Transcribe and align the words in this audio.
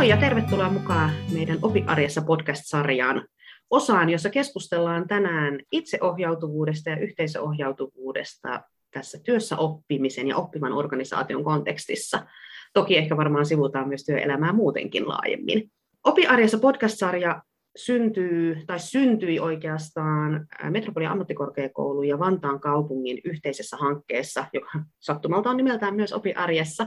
Moi 0.00 0.08
ja 0.08 0.16
tervetuloa 0.16 0.70
mukaan 0.70 1.10
meidän 1.32 1.58
Opi 1.62 1.84
Arjessa 1.86 2.22
podcast-sarjaan 2.22 3.26
osaan, 3.70 4.10
jossa 4.10 4.30
keskustellaan 4.30 5.08
tänään 5.08 5.60
itseohjautuvuudesta 5.72 6.90
ja 6.90 6.98
yhteisöohjautuvuudesta 6.98 8.62
tässä 8.90 9.18
työssä 9.24 9.56
oppimisen 9.56 10.28
ja 10.28 10.36
oppivan 10.36 10.72
organisaation 10.72 11.44
kontekstissa. 11.44 12.26
Toki 12.72 12.96
ehkä 12.96 13.16
varmaan 13.16 13.46
sivutaan 13.46 13.88
myös 13.88 14.04
työelämää 14.04 14.52
muutenkin 14.52 15.08
laajemmin. 15.08 15.70
Opi 16.04 16.26
Arjessa 16.26 16.58
podcast-sarja 16.58 17.42
syntyy, 17.76 18.62
tai 18.66 18.78
syntyi 18.78 19.40
oikeastaan 19.40 20.46
Metropolian 20.70 21.12
ammattikorkeakoulu 21.12 22.02
ja 22.02 22.18
Vantaan 22.18 22.60
kaupungin 22.60 23.20
yhteisessä 23.24 23.76
hankkeessa, 23.76 24.44
joka 24.52 24.70
sattumalta 25.00 25.50
on 25.50 25.56
nimeltään 25.56 25.94
myös 25.94 26.12
Opi 26.12 26.32
Arjessa. 26.32 26.86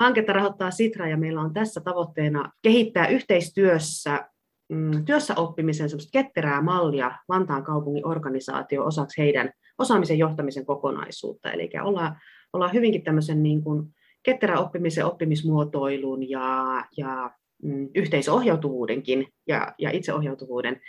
Hanketta 0.00 0.32
rahoittaa 0.32 0.70
Sitra 0.70 1.08
ja 1.08 1.16
meillä 1.16 1.40
on 1.40 1.52
tässä 1.52 1.80
tavoitteena 1.80 2.52
kehittää 2.62 3.08
yhteistyössä 3.08 4.28
mm, 4.68 5.04
työssä 5.04 5.34
oppimisen 5.36 5.88
ketterää 6.12 6.62
mallia 6.62 7.18
Vantaan 7.28 7.64
kaupungin 7.64 8.06
organisaatio 8.06 8.84
osaksi 8.84 9.22
heidän 9.22 9.52
osaamisen 9.78 10.18
johtamisen 10.18 10.66
kokonaisuutta. 10.66 11.52
Eli 11.52 11.70
ollaan, 11.82 12.16
ollaan 12.52 12.72
hyvinkin 12.72 13.04
tämmöisen 13.04 13.42
niin 13.42 13.62
kuin 13.62 13.94
ketterän 14.22 14.58
oppimisen, 14.58 15.06
oppimismuotoilun 15.06 16.30
ja, 16.30 16.84
ja 16.96 17.30
mm, 17.62 17.88
yhteisohjautuvuudenkin 17.94 19.26
ja, 19.46 19.74
ja 19.78 19.90
itseohjautuvuuden 19.90 20.80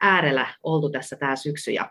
äärellä 0.00 0.46
oltu 0.62 0.90
tässä 0.90 1.16
tämä 1.16 1.36
syksy. 1.36 1.70
Ja 1.70 1.90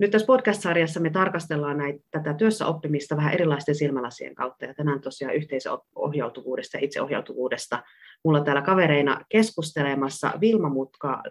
nyt 0.00 0.10
tässä 0.10 0.26
podcast-sarjassa 0.26 1.00
me 1.00 1.10
tarkastellaan 1.10 1.78
näitä, 1.78 2.00
tätä 2.10 2.34
työssä 2.34 2.66
oppimista 2.66 3.16
vähän 3.16 3.34
erilaisten 3.34 3.74
silmälasien 3.74 4.34
kautta, 4.34 4.64
ja 4.64 4.74
tänään 4.74 5.00
tosiaan 5.00 5.34
yhteisohjautuvuudesta 5.34 6.76
ja 6.76 6.84
itseohjautuvuudesta. 6.84 7.82
Mulla 8.24 8.38
on 8.38 8.44
täällä 8.44 8.62
kavereina 8.62 9.20
keskustelemassa 9.28 10.32
Vilma 10.40 10.68
Mutka 10.68 11.22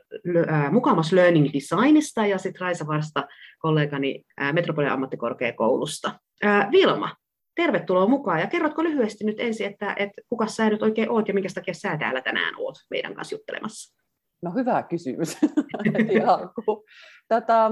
Mukamas 0.71 1.11
Learning 1.11 1.49
Designista 1.53 2.25
ja 2.25 2.37
sitten 2.37 2.61
Raisa 2.61 2.87
Varsta, 2.87 3.27
kollegani 3.59 4.23
Metropolian 4.53 4.93
ammattikorkeakoulusta. 4.93 6.19
Vilma, 6.71 7.15
tervetuloa 7.55 8.07
mukaan, 8.07 8.39
ja 8.39 8.47
kerrotko 8.47 8.83
lyhyesti 8.83 9.25
nyt 9.25 9.39
ensin, 9.39 9.67
että, 9.67 9.95
että 9.97 10.21
kuka 10.29 10.47
sä 10.47 10.69
nyt 10.69 10.83
oikein 10.83 11.11
oot 11.11 11.27
ja 11.27 11.33
minkä 11.33 11.49
takia 11.55 11.73
sä 11.73 11.97
täällä 11.97 12.21
tänään 12.21 12.53
oot 12.57 12.75
meidän 12.89 13.13
kanssa 13.13 13.35
juttelemassa? 13.35 13.99
No 14.41 14.51
hyvä 14.51 14.83
kysymys. 14.83 15.37
Tätä, 17.27 17.71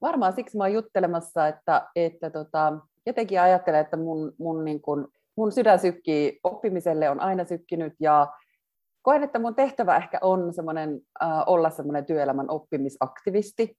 varmaan 0.00 0.32
siksi 0.32 0.56
mä 0.56 0.64
oon 0.64 0.72
juttelemassa, 0.72 1.48
että, 1.48 1.88
että 1.96 2.30
tota, 2.30 2.72
jotenkin 3.06 3.40
ajattelen, 3.40 3.80
että 3.80 3.96
mun, 3.96 4.32
mun, 4.38 4.64
niin 4.64 4.82
kun, 4.82 5.08
mun 5.36 5.52
sydän 5.52 5.78
sykkii 5.78 6.40
oppimiselle, 6.44 7.10
on 7.10 7.20
aina 7.20 7.44
sykkinyt 7.44 7.92
ja 8.00 8.26
koen, 9.02 9.22
että 9.22 9.38
mun 9.38 9.54
tehtävä 9.54 9.96
ehkä 9.96 10.18
on 10.22 10.54
semmoinen, 10.54 11.00
äh, 11.22 11.42
olla 11.46 11.70
semmoinen 11.70 12.06
työelämän 12.06 12.50
oppimisaktivisti. 12.50 13.78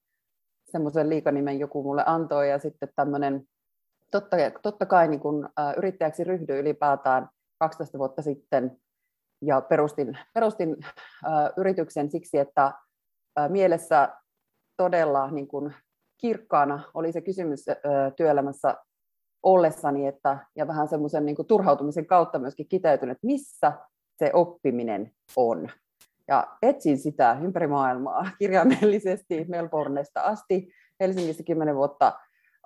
Semmoisen 0.71 1.09
liikanimen 1.09 1.59
joku 1.59 1.83
mulle 1.83 2.03
antoi 2.05 2.49
ja 2.49 2.59
sitten 2.59 2.89
tämmöinen, 2.95 3.43
totta, 4.11 4.37
totta 4.61 4.85
kai 4.85 5.07
niin 5.07 5.19
kun, 5.19 5.49
äh, 5.59 5.73
yrittäjäksi 5.77 6.23
ryhdyin 6.23 6.59
ylipäätään 6.59 7.29
12 7.59 7.97
vuotta 7.97 8.21
sitten 8.21 8.77
ja 9.41 9.61
perustin, 9.61 10.17
perustin 10.33 10.75
äh, 11.25 11.51
yrityksen 11.57 12.11
siksi, 12.11 12.37
että 12.37 12.65
äh, 13.39 13.49
mielessä 13.49 14.09
todella 14.77 15.31
niin 15.31 15.47
kun, 15.47 15.73
kirkkaana 16.17 16.83
oli 16.93 17.11
se 17.11 17.21
kysymys 17.21 17.65
työelämässä 18.15 18.75
ollessani, 19.43 20.07
että, 20.07 20.37
ja 20.55 20.67
vähän 20.67 20.87
semmoisen 20.87 21.25
niin 21.25 21.47
turhautumisen 21.47 22.05
kautta 22.05 22.39
myöskin 22.39 22.67
kiteytynyt, 22.69 23.15
että 23.15 23.27
missä 23.27 23.73
se 24.17 24.31
oppiminen 24.33 25.11
on. 25.35 25.69
Ja 26.27 26.47
etsin 26.61 26.97
sitä 26.97 27.37
ympäri 27.43 27.67
maailmaa 27.67 28.29
kirjaimellisesti 28.39 29.45
Melbournesta 29.47 30.21
asti. 30.21 30.69
Helsingissä 30.99 31.43
kymmenen 31.43 31.75
vuotta 31.75 32.13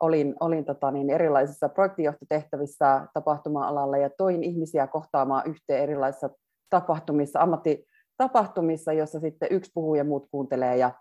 olin, 0.01 0.35
olin 0.39 0.65
tota 0.65 0.91
niin, 0.91 1.09
erilaisissa 1.09 1.69
projektijohtotehtävissä 1.69 3.07
tapahtuma-alalla 3.13 3.97
ja 3.97 4.09
toin 4.17 4.43
ihmisiä 4.43 4.87
kohtaamaan 4.87 5.49
yhteen 5.49 5.83
erilaisissa 5.83 6.29
tapahtumissa, 6.69 7.39
ammattitapahtumissa, 7.39 8.93
jossa 8.93 9.19
sitten 9.19 9.47
yksi 9.51 9.71
puhuu 9.73 9.95
ja 9.95 10.03
muut 10.03 10.27
kuuntelee 10.31 10.77
ja, 10.77 10.91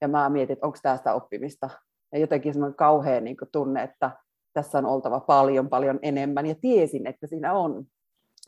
ja 0.00 0.08
mä 0.08 0.28
mietin, 0.28 0.52
että 0.52 0.66
onko 0.66 0.78
tämä 0.82 0.96
sitä 0.96 1.14
oppimista 1.14 1.70
ja 2.12 2.18
jotenkin 2.18 2.52
semmoinen 2.52 2.76
kauhean 2.76 3.24
niin 3.24 3.36
kuin 3.36 3.48
tunne, 3.52 3.82
että 3.82 4.10
tässä 4.52 4.78
on 4.78 4.86
oltava 4.86 5.20
paljon, 5.20 5.68
paljon 5.68 5.98
enemmän, 6.02 6.46
ja 6.46 6.54
tiesin, 6.60 7.06
että 7.06 7.26
siinä 7.26 7.52
on. 7.52 7.84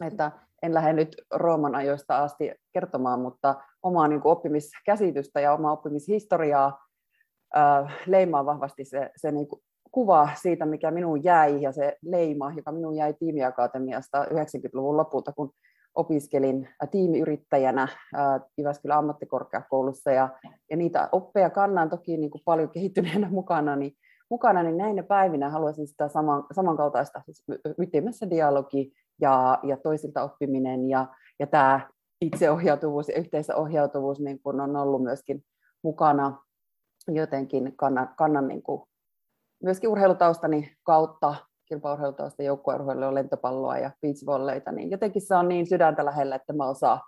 Että 0.07 0.33
en 0.63 0.75
lähde 0.75 0.93
nyt 0.93 1.17
Rooman 1.35 1.75
ajoista 1.75 2.19
asti 2.19 2.53
kertomaan, 2.73 3.21
mutta 3.21 3.55
omaa 3.83 4.09
niin 4.09 4.21
kuin 4.21 4.33
oppimiskäsitystä 4.33 5.41
ja 5.41 5.53
omaa 5.53 5.73
oppimishistoriaa 5.73 6.79
äh, 7.57 7.97
leimaa 8.07 8.47
vahvasti 8.47 8.85
se, 8.85 9.11
se 9.17 9.33
niin 9.33 9.49
kuin 9.49 9.63
kuva 9.91 10.29
siitä, 10.43 10.67
mikä 10.67 10.91
minun 10.91 11.25
jäi, 11.25 11.63
ja 11.63 11.73
se 11.73 11.97
leima, 12.03 12.53
joka 12.57 12.73
minun 12.73 12.97
jäi 12.97 13.15
tiimiakatemiasta 13.15 14.25
90-luvun 14.25 14.97
lopulta, 14.97 15.33
kun 15.33 15.53
opiskelin 15.98 16.69
tiimiyrittäjänä 16.91 17.88
Jyväskylän 18.59 18.98
ammattikorkeakoulussa 18.98 20.10
ja, 20.10 20.28
ja 20.70 20.76
niitä 20.76 21.09
oppeja 21.12 21.50
kannan 21.50 21.91
toki 21.91 22.16
niin 22.16 22.31
kuin 22.31 22.42
paljon 22.44 22.70
kehittyneenä 22.70 23.28
mukana, 23.31 23.76
niin, 23.76 23.92
mukana, 24.31 24.62
niin 24.62 24.76
näinä 24.76 25.03
päivinä 25.03 25.50
haluaisin 25.50 25.86
sitä 25.86 26.09
saman, 26.09 26.44
samankaltaista 26.53 27.22
siis 27.25 27.44
ytimessä 27.78 28.31
dialogi 28.31 28.92
ja, 29.20 29.59
ja 29.62 29.76
toisilta 29.76 30.22
oppiminen 30.22 30.88
ja, 30.88 31.06
ja 31.38 31.47
tämä 31.47 31.81
itseohjautuvuus 32.20 33.09
ja 33.09 33.19
yhteisöohjautuvuus 33.19 34.20
niin 34.20 34.41
kuin 34.42 34.60
on 34.60 34.76
ollut 34.76 35.03
myöskin 35.03 35.44
mukana. 35.82 36.42
Jotenkin 37.09 37.76
kannan, 37.76 38.15
kannan 38.19 38.48
niin 38.48 38.62
kuin 38.62 38.82
myöskin 39.62 39.91
urheilutaustani 39.91 40.72
kautta 40.82 41.34
kilpaurheilutausta, 41.69 42.43
joukkueurheilua, 42.43 43.15
lentopalloa 43.15 43.79
ja 43.79 43.91
beachvolleyta, 44.01 44.73
niin 44.73 44.91
jotenkin 44.91 45.23
se 45.23 45.34
on 45.34 45.49
niin 45.49 45.67
sydäntä 45.67 46.05
lähellä, 46.05 46.34
että 46.37 46.53
mä 46.53 46.69
osaa, 46.69 47.01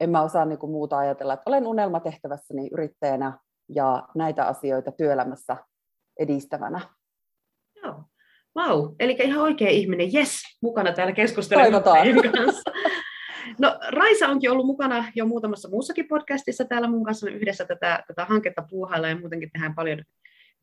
en 0.00 0.10
mä 0.10 0.22
osaa 0.22 0.44
niin 0.44 0.58
kuin 0.58 0.72
muuta 0.72 0.98
ajatella, 0.98 1.34
että 1.34 1.50
olen 1.50 1.66
unelmatehtävässäni 1.66 2.68
yrittäjänä 2.72 3.38
ja 3.68 4.08
näitä 4.14 4.46
asioita 4.46 4.92
työelämässä 4.92 5.56
edistävänä. 6.18 6.80
Joo. 7.82 8.02
Vau, 8.54 8.94
eli 9.00 9.16
ihan 9.20 9.42
oikea 9.42 9.70
ihminen, 9.70 10.10
yes, 10.14 10.40
mukana 10.62 10.92
täällä 10.92 11.12
keskustelemassa 11.12 11.92
kanssa. 12.36 12.70
No 13.60 13.78
Raisa 13.92 14.28
onkin 14.28 14.50
ollut 14.50 14.66
mukana 14.66 15.04
jo 15.14 15.26
muutamassa 15.26 15.68
muussakin 15.68 16.08
podcastissa 16.08 16.64
täällä 16.64 16.88
mun 16.88 17.04
kanssa 17.04 17.30
yhdessä 17.30 17.64
tätä, 17.64 18.04
tätä 18.06 18.24
hanketta 18.24 18.62
puuhailla 18.70 19.08
ja 19.08 19.20
muutenkin 19.20 19.50
tehdään 19.52 19.74
paljon 19.74 20.02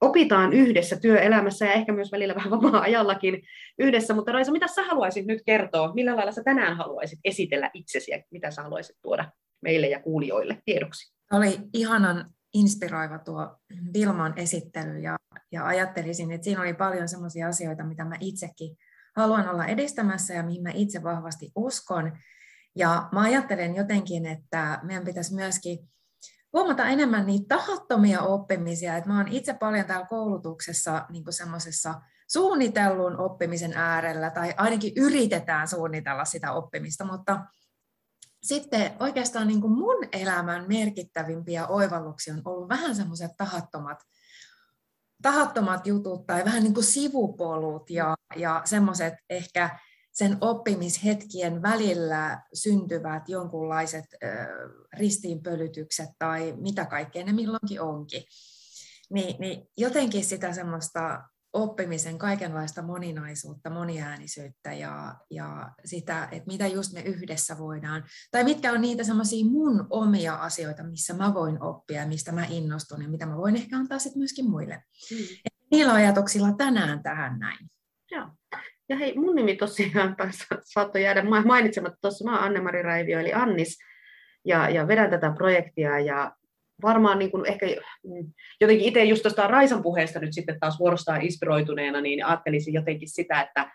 opitaan 0.03 0.53
yhdessä 0.53 0.99
työelämässä 0.99 1.65
ja 1.65 1.73
ehkä 1.73 1.91
myös 1.93 2.11
välillä 2.11 2.35
vähän 2.35 2.51
vapaa-ajallakin 2.51 3.41
yhdessä. 3.79 4.13
Mutta 4.13 4.31
Raisa, 4.31 4.51
mitä 4.51 4.67
sä 4.67 4.83
haluaisit 4.83 5.25
nyt 5.25 5.41
kertoa? 5.45 5.93
Millä 5.93 6.15
lailla 6.15 6.31
sä 6.31 6.43
tänään 6.43 6.77
haluaisit 6.77 7.19
esitellä 7.23 7.69
itsesi 7.73 8.11
ja 8.11 8.23
mitä 8.31 8.51
sä 8.51 8.63
haluaisit 8.63 8.95
tuoda 9.01 9.31
meille 9.61 9.87
ja 9.87 9.99
kuulijoille 9.99 10.57
tiedoksi? 10.65 11.13
Oli 11.31 11.59
ihanan 11.73 12.25
inspiroiva 12.53 13.19
tuo 13.19 13.57
Vilman 13.93 14.33
esittely 14.35 14.99
ja, 14.99 15.17
ja 15.51 15.65
ajattelisin, 15.65 16.31
että 16.31 16.45
siinä 16.45 16.61
oli 16.61 16.73
paljon 16.73 17.07
sellaisia 17.07 17.47
asioita, 17.47 17.83
mitä 17.83 18.05
mä 18.05 18.15
itsekin 18.19 18.77
haluan 19.15 19.49
olla 19.49 19.65
edistämässä 19.65 20.33
ja 20.33 20.43
mihin 20.43 20.63
mä 20.63 20.71
itse 20.73 21.03
vahvasti 21.03 21.51
uskon. 21.55 22.17
Ja 22.75 23.09
mä 23.11 23.21
ajattelen 23.21 23.75
jotenkin, 23.75 24.25
että 24.25 24.79
meidän 24.83 25.03
pitäisi 25.03 25.35
myöskin 25.35 25.79
huomata 26.53 26.87
enemmän 26.87 27.25
niitä 27.25 27.55
tahattomia 27.55 28.21
oppimisia. 28.21 28.97
että 28.97 29.09
mä 29.09 29.17
oon 29.17 29.27
itse 29.27 29.53
paljon 29.53 29.85
täällä 29.85 30.07
koulutuksessa 30.07 31.05
niin 31.09 31.23
semmoisessa 31.29 32.01
suunnitellun 32.27 33.19
oppimisen 33.19 33.73
äärellä, 33.73 34.29
tai 34.29 34.53
ainakin 34.57 34.93
yritetään 34.97 35.67
suunnitella 35.67 36.25
sitä 36.25 36.51
oppimista, 36.51 37.05
mutta 37.05 37.45
sitten 38.43 38.91
oikeastaan 38.99 39.47
niin 39.47 39.61
kuin 39.61 39.73
mun 39.73 40.07
elämän 40.11 40.65
merkittävimpiä 40.67 41.67
oivalluksia 41.67 42.33
on 42.33 42.41
ollut 42.45 42.69
vähän 42.69 42.95
semmoiset 42.95 43.31
tahattomat, 43.37 43.97
tahattomat 45.21 45.87
jutut 45.87 46.25
tai 46.27 46.45
vähän 46.45 46.63
niin 46.63 46.73
kuin 46.73 46.83
sivupolut 46.83 47.89
ja, 47.89 48.15
ja 48.35 48.61
semmoiset 48.65 49.13
ehkä 49.29 49.79
sen 50.13 50.37
oppimishetkien 50.41 51.61
välillä 51.61 52.41
syntyvät 52.53 53.29
jonkunlaiset 53.29 54.05
ristiinpölytykset 54.97 56.09
tai 56.19 56.53
mitä 56.57 56.85
kaikkea 56.85 57.25
ne 57.25 57.33
milloinkin 57.33 57.81
onkin. 57.81 58.23
Niin, 59.09 59.35
niin 59.39 59.67
jotenkin 59.77 60.25
sitä 60.25 60.53
semmoista 60.53 61.23
oppimisen 61.53 62.17
kaikenlaista 62.17 62.81
moninaisuutta, 62.81 63.69
moniäänisyyttä 63.69 64.73
ja, 64.73 65.15
ja 65.29 65.71
sitä, 65.85 66.27
että 66.31 66.47
mitä 66.47 66.67
just 66.67 66.93
me 66.93 67.01
yhdessä 67.01 67.57
voidaan, 67.57 68.03
tai 68.31 68.43
mitkä 68.43 68.71
on 68.71 68.81
niitä 68.81 69.03
semmoisia 69.03 69.45
mun 69.45 69.87
omia 69.89 70.35
asioita, 70.35 70.83
missä 70.83 71.13
mä 71.13 71.33
voin 71.33 71.63
oppia, 71.63 72.07
mistä 72.07 72.31
mä 72.31 72.45
innostun 72.49 73.01
ja 73.01 73.09
mitä 73.09 73.25
mä 73.25 73.37
voin 73.37 73.55
ehkä 73.55 73.77
antaa 73.77 73.99
sitten 73.99 74.19
myöskin 74.19 74.49
muille. 74.49 74.83
Mm. 75.11 75.51
niillä 75.71 75.93
ajatuksilla 75.93 76.53
tänään 76.57 77.03
tähän 77.03 77.39
näin. 77.39 77.69
Joo. 78.11 78.27
Ja 78.89 78.97
hei, 78.97 79.15
mun 79.15 79.35
nimi 79.35 79.55
tosiaan 79.55 80.15
saattoi 80.73 81.03
jäädä 81.03 81.23
mainitsematta 81.45 81.97
tuossa, 82.01 82.25
mä 82.25 82.35
oon 82.35 82.43
Anne-Mari 82.43 82.81
Raivio, 82.81 83.19
eli 83.19 83.33
Annis, 83.33 83.77
ja, 84.45 84.69
ja 84.69 84.87
vedän 84.87 85.09
tätä 85.09 85.33
projektia, 85.37 85.99
ja 85.99 86.31
varmaan 86.81 87.19
niin 87.19 87.31
kuin 87.31 87.45
ehkä 87.45 87.65
mm, 88.03 88.33
jotenkin 88.61 88.87
itse 88.87 89.03
just 89.03 89.21
tuosta 89.21 89.47
Raisan 89.47 89.83
puheesta 89.83 90.19
nyt 90.19 90.33
sitten 90.33 90.59
taas 90.59 90.79
vuorostaan 90.79 91.21
inspiroituneena, 91.21 92.01
niin 92.01 92.25
ajattelisin 92.25 92.73
jotenkin 92.73 93.09
sitä, 93.09 93.41
että, 93.41 93.71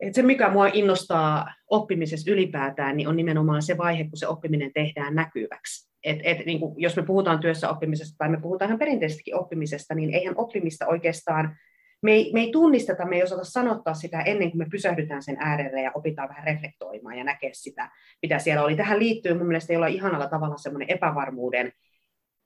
että 0.00 0.16
se 0.16 0.22
mikä 0.22 0.50
mua 0.50 0.66
innostaa 0.66 1.54
oppimisessa 1.70 2.30
ylipäätään, 2.30 2.96
niin 2.96 3.08
on 3.08 3.16
nimenomaan 3.16 3.62
se 3.62 3.78
vaihe, 3.78 4.04
kun 4.04 4.16
se 4.16 4.26
oppiminen 4.26 4.72
tehdään 4.72 5.14
näkyväksi. 5.14 5.92
Et, 6.04 6.18
et, 6.22 6.46
niin 6.46 6.60
kuin, 6.60 6.74
jos 6.76 6.96
me 6.96 7.02
puhutaan 7.02 7.40
työssä 7.40 7.70
oppimisesta 7.70 8.14
tai 8.18 8.28
me 8.28 8.40
puhutaan 8.40 8.68
ihan 8.68 8.78
perinteisestikin 8.78 9.36
oppimisesta, 9.36 9.94
niin 9.94 10.14
eihän 10.14 10.34
oppimista 10.36 10.86
oikeastaan 10.86 11.56
me 12.02 12.12
ei, 12.12 12.32
me 12.32 12.40
ei 12.40 12.52
tunnisteta, 12.52 13.06
me 13.06 13.16
ei 13.16 13.22
osata 13.22 13.44
sanottaa 13.44 13.94
sitä 13.94 14.20
ennen 14.20 14.50
kuin 14.50 14.58
me 14.58 14.66
pysähdytään 14.70 15.22
sen 15.22 15.36
äärelle 15.40 15.82
ja 15.82 15.92
opitaan 15.94 16.28
vähän 16.28 16.44
reflektoimaan 16.44 17.18
ja 17.18 17.24
näkee 17.24 17.50
sitä, 17.52 17.90
mitä 18.22 18.38
siellä 18.38 18.64
oli. 18.64 18.76
Tähän 18.76 18.98
liittyy 18.98 19.34
mun 19.34 19.46
mielestä 19.46 19.72
jollain 19.72 19.94
ihanalla 19.94 20.28
tavalla 20.28 20.56
semmoinen 20.56 20.90
epävarmuuden, 20.90 21.72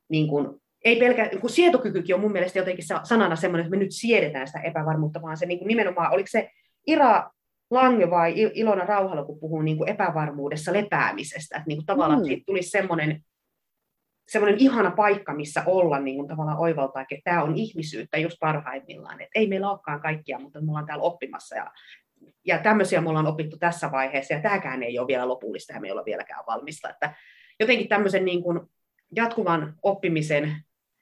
niin 0.09 0.29
kuin, 0.29 0.49
ei 0.85 0.97
pelkä, 0.97 1.31
kun 1.41 1.51
sietokykykin 1.51 2.15
on 2.15 2.21
mun 2.21 2.33
mielestä 2.33 2.59
jotenkin 2.59 2.85
sanana 3.03 3.37
semmoinen, 3.37 3.67
että 3.67 3.77
me 3.77 3.85
nyt 3.85 3.93
siedetään 3.93 4.47
sitä 4.47 4.61
epävarmuutta, 4.61 5.23
vaan 5.23 5.37
se 5.37 5.47
niin 5.47 5.59
kuin 5.59 5.69
nimenomaan, 5.69 6.13
oliko 6.13 6.27
se 6.31 6.51
Ira 6.87 7.31
Lange 7.71 8.11
vai 8.11 8.35
Ilona 8.55 8.85
Rauhalo, 8.85 9.25
kun 9.25 9.41
puhuu 9.41 9.63
niin 9.63 9.77
kuin 9.77 9.89
epävarmuudessa 9.89 10.73
lepäämisestä, 10.73 11.57
että 11.57 11.69
niin 11.69 11.79
kuin 11.79 11.87
tavallaan 11.87 12.21
mm. 12.21 12.43
tulisi 12.47 12.71
semmoinen 12.71 13.21
semmoinen 14.29 14.61
ihana 14.61 14.91
paikka, 14.91 15.35
missä 15.35 15.63
olla 15.67 15.99
niin 15.99 16.17
kuin 16.17 16.29
tavallaan 16.29 16.59
oivaltaa, 16.59 17.03
että 17.03 17.31
tämä 17.31 17.43
on 17.43 17.57
ihmisyyttä 17.57 18.19
just 18.19 18.37
parhaimmillaan. 18.41 19.21
Että 19.21 19.39
ei 19.39 19.49
meillä 19.49 19.71
olekaan 19.71 20.01
kaikkia, 20.01 20.39
mutta 20.39 20.61
me 20.61 20.71
ollaan 20.71 20.87
täällä 20.87 21.05
oppimassa 21.05 21.57
ja, 21.57 21.71
ja 22.45 22.59
tämmöisiä 22.59 23.01
me 23.01 23.09
ollaan 23.09 23.27
opittu 23.27 23.59
tässä 23.59 23.93
vaiheessa 23.93 24.35
ja 24.35 24.41
tämäkään 24.41 24.83
ei 24.83 24.99
ole 24.99 25.07
vielä 25.07 25.29
lopullista 25.29 25.73
ja 25.73 25.81
me 25.81 25.87
ei 25.87 25.93
olla 25.93 26.05
vieläkään 26.05 26.45
valmista. 26.47 26.91
Että 26.91 27.15
jotenkin 27.61 27.89
tämmöisen 27.89 28.25
niin 28.25 28.43
kuin 28.43 28.61
jatkuvan 29.17 29.75
oppimisen, 29.83 30.57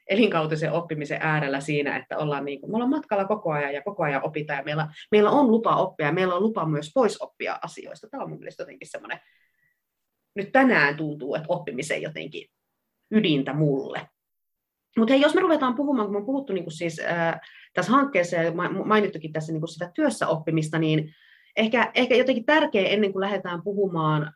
elinkautisen 0.08 0.72
oppimisen 0.72 1.18
äärellä 1.20 1.60
siinä, 1.60 1.96
että 1.96 2.18
ollaan 2.18 2.44
niin 2.44 2.60
kuin, 2.60 2.70
me 2.70 2.74
ollaan 2.74 2.90
matkalla 2.90 3.24
koko 3.24 3.52
ajan 3.52 3.74
ja 3.74 3.82
koko 3.82 4.02
ajan 4.02 4.24
opitaan 4.24 4.56
ja 4.56 4.64
meillä, 4.64 4.88
meillä 5.10 5.30
on 5.30 5.50
lupa 5.50 5.76
oppia 5.76 6.06
ja 6.06 6.12
meillä 6.12 6.34
on 6.34 6.42
lupa 6.42 6.66
myös 6.66 6.90
pois 6.94 7.22
oppia 7.22 7.58
asioista. 7.62 8.08
Tämä 8.10 8.22
on 8.22 8.30
mun 8.30 8.38
mielestä 8.38 8.62
jotenkin 8.62 8.88
semmoinen, 8.88 9.20
nyt 10.34 10.52
tänään 10.52 10.96
tuntuu, 10.96 11.34
että 11.34 11.46
oppimisen 11.48 12.02
jotenkin 12.02 12.48
ydintä 13.10 13.52
mulle. 13.52 14.08
Mutta 14.98 15.12
hei, 15.12 15.22
jos 15.22 15.34
me 15.34 15.40
ruvetaan 15.40 15.74
puhumaan, 15.74 16.08
kun 16.08 16.16
on 16.16 16.26
puhuttu 16.26 16.52
niin 16.52 16.64
kuin 16.64 16.72
siis, 16.72 17.00
ää, 17.00 17.40
tässä 17.74 17.92
hankkeessa 17.92 18.36
ja 18.36 18.52
mainittukin 18.84 19.32
tässä 19.32 19.52
niin 19.52 19.60
kuin 19.60 19.68
sitä 19.68 19.90
työssä 19.94 20.28
oppimista, 20.28 20.78
niin 20.78 21.14
ehkä, 21.56 21.90
ehkä 21.94 22.14
jotenkin 22.14 22.44
tärkeä 22.44 22.88
ennen 22.88 23.12
kuin 23.12 23.20
lähdetään 23.20 23.62
puhumaan 23.62 24.32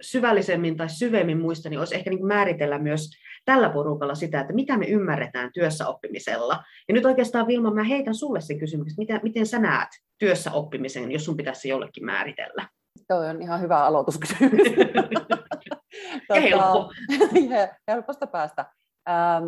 syvällisemmin 0.00 0.76
tai 0.76 0.88
syvemmin 0.88 1.40
muista, 1.40 1.68
niin 1.68 1.78
olisi 1.78 1.94
ehkä 1.94 2.10
niin 2.10 2.18
kuin 2.18 2.28
määritellä 2.28 2.78
myös 2.78 3.10
tällä 3.44 3.70
porukalla 3.70 4.14
sitä, 4.14 4.40
että 4.40 4.52
mitä 4.52 4.78
me 4.78 4.86
ymmärretään 4.86 5.50
työssä 5.52 5.88
oppimisella. 5.88 6.64
Ja 6.88 6.94
nyt 6.94 7.06
oikeastaan 7.06 7.46
Vilma, 7.46 7.74
mä 7.74 7.84
heitän 7.84 8.14
sulle 8.14 8.40
sen 8.40 8.58
kysymyksen, 8.58 8.94
miten, 8.98 9.20
miten 9.22 9.46
sä 9.46 9.58
näet 9.58 9.88
työssä 10.18 10.52
oppimisen, 10.52 11.12
jos 11.12 11.24
sun 11.24 11.36
pitäisi 11.36 11.68
jollekin 11.68 12.04
määritellä? 12.04 12.68
Tuo 13.08 13.16
on 13.16 13.42
ihan 13.42 13.60
hyvä 13.60 13.84
aloituskysymys. 13.84 14.68
tota, 16.28 16.40
helppo. 16.40 16.92
helposta 17.88 18.26
päästä. 18.26 18.66
Ähm, 19.08 19.44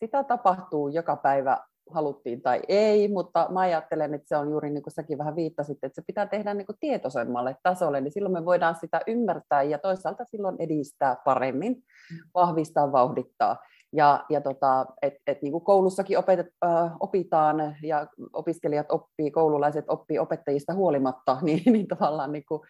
sitä 0.00 0.24
tapahtuu 0.24 0.88
joka 0.88 1.16
päivä, 1.16 1.58
haluttiin 1.90 2.42
tai 2.42 2.60
ei, 2.68 3.08
mutta 3.08 3.46
mä 3.50 3.60
ajattelen, 3.60 4.14
että 4.14 4.28
se 4.28 4.36
on 4.36 4.50
juuri 4.50 4.70
niin 4.70 4.82
kuin 4.82 4.92
säkin 4.92 5.18
vähän 5.18 5.36
viittasit, 5.36 5.78
että 5.82 5.94
se 5.94 6.02
pitää 6.06 6.26
tehdä 6.26 6.54
niin 6.54 6.66
kuin 6.66 6.76
tietoisemmalle 6.80 7.56
tasolle, 7.62 8.00
niin 8.00 8.12
silloin 8.12 8.32
me 8.32 8.44
voidaan 8.44 8.76
sitä 8.80 9.00
ymmärtää 9.06 9.62
ja 9.62 9.78
toisaalta 9.78 10.24
silloin 10.24 10.56
edistää 10.58 11.16
paremmin, 11.24 11.72
mm. 11.72 12.18
vahvistaa, 12.34 12.92
vauhdittaa. 12.92 13.56
Ja, 13.92 14.24
ja 14.28 14.40
tota, 14.40 14.86
et, 15.02 15.14
et 15.26 15.42
niin 15.42 15.52
kuin 15.52 15.64
koulussakin 15.64 16.18
opetet, 16.18 16.46
äh, 16.64 16.92
opitaan 17.00 17.76
ja 17.82 18.06
opiskelijat 18.32 18.86
oppii, 18.92 19.30
koululaiset 19.30 19.84
oppii 19.88 20.18
opettajista 20.18 20.74
huolimatta, 20.74 21.38
niin, 21.42 21.72
niin 21.72 21.88
tavallaan 21.88 22.32
niin 22.32 22.44
kuin 22.48 22.60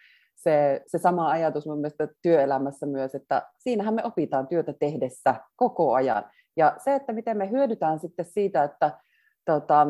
se, 0.43 0.81
se 0.87 0.97
sama 0.97 1.29
ajatus 1.29 1.65
mun 1.65 1.77
mielestä 1.77 2.07
työelämässä 2.21 2.85
myös, 2.85 3.15
että 3.15 3.49
siinähän 3.57 3.93
me 3.93 4.03
opitaan 4.03 4.47
työtä 4.47 4.73
tehdessä 4.79 5.35
koko 5.55 5.93
ajan. 5.93 6.23
Ja 6.57 6.75
se, 6.77 6.95
että 6.95 7.13
miten 7.13 7.37
me 7.37 7.49
hyödytään 7.51 7.99
sitten 7.99 8.25
siitä, 8.25 8.63
että 8.63 8.99
tota, 9.45 9.87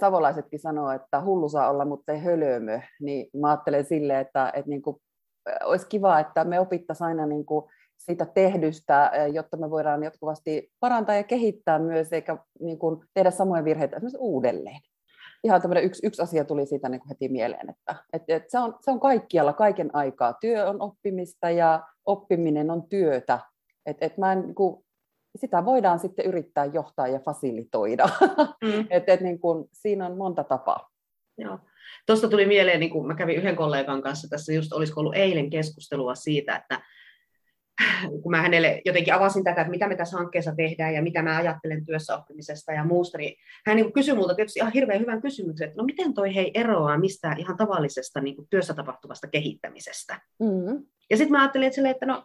savolaisetkin 0.00 0.58
sanoo, 0.58 0.90
että 0.90 1.20
hullu 1.20 1.48
saa 1.48 1.70
olla, 1.70 1.84
mutta 1.84 2.12
ei 2.12 2.20
hölömö, 2.20 2.80
niin 3.00 3.30
mä 3.40 3.48
ajattelen 3.48 3.84
silleen, 3.84 4.20
että, 4.20 4.52
että 4.54 4.70
niin 4.70 4.82
kuin, 4.82 4.96
olisi 5.64 5.86
kiva, 5.88 6.20
että 6.20 6.44
me 6.44 6.60
opittaisiin 6.60 7.06
aina 7.06 7.26
niin 7.26 7.46
kuin 7.46 7.64
siitä 7.98 8.26
tehdystä, 8.26 9.10
jotta 9.32 9.56
me 9.56 9.70
voidaan 9.70 10.02
jatkuvasti 10.02 10.72
parantaa 10.80 11.14
ja 11.14 11.22
kehittää 11.22 11.78
myös, 11.78 12.12
eikä 12.12 12.36
niin 12.60 12.78
kuin 12.78 13.00
tehdä 13.14 13.30
samoja 13.30 13.64
virheitä 13.64 13.96
esimerkiksi 13.96 14.18
uudelleen 14.20 14.80
ihan 15.44 15.62
tämmöinen 15.62 15.84
yksi, 15.84 16.06
yksi 16.06 16.22
asia 16.22 16.44
tuli 16.44 16.66
siitä 16.66 16.88
niin 16.88 17.00
kuin 17.00 17.08
heti 17.08 17.28
mieleen, 17.28 17.70
että, 17.70 17.94
että, 18.12 18.36
että 18.36 18.50
se, 18.50 18.58
on, 18.58 18.78
se 18.80 18.90
on 18.90 19.00
kaikkialla 19.00 19.52
kaiken 19.52 19.90
aikaa. 19.92 20.32
Työ 20.32 20.68
on 20.68 20.80
oppimista 20.80 21.50
ja 21.50 21.82
oppiminen 22.06 22.70
on 22.70 22.88
työtä. 22.88 23.38
että 23.86 24.06
että 24.06 24.20
mä 24.20 24.32
en, 24.32 24.40
niin 24.40 24.54
kuin, 24.54 24.84
sitä 25.36 25.64
voidaan 25.64 25.98
sitten 25.98 26.26
yrittää 26.26 26.64
johtaa 26.64 27.08
ja 27.08 27.18
fasilitoida. 27.18 28.08
Mm. 28.64 28.86
et, 28.90 29.08
et, 29.08 29.20
niin 29.20 29.38
kuin, 29.40 29.64
siinä 29.72 30.06
on 30.06 30.16
monta 30.16 30.44
tapaa. 30.44 30.90
Joo. 31.38 31.58
Tuosta 32.06 32.28
tuli 32.28 32.46
mieleen, 32.46 32.80
niin 32.80 32.90
kun 32.90 33.06
mä 33.06 33.14
kävin 33.14 33.36
yhden 33.36 33.56
kollegan 33.56 34.02
kanssa 34.02 34.28
tässä, 34.28 34.52
just 34.52 34.72
olisiko 34.72 35.00
ollut 35.00 35.16
eilen 35.16 35.50
keskustelua 35.50 36.14
siitä, 36.14 36.56
että 36.56 36.80
kun 38.22 38.30
mä 38.30 38.42
hänelle 38.42 38.82
jotenkin 38.84 39.14
avasin 39.14 39.44
tätä, 39.44 39.60
että 39.60 39.70
mitä 39.70 39.88
me 39.88 39.96
tässä 39.96 40.16
hankkeessa 40.16 40.54
tehdään 40.56 40.94
ja 40.94 41.02
mitä 41.02 41.22
mä 41.22 41.36
ajattelen 41.36 41.86
työssäoppimisesta 41.86 42.72
ja 42.72 42.84
muusta, 42.84 43.18
niin 43.18 43.36
hän 43.66 43.76
niin 43.76 43.92
kysyi 43.92 44.14
multa 44.14 44.34
tietysti 44.34 44.60
ihan 44.60 44.72
hirveän 44.72 45.00
hyvän 45.00 45.22
kysymyksen, 45.22 45.68
että 45.68 45.80
no 45.80 45.84
miten 45.84 46.14
toi 46.14 46.34
hei 46.34 46.50
eroaa 46.54 46.98
mistään 46.98 47.40
ihan 47.40 47.56
tavallisesta 47.56 48.20
niin 48.20 48.36
kuin 48.36 48.48
työssä 48.50 48.74
tapahtuvasta 48.74 49.28
kehittämisestä. 49.28 50.20
Mm-hmm. 50.40 50.86
Ja 51.10 51.16
sitten 51.16 51.32
mä 51.32 51.40
ajattelin, 51.40 51.66
että, 51.66 51.74
sille, 51.74 51.90
että 51.90 52.06
no 52.06 52.24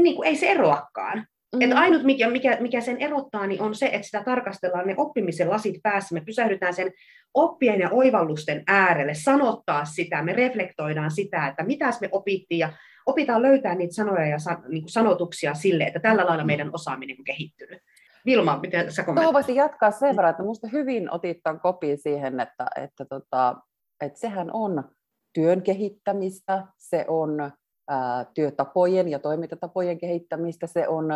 niin 0.00 0.16
kuin 0.16 0.28
ei 0.28 0.36
se 0.36 0.50
eroakaan. 0.50 1.18
Mm-hmm. 1.18 1.62
Että 1.62 1.78
ainut, 1.78 2.02
mikä, 2.02 2.30
mikä, 2.30 2.56
mikä 2.60 2.80
sen 2.80 2.96
erottaa, 3.00 3.46
niin 3.46 3.62
on 3.62 3.74
se, 3.74 3.86
että 3.86 4.02
sitä 4.02 4.22
tarkastellaan 4.24 4.86
ne 4.86 4.94
oppimisen 4.96 5.50
lasit 5.50 5.82
päässä. 5.82 6.14
Me 6.14 6.20
pysähdytään 6.20 6.74
sen 6.74 6.92
oppien 7.34 7.80
ja 7.80 7.90
oivallusten 7.90 8.62
äärelle, 8.66 9.14
sanottaa 9.14 9.84
sitä, 9.84 10.22
me 10.22 10.32
reflektoidaan 10.32 11.10
sitä, 11.10 11.46
että 11.46 11.62
mitä 11.62 11.90
me 12.00 12.08
opittiin 12.12 12.58
ja 12.58 12.72
opitaan 13.10 13.42
löytää 13.42 13.74
niitä 13.74 13.94
sanoja 13.94 14.26
ja 14.26 14.38
san, 14.38 14.62
niin 14.68 14.82
kuin 14.82 14.90
sanotuksia 14.90 15.54
sille, 15.54 15.84
että 15.84 16.00
tällä 16.00 16.26
lailla 16.26 16.44
meidän 16.44 16.70
osaaminen 16.72 17.16
on 17.18 17.24
kehittynyt. 17.24 17.82
Vilma, 18.26 18.58
miten 18.62 18.92
sä 18.92 19.02
kommentoit? 19.02 19.34
voisin 19.34 19.54
jatkaa 19.54 19.90
sen 19.90 20.16
verran, 20.16 20.30
että 20.30 20.42
minusta 20.42 20.68
hyvin 20.68 21.12
otit 21.12 21.38
tämän 21.42 21.60
kopiin 21.60 21.98
siihen, 21.98 22.40
että, 22.40 22.66
että, 22.76 23.04
tota, 23.04 23.56
että 24.00 24.18
sehän 24.18 24.50
on 24.52 24.84
työn 25.32 25.62
kehittämistä, 25.62 26.66
se 26.78 27.04
on 27.08 27.50
ää, 27.88 28.26
työtapojen 28.34 29.08
ja 29.08 29.18
toimintatapojen 29.18 29.98
kehittämistä, 29.98 30.66
se 30.66 30.88
on 30.88 31.06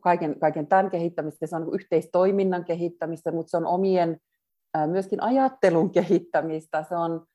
kaiken, 0.00 0.40
kaiken 0.40 0.66
tämän 0.66 0.90
kehittämistä, 0.90 1.46
se 1.46 1.56
on 1.56 1.74
yhteistoiminnan 1.74 2.64
kehittämistä, 2.64 3.32
mutta 3.32 3.50
se 3.50 3.56
on 3.56 3.66
omien 3.66 4.20
ää, 4.74 4.86
myöskin 4.86 5.22
ajattelun 5.22 5.90
kehittämistä, 5.90 6.82
se 6.82 6.96
on 6.96 7.26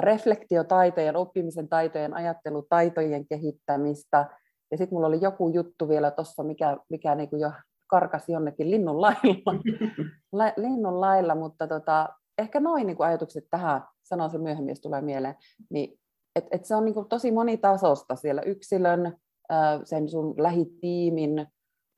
reflektiotaitojen, 0.00 1.16
oppimisen 1.16 1.68
taitojen, 1.68 2.14
ajattelutaitojen 2.14 3.26
kehittämistä. 3.28 4.26
Ja 4.70 4.76
sitten 4.78 4.96
mulla 4.96 5.06
oli 5.06 5.18
joku 5.22 5.48
juttu 5.48 5.88
vielä 5.88 6.10
tuossa, 6.10 6.42
mikä, 6.42 6.76
mikä 6.90 7.14
niinku 7.14 7.36
jo 7.36 7.52
karkasi 7.86 8.32
jonnekin 8.32 8.70
linnun 8.70 9.00
lailla, 9.00 9.54
La, 10.32 10.52
linnun 10.56 11.00
lailla 11.00 11.34
mutta 11.34 11.68
tota, 11.68 12.08
ehkä 12.38 12.60
noin 12.60 12.86
niinku 12.86 13.02
ajatukset 13.02 13.44
tähän, 13.50 13.82
sanon 14.02 14.30
se 14.30 14.38
myöhemmin, 14.38 14.72
jos 14.72 14.80
tulee 14.80 15.00
mieleen, 15.00 15.34
niin 15.70 15.98
et, 16.36 16.44
et 16.50 16.64
se 16.64 16.74
on 16.74 16.84
niinku 16.84 17.04
tosi 17.04 17.30
monitasosta 17.30 18.16
siellä 18.16 18.42
yksilön, 18.42 19.16
sen 19.84 20.08
sun 20.08 20.34
lähitiimin 20.38 21.46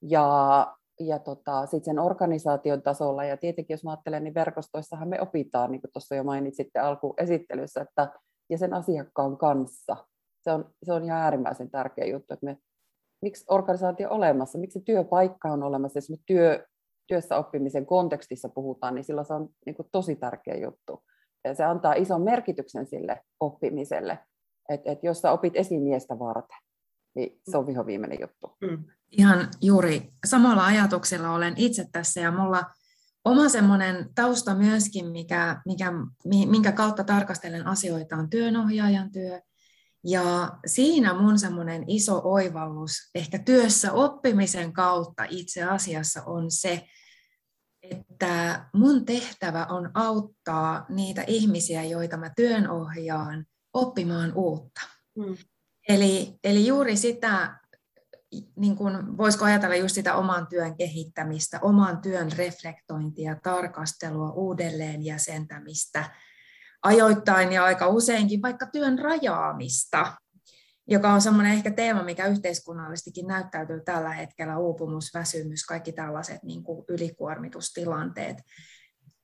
ja 0.03 0.67
ja 1.01 1.19
tota, 1.19 1.67
sit 1.67 1.85
sen 1.85 1.99
organisaation 1.99 2.83
tasolla. 2.83 3.25
Ja 3.25 3.37
tietenkin, 3.37 3.75
jos 3.75 3.85
mä 3.85 3.91
ajattelen, 3.91 4.25
niin 4.25 4.35
verkostoissahan 4.35 5.09
me 5.09 5.21
opitaan, 5.21 5.71
niin 5.71 5.81
kuin 5.81 5.93
tuossa 5.93 6.15
jo 6.15 6.25
mainitsitte 6.25 6.79
alkuesittelyssä, 6.79 7.81
että, 7.81 8.09
ja 8.51 8.59
sen 8.59 8.75
asiakkaan 8.75 9.37
kanssa. 9.37 9.97
Se 10.41 10.53
on, 10.53 10.71
se 10.83 10.93
on 10.93 11.05
ihan 11.05 11.21
äärimmäisen 11.21 11.71
tärkeä 11.71 12.07
juttu, 12.07 12.35
että 12.35 12.47
me, 12.47 12.57
miksi 13.23 13.45
organisaatio 13.49 14.09
on 14.09 14.17
olemassa, 14.17 14.59
miksi 14.59 14.81
työpaikka 14.81 15.49
on 15.49 15.63
olemassa, 15.63 15.99
jos 15.99 16.11
me 16.11 16.17
työ, 16.27 16.67
työssä 17.07 17.37
oppimisen 17.37 17.87
kontekstissa 17.87 18.49
puhutaan, 18.49 18.95
niin 18.95 19.05
silloin 19.05 19.27
se 19.27 19.35
on 19.35 19.49
niin 19.67 19.77
kuin 19.77 19.89
tosi 19.93 20.17
tärkeä 20.17 20.57
juttu. 20.57 21.03
Ja 21.45 21.55
se 21.55 21.65
antaa 21.65 21.95
ison 21.95 22.23
merkityksen 22.23 22.87
sille 22.87 23.21
oppimiselle, 23.41 24.19
että 24.69 24.93
et 24.93 25.05
jos 25.05 25.21
sä 25.21 25.33
opit 25.33 25.57
esimiestä 25.57 26.19
varten, 26.19 26.59
niin 27.15 27.41
se 27.51 27.59
on 27.59 27.67
viho 27.67 27.87
viimeinen 27.87 28.19
juttu. 28.21 28.57
Mm. 28.61 28.85
Ihan 29.11 29.49
juuri 29.63 30.13
samalla 30.27 30.65
ajatuksella 30.65 31.31
olen 31.31 31.55
itse 31.57 31.87
tässä 31.93 32.21
ja 32.21 32.31
mulla 32.31 32.65
oma 33.25 33.49
semmoinen 33.49 34.15
tausta 34.15 34.55
myöskin, 34.55 35.07
mikä, 35.07 35.63
mikä, 35.67 35.93
minkä 36.25 36.73
kautta 36.73 37.05
tarkastelen 37.05 37.67
asioita, 37.67 38.17
on 38.17 38.31
työnohjaajan 38.31 39.13
työ. 39.13 39.41
Ja 40.07 40.59
siinä 40.67 41.15
mun 41.15 41.39
semmoinen 41.39 41.85
iso 41.87 42.21
oivallus 42.25 43.11
ehkä 43.15 43.39
työssä 43.39 43.93
oppimisen 43.93 44.73
kautta 44.73 45.25
itse 45.29 45.63
asiassa 45.63 46.23
on 46.27 46.51
se, 46.51 46.87
että 47.83 48.67
mun 48.75 49.05
tehtävä 49.05 49.67
on 49.67 49.91
auttaa 49.95 50.87
niitä 50.89 51.25
ihmisiä, 51.27 51.85
joita 51.85 52.17
mä 52.17 52.31
työnohjaan, 52.37 53.45
oppimaan 53.73 54.33
uutta. 54.35 54.81
Mm. 55.19 55.37
Eli, 55.89 56.39
eli 56.45 56.67
juuri 56.67 56.97
sitä, 56.97 57.60
niin 58.57 58.77
kuin, 58.77 59.17
voisiko 59.17 59.45
ajatella 59.45 59.77
just 59.77 59.95
sitä 59.95 60.15
oman 60.15 60.47
työn 60.47 60.77
kehittämistä, 60.77 61.59
oman 61.63 62.01
työn 62.01 62.33
reflektointia, 62.37 63.37
tarkastelua, 63.43 64.31
uudelleen 64.31 65.05
jäsentämistä, 65.05 66.11
ajoittain 66.83 67.53
ja 67.53 67.65
aika 67.65 67.89
useinkin 67.89 68.43
vaikka 68.43 68.67
työn 68.67 68.99
rajaamista, 68.99 70.13
joka 70.89 71.13
on 71.13 71.21
semmoinen 71.21 71.53
ehkä 71.53 71.71
teema, 71.71 72.03
mikä 72.03 72.27
yhteiskunnallisestikin 72.27 73.27
näyttäytyy 73.27 73.81
tällä 73.85 74.11
hetkellä, 74.11 74.59
uupumus, 74.59 75.15
väsymys, 75.15 75.65
kaikki 75.65 75.93
tällaiset 75.93 76.43
niin 76.43 76.63
kuin 76.63 76.85
ylikuormitustilanteet. 76.89 78.37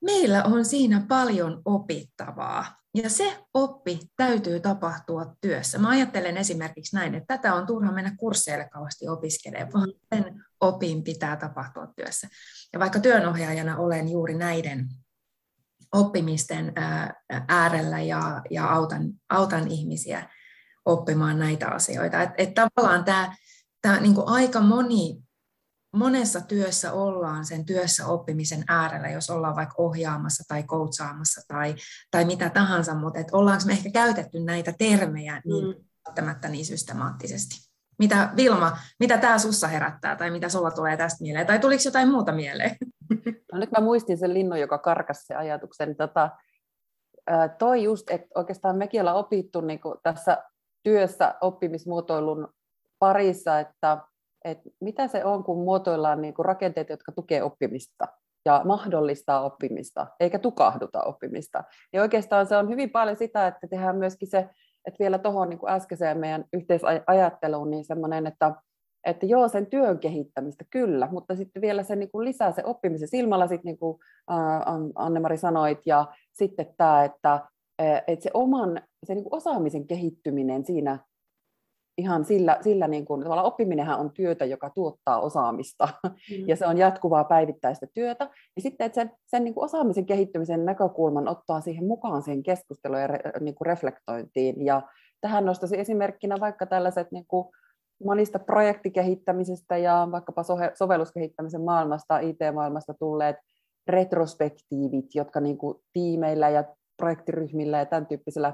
Meillä 0.01 0.43
on 0.43 0.65
siinä 0.65 1.05
paljon 1.07 1.61
opittavaa. 1.65 2.77
Ja 2.95 3.09
se 3.09 3.37
oppi 3.53 3.99
täytyy 4.15 4.59
tapahtua 4.59 5.35
työssä. 5.41 5.77
Mä 5.77 5.89
ajattelen 5.89 6.37
esimerkiksi 6.37 6.95
näin, 6.95 7.15
että 7.15 7.37
tätä 7.37 7.53
on 7.53 7.67
turha 7.67 7.91
mennä 7.91 8.15
kursseille 8.17 8.69
kauheasti 8.69 9.07
opiskelemaan, 9.07 9.71
vaan 9.73 9.93
sen 10.15 10.43
opin 10.61 11.03
pitää 11.03 11.35
tapahtua 11.35 11.87
työssä. 11.95 12.27
Ja 12.73 12.79
vaikka 12.79 12.99
työnohjaajana 12.99 13.77
olen 13.77 14.09
juuri 14.09 14.33
näiden 14.33 14.89
oppimisten 15.95 16.73
äärellä 17.47 18.01
ja, 18.01 18.41
ja 18.51 18.65
autan, 18.65 19.13
autan 19.29 19.67
ihmisiä 19.67 20.29
oppimaan 20.85 21.39
näitä 21.39 21.67
asioita. 21.67 22.21
Että 22.21 22.35
et 22.37 22.53
tavallaan 22.53 23.03
tämä, 23.03 23.35
tämä 23.81 23.99
niin 23.99 24.15
aika 24.25 24.61
moni 24.61 25.26
monessa 25.97 26.41
työssä 26.41 26.93
ollaan 26.93 27.45
sen 27.45 27.65
työssä 27.65 28.07
oppimisen 28.07 28.63
äärellä, 28.67 29.09
jos 29.09 29.29
ollaan 29.29 29.55
vaikka 29.55 29.75
ohjaamassa 29.77 30.43
tai 30.47 30.63
coachaamassa 30.63 31.41
tai, 31.47 31.75
tai 32.11 32.25
mitä 32.25 32.49
tahansa, 32.49 32.95
mutta 32.95 33.19
et 33.19 33.27
ollaanko 33.31 33.63
me 33.65 33.73
ehkä 33.73 33.89
käytetty 33.91 34.39
näitä 34.39 34.73
termejä 34.77 35.41
niin 35.45 35.65
mm. 35.65 35.83
välttämättä 36.07 36.49
niin 36.49 36.65
systemaattisesti. 36.65 37.67
Mitä 37.99 38.29
Vilma, 38.35 38.77
mitä 38.99 39.17
tämä 39.17 39.39
sussa 39.39 39.67
herättää 39.67 40.15
tai 40.15 40.31
mitä 40.31 40.49
sulla 40.49 40.71
tulee 40.71 40.97
tästä 40.97 41.23
mieleen 41.23 41.47
tai 41.47 41.59
tuliko 41.59 41.81
jotain 41.85 42.09
muuta 42.11 42.31
mieleen? 42.31 42.77
No 43.53 43.59
nyt 43.59 43.71
mä 43.71 43.83
muistin 43.83 44.17
sen 44.17 44.33
linnun, 44.33 44.59
joka 44.59 44.77
karkasi 44.77 45.25
se 45.25 45.35
ajatuksen. 45.35 45.95
Tota, 45.95 46.29
toi 47.57 47.83
just, 47.83 48.09
että 48.09 48.27
oikeastaan 48.35 48.77
mekin 48.77 49.01
ollaan 49.01 49.17
opittu 49.17 49.61
niin 49.61 49.79
tässä 50.03 50.43
työssä 50.83 51.35
oppimismuotoilun 51.41 52.47
parissa, 52.99 53.59
että 53.59 53.97
että 54.45 54.69
mitä 54.81 55.07
se 55.07 55.25
on, 55.25 55.43
kun 55.43 55.63
muotoillaan 55.63 56.21
niin 56.21 56.33
kuin 56.33 56.45
rakenteet, 56.45 56.89
jotka 56.89 57.11
tukevat 57.11 57.45
oppimista 57.45 58.07
ja 58.45 58.61
mahdollistaa 58.65 59.41
oppimista, 59.41 60.07
eikä 60.19 60.39
tukahduta 60.39 61.03
oppimista. 61.03 61.63
Ja 61.93 62.01
oikeastaan 62.01 62.47
se 62.47 62.57
on 62.57 62.69
hyvin 62.69 62.89
paljon 62.89 63.17
sitä, 63.17 63.47
että 63.47 63.67
tehdään 63.67 63.97
myöskin 63.97 64.29
se, 64.29 64.37
että 64.85 64.99
vielä 64.99 65.17
tuohon 65.17 65.49
niin 65.49 65.59
äskeiseen 65.67 66.17
meidän 66.17 66.45
yhteisajatteluun, 66.53 67.69
niin 67.69 67.85
semmoinen, 67.85 68.27
että, 68.27 68.55
että 69.07 69.25
joo, 69.25 69.47
sen 69.47 69.65
työn 69.65 69.99
kehittämistä 69.99 70.65
kyllä, 70.69 71.07
mutta 71.11 71.35
sitten 71.35 71.61
vielä 71.61 71.83
se 71.83 71.95
niin 71.95 72.11
kuin 72.11 72.25
lisää 72.25 72.51
se 72.51 72.63
oppimisen 72.65 73.07
silmällä, 73.07 73.47
sit 73.47 73.63
niin 73.63 73.77
kuin 73.77 73.97
Anne-Mari 74.95 75.37
sanoit, 75.37 75.79
ja 75.85 76.05
sitten 76.33 76.73
tämä, 76.77 77.03
että, 77.03 77.47
että 78.07 78.23
se 78.23 78.31
oman 78.33 78.81
se 79.03 79.15
niin 79.15 79.23
kuin 79.23 79.35
osaamisen 79.35 79.87
kehittyminen 79.87 80.65
siinä 80.65 80.99
ihan 81.97 82.25
sillä, 82.25 82.57
sillä 82.61 82.87
niin 82.87 83.05
kuin, 83.05 83.23
tavallaan 83.23 83.47
oppiminenhän 83.47 83.99
on 83.99 84.11
työtä, 84.11 84.45
joka 84.45 84.69
tuottaa 84.69 85.19
osaamista, 85.19 85.89
mm. 86.03 86.47
ja 86.47 86.55
se 86.55 86.67
on 86.67 86.77
jatkuvaa 86.77 87.23
päivittäistä 87.23 87.87
työtä, 87.93 88.29
ja 88.55 88.61
sitten, 88.61 88.85
että 88.85 88.95
sen, 88.95 89.11
sen 89.25 89.43
niin 89.43 89.53
kuin 89.53 89.65
osaamisen 89.65 90.05
kehittymisen 90.05 90.65
näkökulman 90.65 91.27
ottaa 91.27 91.61
siihen 91.61 91.85
mukaan 91.85 92.21
siihen 92.21 92.43
keskusteluun 92.43 93.01
ja 93.01 93.07
re, 93.07 93.19
niin 93.39 93.55
kuin 93.55 93.65
reflektointiin, 93.65 94.65
ja 94.65 94.81
tähän 95.21 95.45
nostaisin 95.45 95.79
esimerkkinä 95.79 96.35
vaikka 96.39 96.65
tällaiset 96.65 97.11
niin 97.11 97.25
kuin 97.27 97.47
monista 98.03 98.39
projektikehittämisestä 98.39 99.77
ja 99.77 100.07
vaikkapa 100.11 100.43
sovelluskehittämisen 100.73 101.61
maailmasta, 101.61 102.19
IT-maailmasta 102.19 102.93
tulleet 102.93 103.35
retrospektiivit, 103.87 105.05
jotka 105.15 105.39
niin 105.39 105.57
kuin 105.57 105.77
tiimeillä 105.93 106.49
ja 106.49 106.63
projektiryhmillä 106.97 107.77
ja 107.77 107.85
tämän 107.85 108.05
tyyppisellä 108.05 108.53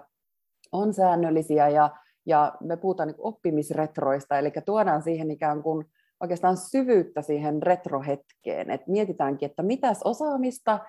on 0.71 0.93
säännöllisiä. 0.93 1.69
Ja 1.69 1.89
ja 2.25 2.53
me 2.61 2.77
puhutaan 2.77 3.07
niin 3.07 3.15
oppimisretroista, 3.19 4.37
eli 4.37 4.51
tuodaan 4.65 5.01
siihen 5.01 5.31
ikään 5.31 5.63
kuin 5.63 5.85
oikeastaan 6.19 6.57
syvyyttä 6.57 7.21
siihen 7.21 7.63
retrohetkeen, 7.63 8.71
että 8.71 8.91
mietitäänkin, 8.91 9.49
että 9.49 9.63
mitäs 9.63 10.01
osaamista 10.03 10.79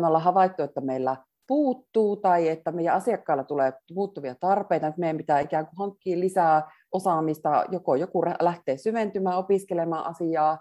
me 0.00 0.06
ollaan 0.06 0.24
havaittu, 0.24 0.62
että 0.62 0.80
meillä 0.80 1.16
puuttuu 1.46 2.16
tai 2.16 2.48
että 2.48 2.72
meidän 2.72 2.94
asiakkailla 2.94 3.44
tulee 3.44 3.72
puuttuvia 3.94 4.34
tarpeita, 4.40 4.86
että 4.86 5.00
meidän 5.00 5.16
pitää 5.16 5.40
ikään 5.40 5.66
kuin 5.66 5.76
hankkia 5.78 6.20
lisää 6.20 6.70
osaamista, 6.92 7.64
joko 7.72 7.94
joku 7.94 8.24
lähtee 8.40 8.76
syventymään, 8.76 9.38
opiskelemaan 9.38 10.06
asiaa 10.06 10.58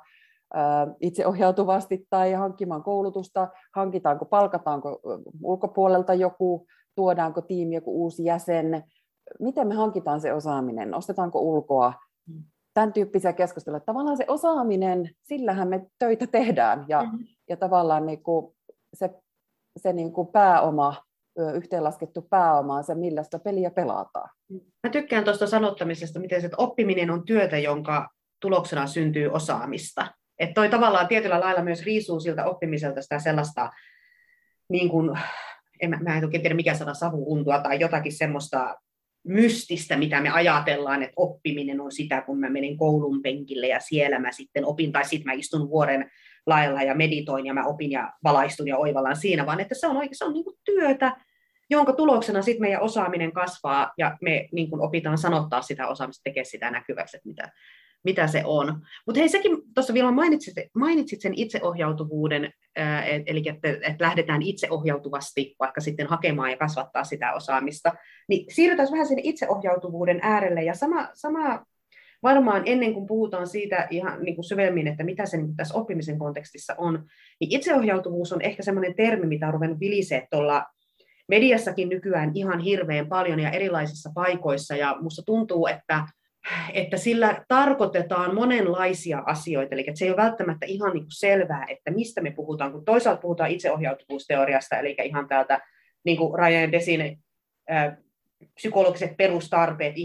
itseohjautuvasti 1.01 2.07
tai 2.09 2.33
hankkimaan 2.33 2.83
koulutusta, 2.83 3.47
hankitaanko, 3.75 4.25
palkataanko 4.25 4.99
ulkopuolelta 5.43 6.13
joku, 6.13 6.67
tuodaanko 6.95 7.41
tiimi 7.41 7.75
joku 7.75 8.03
uusi 8.03 8.25
jäsen, 8.25 8.83
miten 9.39 9.67
me 9.67 9.75
hankitaan 9.75 10.21
se 10.21 10.33
osaaminen, 10.33 10.95
ostetaanko 10.95 11.39
ulkoa, 11.39 11.93
mm. 12.27 12.43
tämän 12.73 12.93
tyyppisiä 12.93 13.33
keskusteluja. 13.33 13.79
Tavallaan 13.79 14.17
se 14.17 14.25
osaaminen, 14.27 15.09
sillähän 15.23 15.67
me 15.67 15.85
töitä 15.99 16.27
tehdään 16.27 16.85
ja, 16.87 17.03
mm-hmm. 17.03 17.25
ja 17.49 17.57
tavallaan 17.57 18.05
niin 18.05 18.23
kuin 18.23 18.55
se, 18.93 19.09
se 19.77 19.93
niin 19.93 20.13
kuin 20.13 20.27
pääoma, 20.27 21.03
yhteenlaskettu 21.53 22.21
pääoma 22.21 22.75
on 22.75 22.83
se, 22.83 22.95
millä 22.95 23.23
sitä 23.23 23.39
peliä 23.39 23.71
pelataan. 23.71 24.29
Mm. 24.49 24.59
Mä 24.83 24.89
tykkään 24.89 25.23
tuosta 25.23 25.47
sanottamisesta, 25.47 26.19
miten 26.19 26.41
se, 26.41 26.45
että 26.45 26.57
oppiminen 26.57 27.11
on 27.11 27.25
työtä, 27.25 27.57
jonka 27.57 28.09
tuloksena 28.41 28.87
syntyy 28.87 29.27
osaamista. 29.27 30.07
Että 30.39 30.53
toi 30.53 30.69
tavallaan 30.69 31.07
tietyllä 31.07 31.39
lailla 31.39 31.63
myös 31.63 31.85
riisuu 31.85 32.19
siltä 32.19 32.45
oppimiselta 32.45 33.01
sitä 33.01 33.19
sellaista, 33.19 33.71
niin 34.69 34.89
kuin, 34.89 35.19
en, 35.81 35.89
mä 36.03 36.17
en 36.17 36.23
oikein 36.23 36.41
tiedä 36.41 36.55
mikä 36.55 36.73
sana 36.73 36.93
savuuntua 36.93 37.59
tai 37.59 37.79
jotakin 37.79 38.17
semmoista 38.17 38.75
mystistä, 39.27 39.97
mitä 39.97 40.21
me 40.21 40.29
ajatellaan, 40.29 41.03
että 41.03 41.13
oppiminen 41.15 41.81
on 41.81 41.91
sitä, 41.91 42.21
kun 42.21 42.39
mä 42.39 42.49
menen 42.49 42.77
koulun 42.77 43.21
penkille 43.21 43.67
ja 43.67 43.79
siellä 43.79 44.19
mä 44.19 44.31
sitten 44.31 44.65
opin, 44.65 44.91
tai 44.91 45.05
sitten 45.05 45.25
mä 45.25 45.33
istun 45.33 45.69
vuoren 45.69 46.11
lailla 46.45 46.81
ja 46.81 46.95
meditoin 46.95 47.45
ja 47.45 47.53
mä 47.53 47.65
opin 47.65 47.91
ja 47.91 48.13
valaistun 48.23 48.67
ja 48.67 48.77
oivallan 48.77 49.15
siinä, 49.15 49.45
vaan 49.45 49.59
että 49.59 49.75
se 49.75 49.87
on, 49.87 49.97
oikein, 49.97 50.17
se 50.17 50.25
on 50.25 50.33
niin 50.33 50.43
kuin 50.43 50.57
työtä, 50.65 51.17
jonka 51.69 51.93
tuloksena 51.93 52.41
sitten 52.41 52.61
meidän 52.61 52.81
osaaminen 52.81 53.31
kasvaa 53.31 53.93
ja 53.97 54.17
me 54.21 54.49
niin 54.51 54.69
kuin 54.69 54.81
opitaan 54.81 55.17
sanottaa 55.17 55.61
sitä 55.61 55.87
osaamista, 55.87 56.23
tekee 56.23 56.43
sitä 56.43 56.71
näkyväksi, 56.71 57.17
että 57.17 57.29
mitä, 57.29 57.51
mitä 58.03 58.27
se 58.27 58.41
on. 58.45 58.81
Mutta 59.05 59.19
hei, 59.19 59.29
sekin 59.29 59.57
tuossa 59.73 59.93
vielä 59.93 60.11
mainitsit, 60.11 60.53
mainitsit 60.75 61.21
sen 61.21 61.33
itseohjautuvuuden, 61.35 62.43
et, 63.05 63.23
eli 63.25 63.43
että, 63.45 63.69
että 63.69 64.05
lähdetään 64.05 64.41
itseohjautuvasti 64.41 65.55
vaikka 65.59 65.81
sitten 65.81 66.07
hakemaan 66.07 66.51
ja 66.51 66.57
kasvattaa 66.57 67.03
sitä 67.03 67.33
osaamista, 67.33 67.93
niin 68.29 68.45
siirrytään 68.53 68.91
vähän 68.91 69.07
sinne 69.07 69.21
itseohjautuvuuden 69.25 70.19
äärelle, 70.21 70.63
ja 70.63 70.73
sama, 70.73 71.09
sama 71.13 71.65
varmaan 72.23 72.63
ennen 72.65 72.93
kuin 72.93 73.07
puhutaan 73.07 73.47
siitä 73.47 73.87
ihan 73.89 74.23
niin 74.23 74.35
kuin 74.35 74.45
syvemmin, 74.45 74.87
että 74.87 75.03
mitä 75.03 75.25
se 75.25 75.37
niin 75.37 75.47
kuin 75.47 75.55
tässä 75.55 75.77
oppimisen 75.77 76.19
kontekstissa 76.19 76.75
on, 76.77 77.05
niin 77.39 77.55
itseohjautuvuus 77.55 78.33
on 78.33 78.41
ehkä 78.41 78.63
semmoinen 78.63 78.95
termi, 78.95 79.27
mitä 79.27 79.47
on 79.47 79.53
ruvennut 79.53 79.79
vilisee 79.79 80.27
tuolla 80.31 80.65
mediassakin 81.27 81.89
nykyään 81.89 82.31
ihan 82.33 82.59
hirveän 82.59 83.07
paljon 83.07 83.39
ja 83.39 83.51
erilaisissa 83.51 84.11
paikoissa, 84.15 84.75
ja 84.75 84.95
minusta 84.97 85.21
tuntuu, 85.25 85.67
että 85.67 86.07
että 86.73 86.97
sillä 86.97 87.45
tarkoitetaan 87.47 88.35
monenlaisia 88.35 89.23
asioita, 89.25 89.75
eli 89.75 89.83
että 89.87 89.99
se 89.99 90.05
ei 90.05 90.11
ole 90.11 90.17
välttämättä 90.17 90.65
ihan 90.65 90.93
niin 90.93 91.03
kuin 91.03 91.11
selvää, 91.11 91.65
että 91.67 91.91
mistä 91.91 92.21
me 92.21 92.31
puhutaan, 92.31 92.71
kun 92.71 92.85
toisaalta 92.85 93.21
puhutaan 93.21 93.51
itseohjautuvuusteoriasta, 93.51 94.77
eli 94.77 94.95
ihan 95.03 95.27
täältä 95.27 95.59
niin 96.05 96.17
kuin 96.17 96.39
Ryan 96.39 96.71
Desin 96.71 97.19
psykologiset 98.55 99.17
perustarpeet, 99.17 99.95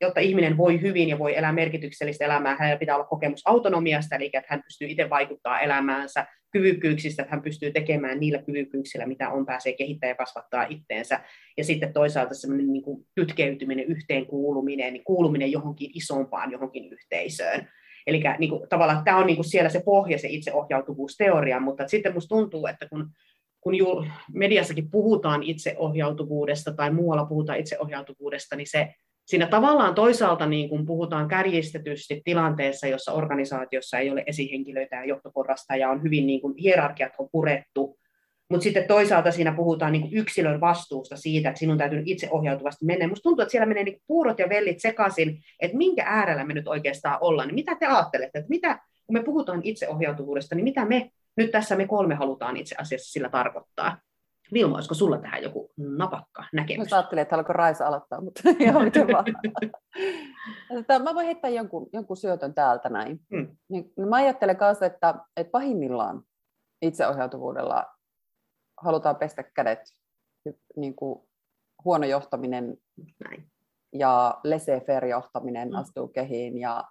jotta 0.00 0.20
ihminen 0.20 0.56
voi 0.56 0.80
hyvin 0.80 1.08
ja 1.08 1.18
voi 1.18 1.36
elää 1.36 1.52
merkityksellistä 1.52 2.24
elämää, 2.24 2.56
hänellä 2.58 2.78
pitää 2.78 2.94
olla 2.94 3.06
kokemus 3.06 3.42
autonomiasta, 3.44 4.16
eli 4.16 4.30
että 4.32 4.46
hän 4.48 4.62
pystyy 4.62 4.88
itse 4.88 5.10
vaikuttaa 5.10 5.60
elämäänsä, 5.60 6.26
kyvykkyyksistä, 6.56 7.22
että 7.22 7.34
hän 7.34 7.42
pystyy 7.42 7.70
tekemään 7.72 8.20
niillä 8.20 8.42
kyvykkyyksillä, 8.42 9.06
mitä 9.06 9.30
on, 9.30 9.46
pääsee 9.46 9.72
kehittämään 9.72 10.10
ja 10.10 10.14
kasvattaa 10.14 10.66
itteensä. 10.70 11.20
Ja 11.56 11.64
sitten 11.64 11.92
toisaalta 11.92 12.34
semmoinen 12.34 12.72
niin 12.72 12.82
kytkeytyminen, 13.14 13.84
yhteenkuuluminen, 13.84 14.92
niin 14.92 15.04
kuuluminen 15.04 15.52
johonkin 15.52 15.90
isompaan, 15.94 16.52
johonkin 16.52 16.92
yhteisöön. 16.92 17.68
Eli 18.06 18.22
niin 18.38 18.50
kuin, 18.50 18.68
tavallaan 18.68 19.04
tämä 19.04 19.18
on 19.18 19.26
niin 19.26 19.36
kuin 19.36 19.50
siellä 19.50 19.70
se 19.70 19.82
pohja, 19.84 20.18
se 20.18 20.28
itseohjautuvuusteoria, 20.28 21.60
mutta 21.60 21.88
sitten 21.88 22.14
musta 22.14 22.36
tuntuu, 22.36 22.66
että 22.66 22.88
kun, 22.88 23.10
kun 23.60 23.74
mediassakin 24.34 24.90
puhutaan 24.90 25.42
itseohjautuvuudesta 25.42 26.72
tai 26.72 26.90
muualla 26.90 27.24
puhutaan 27.24 27.58
itseohjautuvuudesta, 27.58 28.56
niin 28.56 28.70
se 28.70 28.94
siinä 29.26 29.46
tavallaan 29.46 29.94
toisaalta 29.94 30.46
niin 30.46 30.68
kun 30.68 30.86
puhutaan 30.86 31.28
kärjistetysti 31.28 32.22
tilanteessa, 32.24 32.86
jossa 32.86 33.12
organisaatiossa 33.12 33.98
ei 33.98 34.10
ole 34.10 34.24
esihenkilöitä 34.26 34.96
ja 34.96 35.04
johtoporrasta 35.04 35.76
ja 35.76 35.90
on 35.90 36.02
hyvin 36.02 36.26
niin 36.26 36.40
kuin 36.40 36.54
hierarkiat 36.56 37.12
on 37.18 37.28
purettu, 37.32 37.98
mutta 38.50 38.64
sitten 38.64 38.84
toisaalta 38.88 39.30
siinä 39.30 39.52
puhutaan 39.52 39.92
niin 39.92 40.08
yksilön 40.12 40.60
vastuusta 40.60 41.16
siitä, 41.16 41.48
että 41.48 41.58
sinun 41.58 41.78
täytyy 41.78 42.02
itse 42.04 42.28
ohjautuvasti 42.30 42.84
mennä. 42.84 43.06
Minusta 43.06 43.22
tuntuu, 43.22 43.42
että 43.42 43.50
siellä 43.50 43.66
menee 43.66 43.84
niin 43.84 44.02
puurot 44.06 44.38
ja 44.38 44.48
vellit 44.48 44.80
sekaisin, 44.80 45.40
että 45.60 45.76
minkä 45.76 46.04
äärellä 46.06 46.44
me 46.44 46.54
nyt 46.54 46.68
oikeastaan 46.68 47.18
ollaan. 47.20 47.48
Niin 47.48 47.54
mitä 47.54 47.74
te 47.74 47.86
ajattelette, 47.86 48.38
että 48.38 48.48
mitä, 48.48 48.78
kun 49.06 49.16
me 49.18 49.22
puhutaan 49.22 49.60
itseohjautuvuudesta, 49.64 50.54
niin 50.54 50.64
mitä 50.64 50.84
me 50.84 51.10
nyt 51.36 51.50
tässä 51.50 51.76
me 51.76 51.86
kolme 51.86 52.14
halutaan 52.14 52.56
itse 52.56 52.74
asiassa 52.78 53.12
sillä 53.12 53.28
tarkoittaa? 53.28 53.98
Vilma, 54.52 54.74
olisiko 54.74 54.94
sulla 54.94 55.18
tähän 55.18 55.42
joku 55.42 55.70
napakka 55.76 56.44
näkemys? 56.52 56.90
Mä 56.90 56.96
ajattelin, 56.96 57.22
että 57.22 57.32
haluatko 57.32 57.52
Raisa 57.52 57.86
aloittaa, 57.86 58.20
mutta 58.20 58.42
ihan 58.60 58.84
miten 58.84 59.06
vaan. 59.06 59.24
mä 61.04 61.14
voin 61.14 61.26
heittää 61.26 61.50
jonkun, 61.50 61.88
jonkun 61.92 62.16
syötön 62.16 62.54
täältä 62.54 62.88
näin. 62.88 63.20
Hmm. 63.34 63.56
Niin, 63.68 63.92
mä 64.08 64.16
ajattelen 64.16 64.56
kanssa, 64.56 64.86
että, 64.86 65.14
että 65.36 65.50
pahimmillaan 65.50 66.22
itseohjautuvuudella 66.82 67.86
halutaan 68.82 69.16
pestä 69.16 69.42
kädet, 69.42 69.80
niin 70.76 70.94
kuin 70.94 71.20
huono 71.84 72.06
johtaminen 72.06 72.76
Näin. 73.24 73.50
ja 73.92 74.40
laissez-faire 74.46 75.06
johtaminen 75.06 75.68
mm. 75.68 75.74
astuu 75.74 76.08
kehiin 76.08 76.58
ja 76.58 76.84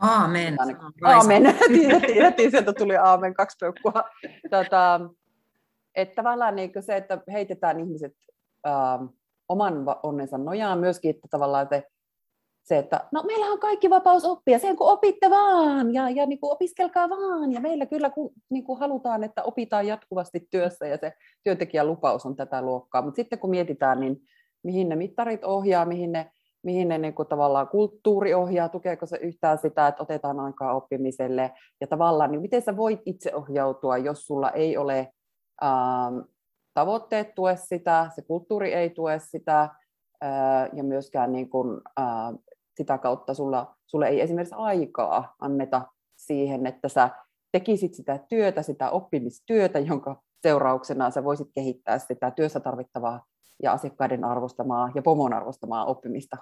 Aamen. 0.00 0.56
Aamen. 1.04 1.42
heti, 2.22 2.50
sieltä 2.50 2.72
tuli 2.72 2.96
aamen, 2.96 3.34
kaksi 3.34 3.56
peukkua. 3.60 4.04
Tota, 4.50 5.00
että 5.94 6.14
tavallaan 6.14 6.56
niin 6.56 6.72
se, 6.80 6.96
että 6.96 7.22
heitetään 7.32 7.80
ihmiset 7.80 8.14
äh, 8.66 9.08
oman 9.48 9.74
onnensa 10.02 10.38
nojaan 10.38 10.78
myöskin, 10.78 11.10
että 11.10 11.28
tavallaan 11.30 11.68
te 11.68 11.84
se, 12.68 12.78
että 12.78 13.08
no 13.12 13.22
meillä 13.22 13.46
on 13.46 13.58
kaikki 13.58 13.90
vapaus 13.90 14.24
oppia, 14.24 14.58
sen 14.58 14.76
kun 14.76 14.90
opitte 14.90 15.30
vaan 15.30 15.94
ja, 15.94 16.10
ja 16.10 16.26
niin 16.26 16.40
kuin 16.40 16.52
opiskelkaa 16.52 17.10
vaan. 17.10 17.52
Ja 17.52 17.60
meillä 17.60 17.86
kyllä 17.86 18.10
kun, 18.10 18.32
niin 18.50 18.64
kuin 18.64 18.78
halutaan, 18.78 19.24
että 19.24 19.42
opitaan 19.42 19.86
jatkuvasti 19.86 20.48
työssä 20.50 20.86
ja 20.86 20.96
se 20.96 21.12
työntekijän 21.44 21.86
lupaus 21.86 22.26
on 22.26 22.36
tätä 22.36 22.62
luokkaa. 22.62 23.02
Mutta 23.02 23.16
sitten 23.16 23.38
kun 23.38 23.50
mietitään, 23.50 24.00
niin 24.00 24.16
mihin 24.62 24.88
ne 24.88 24.96
mittarit 24.96 25.44
ohjaa, 25.44 25.84
mihin 25.84 26.12
ne, 26.12 26.30
mihin 26.62 26.88
ne 26.88 26.98
niin 26.98 27.14
kuin 27.14 27.28
tavallaan 27.28 27.68
kulttuuri 27.68 28.34
ohjaa, 28.34 28.68
tukeeko 28.68 29.06
se 29.06 29.16
yhtään 29.16 29.58
sitä, 29.58 29.88
että 29.88 30.02
otetaan 30.02 30.40
aikaa 30.40 30.74
oppimiselle. 30.74 31.50
Ja 31.80 31.86
tavallaan, 31.86 32.30
niin 32.30 32.40
miten 32.40 32.62
sä 32.62 32.76
voit 32.76 33.00
itse 33.06 33.34
ohjautua, 33.34 33.98
jos 33.98 34.26
sulla 34.26 34.50
ei 34.50 34.76
ole 34.76 35.12
ähm, 35.64 36.18
tavoitteet 36.74 37.34
tue 37.34 37.56
sitä, 37.56 38.10
se 38.14 38.22
kulttuuri 38.22 38.74
ei 38.74 38.90
tue 38.90 39.18
sitä, 39.18 39.62
äh, 40.24 40.68
ja 40.72 40.84
myöskään 40.84 41.32
niin 41.32 41.50
kuin, 41.50 41.80
äh, 42.00 42.38
sitä 42.76 42.98
kautta 42.98 43.34
sulla, 43.34 43.76
sulle 43.86 44.08
ei 44.08 44.20
esimerkiksi 44.20 44.54
aikaa 44.58 45.34
anneta 45.40 45.82
siihen, 46.16 46.66
että 46.66 46.88
sä 46.88 47.10
tekisit 47.52 47.94
sitä 47.94 48.18
työtä, 48.28 48.62
sitä 48.62 48.90
oppimistyötä, 48.90 49.78
jonka 49.78 50.22
seurauksena 50.42 51.10
sä 51.10 51.24
voisit 51.24 51.48
kehittää 51.54 51.98
sitä 51.98 52.30
työssä 52.30 52.60
tarvittavaa 52.60 53.24
ja 53.62 53.72
asiakkaiden 53.72 54.24
arvostamaa 54.24 54.90
ja 54.94 55.02
pomon 55.02 55.32
arvostamaa 55.32 55.84
oppimista. 55.84 56.36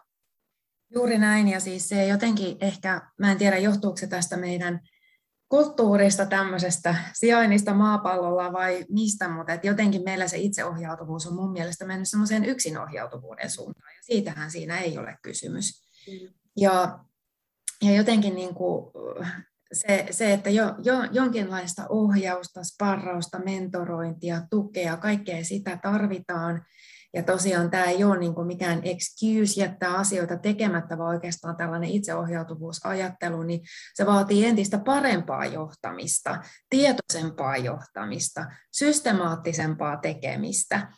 Juuri 0.95 1.19
näin, 1.19 1.49
ja 1.49 1.61
siis 1.61 1.89
se 1.89 2.07
jotenkin 2.07 2.57
ehkä, 2.61 3.01
mä 3.19 3.33
en 3.33 3.39
tiedä 3.39 3.59
johtuuko 3.59 3.97
se 3.97 4.07
tästä 4.07 4.37
meidän 4.37 4.81
kulttuurista, 5.49 6.27
tämmöisestä 6.27 6.95
sijainnista 7.13 7.75
maapallolla 7.75 8.53
vai 8.53 8.85
mistä, 8.89 9.29
mutta 9.29 9.53
et 9.53 9.65
jotenkin 9.65 10.05
meillä 10.05 10.29
se 10.29 10.37
itseohjautuvuus 10.39 11.27
on 11.27 11.35
mun 11.35 11.53
mielestä 11.53 11.87
mennyt 11.87 12.09
semmoiseen 12.09 12.45
yksinohjautuvuuden 12.45 13.51
suuntaan, 13.51 13.95
ja 13.97 14.03
siitähän 14.03 14.51
siinä 14.51 14.79
ei 14.79 14.99
ole 14.99 15.19
kysymys. 15.23 15.83
Ja, 16.57 16.99
ja 17.83 17.97
jotenkin 17.97 18.35
niin 18.35 18.55
kuin 18.55 18.93
se, 19.73 20.07
se, 20.11 20.33
että 20.33 20.51
jo, 20.51 20.75
jo, 20.83 20.95
jonkinlaista 21.13 21.87
ohjausta, 21.89 22.65
sparrausta, 22.65 23.39
mentorointia, 23.39 24.43
tukea, 24.51 24.97
kaikkea 24.97 25.45
sitä 25.45 25.79
tarvitaan. 25.83 26.65
Ja 27.15 27.23
tosiaan 27.23 27.71
tämä 27.71 27.85
ei 27.85 28.05
ole 28.05 28.19
niin 28.19 28.35
kuin 28.35 28.47
mikään 28.47 28.81
excuse 28.83 29.61
jättää 29.61 29.95
asioita 29.95 30.37
tekemättä, 30.37 30.99
vaan 30.99 31.15
oikeastaan 31.15 31.57
tällainen 31.57 31.91
itseohjautuvuusajattelu, 31.91 33.43
niin 33.43 33.61
se 33.95 34.07
vaatii 34.07 34.47
entistä 34.47 34.79
parempaa 34.79 35.47
johtamista, 35.47 36.43
tietoisempaa 36.71 37.57
johtamista, 37.57 38.47
systemaattisempaa 38.73 39.97
tekemistä. 39.97 40.93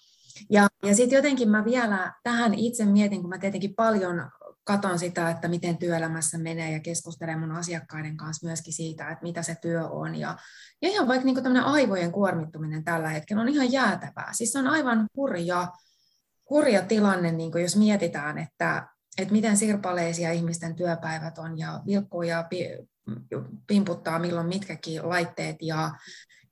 Ja, 0.51 0.67
ja 0.83 0.95
sitten 0.95 1.17
jotenkin 1.17 1.51
mä 1.51 1.65
vielä 1.65 2.13
tähän 2.23 2.55
itse 2.55 2.85
mietin, 2.85 3.21
kun 3.21 3.31
mä 3.31 3.39
tietenkin 3.39 3.75
paljon 3.75 4.31
katon 4.69 4.99
sitä, 4.99 5.31
että 5.31 5.49
miten 5.49 5.79
työelämässä 5.79 6.39
menee 6.39 6.73
ja 6.73 6.81
keskustelen 6.81 7.39
mun 7.39 7.53
asiakkaiden 7.53 8.17
kanssa 8.17 8.47
myöskin 8.47 8.73
siitä, 8.73 9.09
että 9.09 9.23
mitä 9.23 9.43
se 9.43 9.55
työ 9.63 9.89
on. 9.89 10.15
Ja, 10.15 10.37
ja 10.83 10.89
ihan 10.89 11.09
vaikka 11.09 11.25
niin 11.25 11.35
tämmöinen 11.35 11.65
aivojen 11.65 12.13
kuormittuminen 12.13 12.85
tällä 12.85 13.09
hetkellä 13.09 13.43
on 13.43 13.49
ihan 13.49 13.73
jäätävää. 13.73 14.33
Siis 14.33 14.53
se 14.53 14.59
on 14.59 14.67
aivan 14.67 15.07
hurja, 15.17 15.69
hurja 16.51 16.83
tilanne, 16.83 17.33
niin 17.33 17.53
jos 17.63 17.77
mietitään, 17.77 18.39
että, 18.39 18.89
että 19.19 19.33
miten 19.33 19.57
sirpaleisia 19.57 20.33
ihmisten 20.33 20.75
työpäivät 20.77 21.39
on 21.39 21.59
ja 21.59 21.81
vilkkuu 21.87 22.23
ja 22.23 22.49
pimputtaa 23.67 24.19
milloin 24.19 24.47
mitkäkin 24.47 25.09
laitteet 25.09 25.57
ja, 25.63 25.91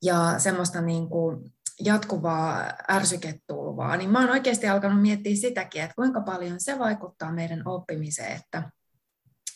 ja 0.02 0.34
semmoista 0.38 0.80
niin 0.80 1.08
kuin 1.08 1.52
jatkuvaa 1.80 2.72
ärsyketulvaa, 2.90 3.96
niin 3.96 4.10
mä 4.10 4.20
oon 4.20 4.30
oikeasti 4.30 4.68
alkanut 4.68 5.02
miettiä 5.02 5.36
sitäkin, 5.36 5.82
että 5.82 5.94
kuinka 5.94 6.20
paljon 6.20 6.60
se 6.60 6.78
vaikuttaa 6.78 7.32
meidän 7.32 7.68
oppimiseen, 7.68 8.32
että, 8.36 8.70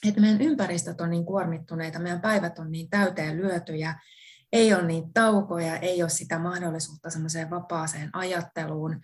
että 0.08 0.20
meidän 0.20 0.40
ympäristöt 0.40 1.00
on 1.00 1.10
niin 1.10 1.24
kuormittuneita, 1.24 1.98
meidän 1.98 2.20
päivät 2.20 2.58
on 2.58 2.72
niin 2.72 2.90
täyteen 2.90 3.36
lyötyjä, 3.36 3.94
ei 4.52 4.74
ole 4.74 4.86
niin 4.86 5.12
taukoja, 5.12 5.76
ei 5.76 6.02
ole 6.02 6.10
sitä 6.10 6.38
mahdollisuutta 6.38 7.10
semmoiseen 7.10 7.50
vapaaseen 7.50 8.10
ajatteluun, 8.12 9.00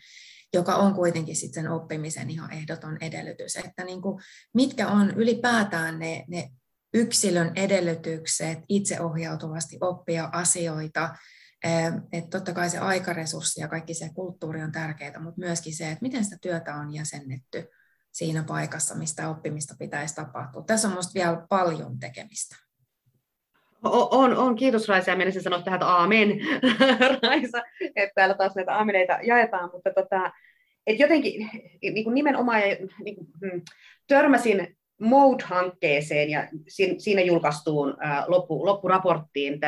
joka 0.54 0.74
on 0.76 0.94
kuitenkin 0.94 1.36
sitten 1.36 1.62
sen 1.62 1.72
oppimisen 1.72 2.30
ihan 2.30 2.52
ehdoton 2.52 2.96
edellytys. 3.00 3.56
Että 3.56 3.84
niin 3.84 4.02
kuin, 4.02 4.22
mitkä 4.54 4.88
on 4.88 5.10
ylipäätään 5.10 5.98
ne, 5.98 6.24
ne 6.28 6.50
yksilön 6.94 7.52
edellytykset 7.54 8.58
itseohjautuvasti 8.68 9.78
oppia 9.80 10.30
asioita, 10.32 11.14
että 12.12 12.30
totta 12.30 12.52
kai 12.52 12.70
se 12.70 12.78
aikaresurssi 12.78 13.60
ja 13.60 13.68
kaikki 13.68 13.94
se 13.94 14.10
kulttuuri 14.14 14.62
on 14.62 14.72
tärkeää, 14.72 15.20
mutta 15.20 15.40
myöskin 15.40 15.76
se, 15.76 15.90
että 15.90 16.02
miten 16.02 16.24
sitä 16.24 16.36
työtä 16.40 16.74
on 16.74 16.94
jäsennetty 16.94 17.68
siinä 18.12 18.42
paikassa, 18.42 18.94
mistä 18.94 19.28
oppimista 19.28 19.74
pitäisi 19.78 20.14
tapahtua. 20.14 20.62
Tässä 20.62 20.88
on 20.88 20.92
minusta 20.92 21.14
vielä 21.14 21.46
paljon 21.48 21.98
tekemistä. 21.98 22.65
On, 23.84 24.36
on. 24.36 24.56
Kiitos 24.56 24.88
Raisa. 24.88 25.10
Ja 25.10 25.16
menisin 25.16 25.42
sanoa 25.42 25.62
tähän, 25.62 25.78
että 25.78 25.86
aamen, 25.86 26.28
Raisa, 27.22 27.62
että 27.96 28.12
täällä 28.14 28.34
taas 28.34 28.54
näitä 28.54 28.74
aameneita 28.74 29.18
jaetaan, 29.22 29.70
mutta 29.72 29.90
tota, 29.90 30.32
et 30.86 30.98
jotenkin 30.98 31.50
niin 31.82 32.04
kuin 32.04 32.14
nimenomaan 32.14 32.60
niin 33.04 33.16
kuin, 33.16 33.26
hmm, 33.40 33.62
törmäsin 34.06 34.76
Mode-hankkeeseen 35.00 36.30
ja 36.30 36.48
siinä 36.98 37.20
julkaistuun 37.20 37.96
loppu, 38.26 38.66
loppuraporttiin. 38.66 39.60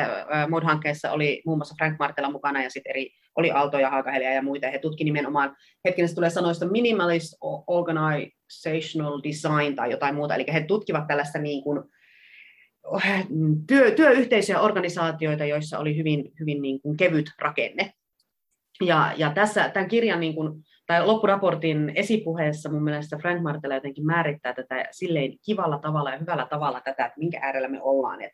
Mode-hankkeessa 0.49 1.11
oli 1.11 1.41
muun 1.45 1.57
muassa 1.57 1.75
Frank 1.77 1.99
Martela 1.99 2.31
mukana 2.31 2.63
ja 2.63 2.69
sitten 2.69 2.89
eri, 2.89 3.09
oli 3.35 3.51
Aalto 3.51 3.79
ja 3.79 3.89
Haakahelia 3.89 4.33
ja 4.33 4.41
muita. 4.41 4.67
He 4.67 4.79
tutki 4.79 5.03
nimenomaan, 5.03 5.55
hetkinen 5.85 6.09
se 6.09 6.15
tulee 6.15 6.29
sanoista 6.29 6.65
minimalist 6.65 7.33
organizational 7.67 9.21
design 9.23 9.75
tai 9.75 9.91
jotain 9.91 10.15
muuta. 10.15 10.35
Eli 10.35 10.45
he 10.53 10.63
tutkivat 10.63 11.07
tällaista 11.07 11.39
niin 11.39 11.63
kuin, 11.63 11.83
työ, 13.67 13.91
työyhteisöjä 13.91 14.61
organisaatioita, 14.61 15.45
joissa 15.45 15.79
oli 15.79 15.97
hyvin, 15.97 16.31
hyvin 16.39 16.61
niin 16.61 16.81
kuin 16.81 16.97
kevyt 16.97 17.25
rakenne. 17.39 17.93
Ja, 18.85 19.13
ja 19.17 19.31
tässä 19.33 19.69
tämän 19.69 19.89
kirjan 19.89 20.19
niin 20.19 20.35
kuin, 20.35 20.63
tai 20.87 21.05
loppuraportin 21.05 21.91
esipuheessa 21.95 22.71
mun 22.71 22.83
mielestä 22.83 23.17
Frank 23.17 23.41
Martela 23.41 23.75
jotenkin 23.75 24.05
määrittää 24.05 24.53
tätä 24.53 24.85
silleen 24.91 25.33
kivalla 25.45 25.79
tavalla 25.79 26.11
ja 26.11 26.17
hyvällä 26.17 26.47
tavalla 26.49 26.81
tätä, 26.81 27.05
että 27.05 27.19
minkä 27.19 27.39
äärellä 27.41 27.67
me 27.67 27.81
ollaan. 27.81 28.21
Et, 28.21 28.31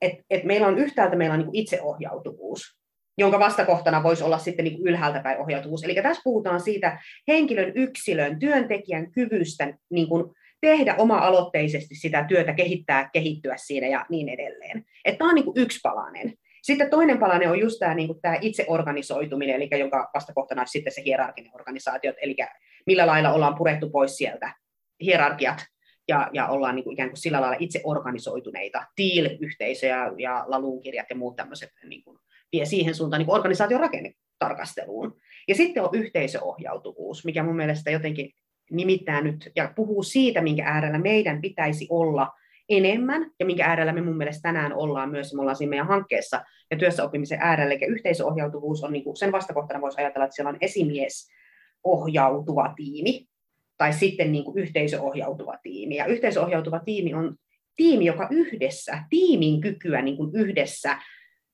et, 0.00 0.12
et 0.30 0.44
meillä 0.44 0.66
on 0.66 0.78
yhtäältä 0.78 1.16
meillä 1.16 1.34
on 1.34 1.40
niin 1.40 1.54
itseohjautuvuus, 1.54 2.78
jonka 3.18 3.38
vastakohtana 3.38 4.02
voisi 4.02 4.24
olla 4.24 4.38
sitten 4.38 4.64
niin 4.64 4.88
ylhäältä 4.88 5.20
päin 5.20 5.38
ohjautuvuus. 5.38 5.84
Eli 5.84 5.94
tässä 5.94 6.22
puhutaan 6.24 6.60
siitä 6.60 7.00
henkilön, 7.28 7.72
yksilön, 7.74 8.38
työntekijän 8.38 9.12
kyvystä 9.12 9.74
niin 9.90 10.08
kuin 10.08 10.34
tehdä 10.64 10.94
oma-aloitteisesti 10.98 11.94
sitä 11.94 12.24
työtä, 12.28 12.52
kehittää, 12.52 13.10
kehittyä 13.12 13.56
siinä 13.56 13.86
ja 13.86 14.06
niin 14.08 14.28
edelleen. 14.28 14.84
Tämä 15.18 15.28
on 15.28 15.34
niin 15.34 15.44
kuin 15.44 15.58
yksi 15.58 15.80
palanen. 15.82 16.34
Sitten 16.62 16.90
toinen 16.90 17.18
palanen 17.18 17.50
on 17.50 17.58
just 17.58 17.78
tämä, 17.78 17.94
niin 17.94 18.06
kuin 18.08 18.20
tämä 18.22 18.38
itseorganisoituminen, 18.40 19.54
eli 19.54 19.68
jonka 19.78 20.10
vastakohtana 20.14 20.60
on 20.60 20.68
sitten 20.68 20.92
se 20.92 21.02
hierarkinen 21.04 21.54
organisaatio, 21.54 22.12
eli 22.22 22.36
millä 22.86 23.06
lailla 23.06 23.32
ollaan 23.32 23.54
purettu 23.54 23.90
pois 23.90 24.16
sieltä 24.16 24.54
hierarkiat 25.00 25.66
ja, 26.08 26.30
ja 26.32 26.48
ollaan 26.48 26.76
niin 26.76 26.84
kuin 26.84 26.94
ikään 26.94 27.08
kuin 27.08 27.20
sillä 27.20 27.40
lailla 27.40 27.56
itse 27.60 27.80
organisoituneita, 27.84 28.86
TIL-yhteisöjä 28.96 30.12
ja 30.18 30.44
laluunkirjat 30.46 31.06
ja 31.10 31.16
muut 31.16 31.36
tämmöiset 31.36 31.70
niin 31.84 32.04
kuin, 32.04 32.18
vie 32.52 32.64
siihen 32.64 32.94
suuntaan 32.94 33.20
niin 33.20 33.30
organisaation 33.30 33.80
rakennetarkasteluun. 33.80 35.16
Ja 35.48 35.54
sitten 35.54 35.82
on 35.82 35.88
yhteisöohjautuvuus, 35.92 37.24
mikä 37.24 37.42
mun 37.42 37.56
mielestä 37.56 37.90
jotenkin 37.90 38.30
nimittää 38.70 39.20
nyt 39.20 39.52
ja 39.56 39.72
puhuu 39.76 40.02
siitä, 40.02 40.42
minkä 40.42 40.64
äärellä 40.64 40.98
meidän 40.98 41.40
pitäisi 41.40 41.86
olla 41.90 42.32
enemmän 42.68 43.30
ja 43.40 43.46
minkä 43.46 43.66
äärellä 43.66 43.92
me 43.92 44.00
mun 44.00 44.16
mielestä 44.16 44.42
tänään 44.42 44.72
ollaan 44.72 45.10
myös, 45.10 45.34
me 45.34 45.40
ollaan 45.40 45.56
siinä 45.56 45.70
meidän 45.70 45.86
hankkeessa 45.86 46.44
ja 46.70 46.76
työssäoppimisen 46.76 47.38
äärellä, 47.42 47.74
eli 47.74 47.86
yhteisöohjautuvuus 47.86 48.84
on 48.84 48.92
niin 48.92 49.04
kuin, 49.04 49.16
sen 49.16 49.32
vastakohtana 49.32 49.80
voisi 49.80 50.00
ajatella, 50.00 50.24
että 50.24 50.34
siellä 50.34 50.50
on 50.50 50.58
esimies 50.60 51.28
ohjautuva 51.84 52.72
tiimi 52.76 53.26
tai 53.78 53.92
sitten 53.92 54.32
niin 54.32 54.44
kuin 54.44 54.58
yhteisöohjautuva 54.58 55.58
tiimi. 55.62 55.96
Ja 55.96 56.06
yhteisöohjautuva 56.06 56.80
tiimi 56.80 57.14
on 57.14 57.36
tiimi, 57.76 58.04
joka 58.04 58.28
yhdessä, 58.30 59.04
tiimin 59.10 59.60
kykyä 59.60 60.02
niin 60.02 60.16
kuin 60.16 60.30
yhdessä 60.34 60.98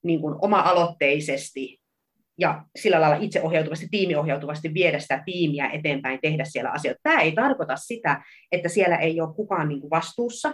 niin 0.02 0.20
kuin 0.20 0.34
oma-aloitteisesti 0.42 1.79
ja 2.40 2.64
sillä 2.76 3.00
lailla 3.00 3.16
itseohjautuvasti, 3.16 3.86
tiimiohjautuvasti 3.90 4.74
viedä 4.74 4.98
sitä 4.98 5.22
tiimiä 5.24 5.68
eteenpäin, 5.68 6.18
tehdä 6.22 6.44
siellä 6.44 6.70
asioita. 6.70 7.00
Tämä 7.02 7.20
ei 7.20 7.32
tarkoita 7.32 7.76
sitä, 7.76 8.22
että 8.52 8.68
siellä 8.68 8.96
ei 8.96 9.20
ole 9.20 9.34
kukaan 9.34 9.68
niin 9.68 9.80
kuin 9.80 9.90
vastuussa, 9.90 10.52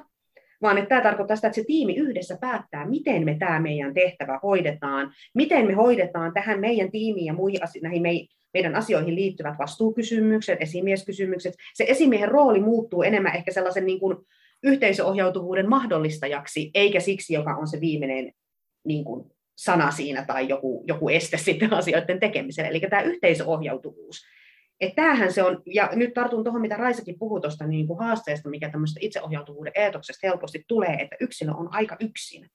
vaan 0.62 0.79
että 0.79 0.88
tämä 0.88 1.01
tarkoittaa 1.01 1.37
sitä, 1.37 1.49
että 1.49 1.61
se 1.61 1.64
tiimi 1.66 1.96
yhdessä 1.96 2.38
päättää, 2.40 2.88
miten 2.88 3.25
me 3.25 3.37
tämä 3.38 3.61
meidän 3.61 3.94
tehtävä 3.94 4.40
hoidetaan, 4.42 5.12
miten 5.35 5.66
me 5.66 5.72
hoidetaan 5.72 6.33
tähän 6.35 6.61
meidän 6.61 6.90
tiimiin 6.90 7.27
ja 7.27 7.35
muihin 7.35 7.62
asio- 7.62 7.83
näihin 7.83 8.03
meidän 8.55 8.75
asioihin 8.75 9.14
liittyvät 9.14 9.59
vastuukysymykset, 9.59 10.62
esimieskysymykset. 10.62 11.55
Se 11.75 11.85
esimiehen 11.88 12.29
rooli 12.29 12.61
muuttuu 12.61 13.03
enemmän 13.03 13.37
ehkä 13.37 13.53
sellaisen 13.53 13.87
niin 13.87 14.01
kuin 14.01 14.16
yhteisöohjautuvuuden 14.62 15.68
mahdollistajaksi, 15.68 16.70
eikä 16.75 17.01
siksi, 17.01 17.35
joka 17.35 17.55
on 17.55 17.66
se 17.66 17.81
viimeinen 17.81 18.33
niin 18.85 19.05
kuin 19.05 19.36
sana 19.57 19.90
siinä 19.90 20.25
tai 20.25 20.49
joku, 20.49 20.85
joku 20.87 21.09
este 21.09 21.37
sitten 21.37 21.75
asioiden 21.81 22.21
tekemiselle. 22.21 22.71
Eli 22.71 22.81
tämä 22.81 23.03
yhteisöohjautuvuus. 23.03 24.23
Et 24.81 24.95
tämähän 24.95 25.33
se 25.33 25.42
on, 25.42 25.62
ja 25.66 25.90
nyt 25.95 26.14
tartun 26.14 26.45
tuohon, 26.45 26.61
mitä 26.61 26.77
Raisakin 26.77 27.19
puhui 27.19 27.40
tuosta 27.40 27.66
niin 27.66 27.87
kuin 27.87 27.99
haasteesta, 27.99 28.51
mikä 28.51 28.71
tämmöistä 28.71 29.01
itseohjautuvuuden 29.03 29.73
eetoksesta 29.75 30.27
helposti 30.27 30.64
tulee, 30.69 30.95
että 31.01 31.16
yksilö 31.21 31.53
on 31.53 31.69
aika 31.75 31.97
yksin. 32.01 32.51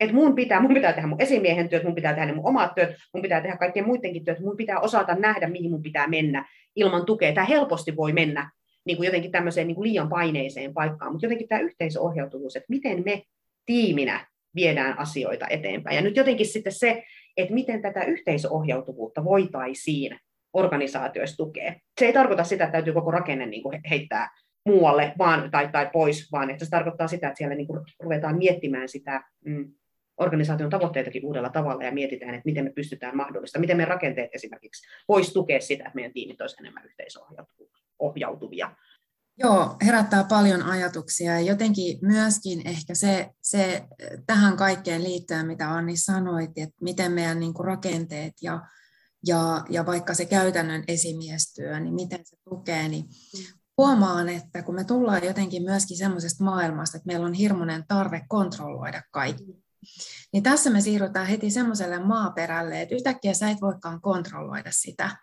Et 0.00 0.12
mun 0.12 0.34
pitää, 0.34 0.60
mun 0.60 0.74
pitää 0.74 0.92
tehdä 0.92 1.08
mun 1.08 1.20
esimiehen 1.20 1.68
työt, 1.68 1.84
mun 1.84 1.94
pitää 1.94 2.14
tehdä 2.14 2.34
mun 2.34 2.46
omat 2.46 2.74
työt, 2.74 2.96
mun 3.14 3.22
pitää 3.22 3.40
tehdä 3.40 3.56
kaikkien 3.56 3.86
muidenkin 3.86 4.24
työt, 4.24 4.40
mun 4.40 4.56
pitää 4.56 4.80
osata 4.80 5.14
nähdä, 5.14 5.48
mihin 5.48 5.70
mun 5.70 5.82
pitää 5.82 6.06
mennä 6.06 6.48
ilman 6.76 7.06
tukea. 7.06 7.32
Tämä 7.32 7.46
helposti 7.46 7.96
voi 7.96 8.12
mennä 8.12 8.50
niin 8.84 8.96
kuin 8.96 9.06
jotenkin 9.06 9.30
tämmöiseen 9.30 9.66
niin 9.66 9.74
kuin 9.74 9.88
liian 9.88 10.08
paineiseen 10.08 10.74
paikkaan, 10.74 11.12
mutta 11.12 11.26
jotenkin 11.26 11.48
tämä 11.48 11.60
yhteisöohjautuvuus, 11.60 12.56
että 12.56 12.66
miten 12.68 13.02
me 13.04 13.22
tiiminä 13.66 14.26
viedään 14.56 14.98
asioita 14.98 15.46
eteenpäin. 15.50 15.96
Ja 15.96 16.02
nyt 16.02 16.16
jotenkin 16.16 16.46
sitten 16.46 16.72
se, 16.72 17.04
että 17.36 17.54
miten 17.54 17.82
tätä 17.82 18.04
yhteisöohjautuvuutta 18.04 19.24
voitaisiin 19.24 20.18
organisaatioissa 20.52 21.36
tukea. 21.36 21.74
Se 22.00 22.06
ei 22.06 22.12
tarkoita 22.12 22.44
sitä, 22.44 22.64
että 22.64 22.72
täytyy 22.72 22.92
koko 22.92 23.10
rakenne 23.10 23.46
niin 23.46 23.62
kuin 23.62 23.80
heittää 23.90 24.30
muualle 24.66 25.12
vaan, 25.18 25.50
tai, 25.50 25.68
tai 25.68 25.90
pois, 25.92 26.32
vaan 26.32 26.50
että 26.50 26.64
se 26.64 26.70
tarkoittaa 26.70 27.08
sitä, 27.08 27.26
että 27.26 27.38
siellä 27.38 27.54
niin 27.54 27.66
kuin 27.66 27.80
ruvetaan 28.00 28.38
miettimään 28.38 28.88
sitä 28.88 29.24
mm, 29.44 29.72
organisaation 30.16 30.70
tavoitteitakin 30.70 31.24
uudella 31.24 31.50
tavalla 31.50 31.84
ja 31.84 31.92
mietitään, 31.92 32.34
että 32.34 32.42
miten 32.44 32.64
me 32.64 32.70
pystytään 32.70 33.16
mahdollista, 33.16 33.58
miten 33.58 33.76
me 33.76 33.84
rakenteet 33.84 34.30
esimerkiksi 34.34 34.88
voisi 35.08 35.32
tukea 35.32 35.60
sitä, 35.60 35.84
että 35.84 35.94
meidän 35.94 36.12
tiimit 36.12 36.40
olisivat 36.40 36.60
enemmän 36.60 36.84
yhteisohjautuvia. 36.84 38.70
Joo, 39.38 39.76
herättää 39.84 40.24
paljon 40.24 40.62
ajatuksia 40.62 41.32
ja 41.32 41.40
jotenkin 41.40 41.98
myöskin 42.02 42.66
ehkä 42.66 42.94
se, 42.94 43.30
se 43.42 43.82
tähän 44.26 44.56
kaikkeen 44.56 45.04
liittyen, 45.04 45.46
mitä 45.46 45.70
Anni 45.70 45.96
sanoit, 45.96 46.50
että 46.56 46.76
miten 46.80 47.12
meidän 47.12 47.40
niin 47.40 47.54
kuin 47.54 47.66
rakenteet 47.66 48.32
ja, 48.42 48.60
ja, 49.26 49.64
ja 49.70 49.86
vaikka 49.86 50.14
se 50.14 50.24
käytännön 50.24 50.84
esimiestyö, 50.88 51.80
niin 51.80 51.94
miten 51.94 52.20
se 52.24 52.36
tukee, 52.50 52.88
niin 52.88 53.04
huomaan, 53.78 54.28
että 54.28 54.62
kun 54.62 54.74
me 54.74 54.84
tullaan 54.84 55.24
jotenkin 55.24 55.62
myöskin 55.62 55.96
semmoisesta 55.96 56.44
maailmasta, 56.44 56.96
että 56.96 57.06
meillä 57.06 57.26
on 57.26 57.34
hirmuinen 57.34 57.84
tarve 57.88 58.22
kontrolloida 58.28 59.02
kaikki, 59.10 59.64
niin 60.32 60.42
tässä 60.42 60.70
me 60.70 60.80
siirrytään 60.80 61.26
heti 61.26 61.50
semmoiselle 61.50 61.98
maaperälle, 61.98 62.82
että 62.82 62.94
yhtäkkiä 62.94 63.34
sä 63.34 63.50
et 63.50 63.60
voikaan 63.60 64.00
kontrolloida 64.00 64.70
sitä. 64.72 65.16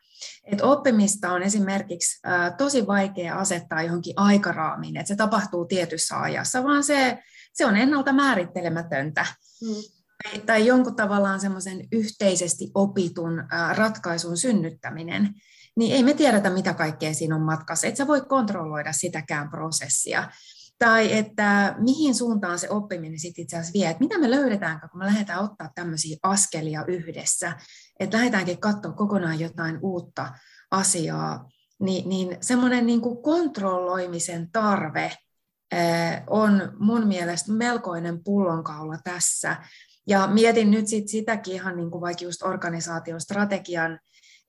Et 0.44 0.62
oppimista 0.62 1.32
on 1.32 1.44
esimerkiksi 1.44 2.20
ä, 2.28 2.52
tosi 2.52 2.88
vaikea 2.88 3.36
asettaa 3.36 3.84
johonkin 3.84 4.14
aikaraamiin, 4.18 4.98
että 4.98 5.08
se 5.08 5.16
tapahtuu 5.16 5.66
tietyssä 5.66 6.22
ajassa, 6.22 6.64
vaan 6.64 6.84
se, 6.84 7.24
se 7.54 7.66
on 7.66 7.78
ennalta 7.78 8.14
määrittelemätöntä. 8.14 9.26
Mm. 9.62 9.76
Tai, 10.24 10.40
tai 10.40 10.66
jonkun 10.66 10.96
tavallaan 10.96 11.40
semmoisen 11.40 11.88
yhteisesti 11.92 12.72
opitun 12.76 13.40
ä, 13.40 13.74
ratkaisun 13.74 14.38
synnyttäminen, 14.38 15.34
niin 15.78 15.96
ei 15.96 16.04
me 16.04 16.14
tiedetä, 16.14 16.50
mitä 16.50 16.74
kaikkea 16.74 17.14
siinä 17.14 17.36
on 17.36 17.42
matkassa. 17.42 17.88
Et 17.88 17.98
sä 17.98 18.08
voi 18.08 18.22
kontrolloida 18.22 18.94
sitäkään 18.94 19.50
prosessia 19.50 20.30
tai 20.80 21.18
että 21.18 21.76
mihin 21.80 22.16
suuntaan 22.16 22.60
se 22.60 22.70
oppiminen 22.70 23.20
sitten 23.20 23.42
itse 23.42 23.56
asiassa 23.56 23.74
vie, 23.74 23.90
että 23.90 24.04
mitä 24.04 24.18
me 24.18 24.32
löydetään, 24.32 24.80
kun 24.90 25.00
me 25.00 25.06
lähdetään 25.06 25.44
ottaa 25.44 25.72
tämmöisiä 25.76 26.18
askelia 26.24 26.86
yhdessä, 26.88 27.54
että 28.00 28.18
lähdetäänkin 28.18 28.58
katsoa 28.58 28.92
kokonaan 28.92 29.40
jotain 29.40 29.80
uutta 29.82 30.34
asiaa, 30.72 31.50
niin, 31.80 32.10
niin 32.10 32.38
semmoinen 32.42 32.86
niin 32.86 33.02
kuin 33.02 33.22
kontrolloimisen 33.22 34.52
tarve 34.52 35.12
on 36.28 36.74
mun 36.80 37.08
mielestä 37.08 37.52
melkoinen 37.52 38.24
pullonkaula 38.24 38.98
tässä. 39.04 39.58
Ja 40.08 40.28
mietin 40.28 40.72
nyt 40.72 40.88
sit 40.88 41.08
sitäkin 41.08 41.54
ihan 41.54 41.78
niin 41.78 41.92
kuin 41.92 42.02
vaikka 42.02 42.24
just 42.24 42.44
organisaation 42.44 43.22
strategian 43.22 44.00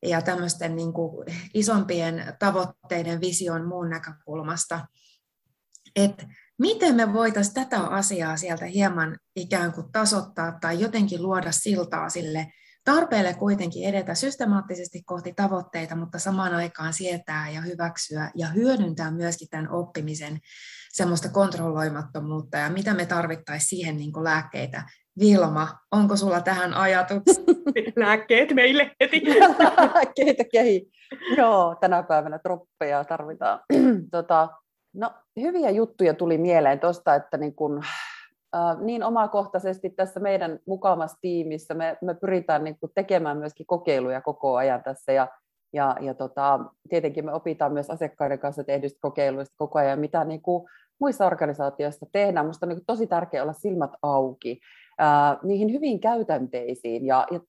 ja 0.02 0.22
tämmöisten 0.22 0.76
niin 0.76 0.92
kuin 0.92 1.26
isompien 1.54 2.37
tavoitteiden 2.38 3.20
vision 3.20 3.68
muun 3.68 3.90
näkökulmasta, 3.90 4.87
että 5.96 6.26
miten 6.59 6.94
me 6.94 7.12
voitaisiin 7.12 7.54
tätä 7.54 7.80
asiaa 7.80 8.37
sieltä 8.37 8.64
hieman 8.64 9.18
ikään 9.37 9.72
kuin 9.72 9.92
tasoittaa 9.92 10.59
tai 10.61 10.80
jotenkin 10.80 11.22
luoda 11.22 11.52
siltaa 11.52 12.11
sille 12.11 12.52
tarpeelle 12.85 13.35
kuitenkin 13.35 13.88
edetä 13.88 14.14
systemaattisesti 14.14 15.03
kohti 15.07 15.33
tavoitteita, 15.33 15.97
mutta 15.97 16.18
samaan 16.18 16.55
aikaan 16.55 16.92
sietää 16.92 17.51
ja 17.51 17.61
hyväksyä 17.61 18.31
ja 18.35 18.47
hyödyntää 18.47 19.11
myöskin 19.11 19.49
tämän 19.49 19.70
oppimisen 19.70 20.38
semmoista 20.92 21.29
kontrolloimattomuutta 21.29 22.59
ja 22.59 22.70
mitä 22.70 22.94
me 22.94 23.07
tarvittaisiin 23.07 23.68
siihen 23.68 23.97
niin 23.97 24.12
kuin 24.12 24.25
lääkkeitä. 24.25 24.83
Vilma, 25.20 25.68
onko 25.92 26.16
sulla 26.16 26.40
tähän 26.40 26.75
ajatuksia? 26.75 27.44
Lääkkeet 27.97 28.55
meille 28.55 28.90
heti. 29.01 29.23
Lääkkeitä 29.94 30.44
kehi. 30.53 30.90
Joo, 31.37 31.77
tänä 31.81 32.03
päivänä 32.03 32.38
troppeja 32.38 33.05
tarvitaan. 33.05 33.61
tota, 34.11 34.49
No, 34.94 35.11
hyviä 35.40 35.70
juttuja 35.70 36.14
tuli 36.14 36.38
mieleen 36.38 36.81
tuosta, 36.81 37.14
että 37.14 37.37
niin, 37.37 37.55
kun, 37.55 37.83
niin 38.81 39.03
omakohtaisesti 39.03 39.90
tässä 39.90 40.21
meidän 40.21 40.59
mukavassa 40.67 41.19
tiimissä 41.21 41.75
me, 41.75 41.97
me 42.01 42.14
pyritään 42.14 42.64
niin 42.64 42.79
kun 42.81 42.90
tekemään 42.95 43.38
myöskin 43.38 43.67
kokeiluja 43.67 44.21
koko 44.21 44.57
ajan 44.57 44.83
tässä 44.83 45.12
ja, 45.12 45.29
ja, 45.73 45.97
ja 46.01 46.14
tota, 46.14 46.61
tietenkin 46.88 47.25
me 47.25 47.33
opitaan 47.33 47.73
myös 47.73 47.90
asiakkaiden 47.90 48.38
kanssa 48.38 48.64
tehdyistä 48.64 48.99
kokeiluista 49.01 49.55
koko 49.59 49.79
ajan, 49.79 49.99
mitä 49.99 50.25
niin 50.25 50.43
kuin 50.43 50.69
muissa 51.01 51.27
organisaatioissa 51.27 52.07
tehdään. 52.12 52.47
Minusta 52.47 52.67
on 52.67 52.71
niin 52.71 52.87
tosi 52.87 53.07
tärkeää 53.07 53.43
olla 53.43 53.53
silmät 53.53 53.90
auki 54.03 54.61
äh, 55.01 55.38
niihin 55.43 55.73
hyviin 55.73 56.01
käytänteisiin. 56.01 57.07
Ja, 57.07 57.27
ja, 57.31 57.40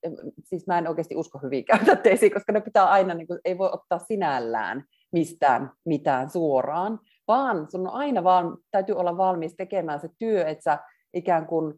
siis 0.43 0.67
mä 0.67 0.77
en 0.77 0.87
oikeasti 0.87 1.15
usko 1.15 1.39
hyviin 1.43 1.65
käytänteisiin, 1.71 2.33
koska 2.33 2.51
ne 2.51 2.61
pitää 2.61 2.89
aina, 2.89 3.13
niin 3.13 3.27
kuin, 3.27 3.39
ei 3.45 3.57
voi 3.57 3.69
ottaa 3.73 3.99
sinällään 3.99 4.83
mistään 5.11 5.71
mitään 5.85 6.29
suoraan, 6.29 6.99
vaan 7.27 7.71
sun 7.71 7.87
on 7.87 7.93
aina 7.93 8.23
vaan, 8.23 8.57
täytyy 8.71 8.95
olla 8.95 9.17
valmis 9.17 9.55
tekemään 9.55 9.99
se 9.99 10.09
työ, 10.19 10.45
että 10.45 10.63
sä 10.63 10.79
ikään 11.15 11.47
kuin 11.47 11.73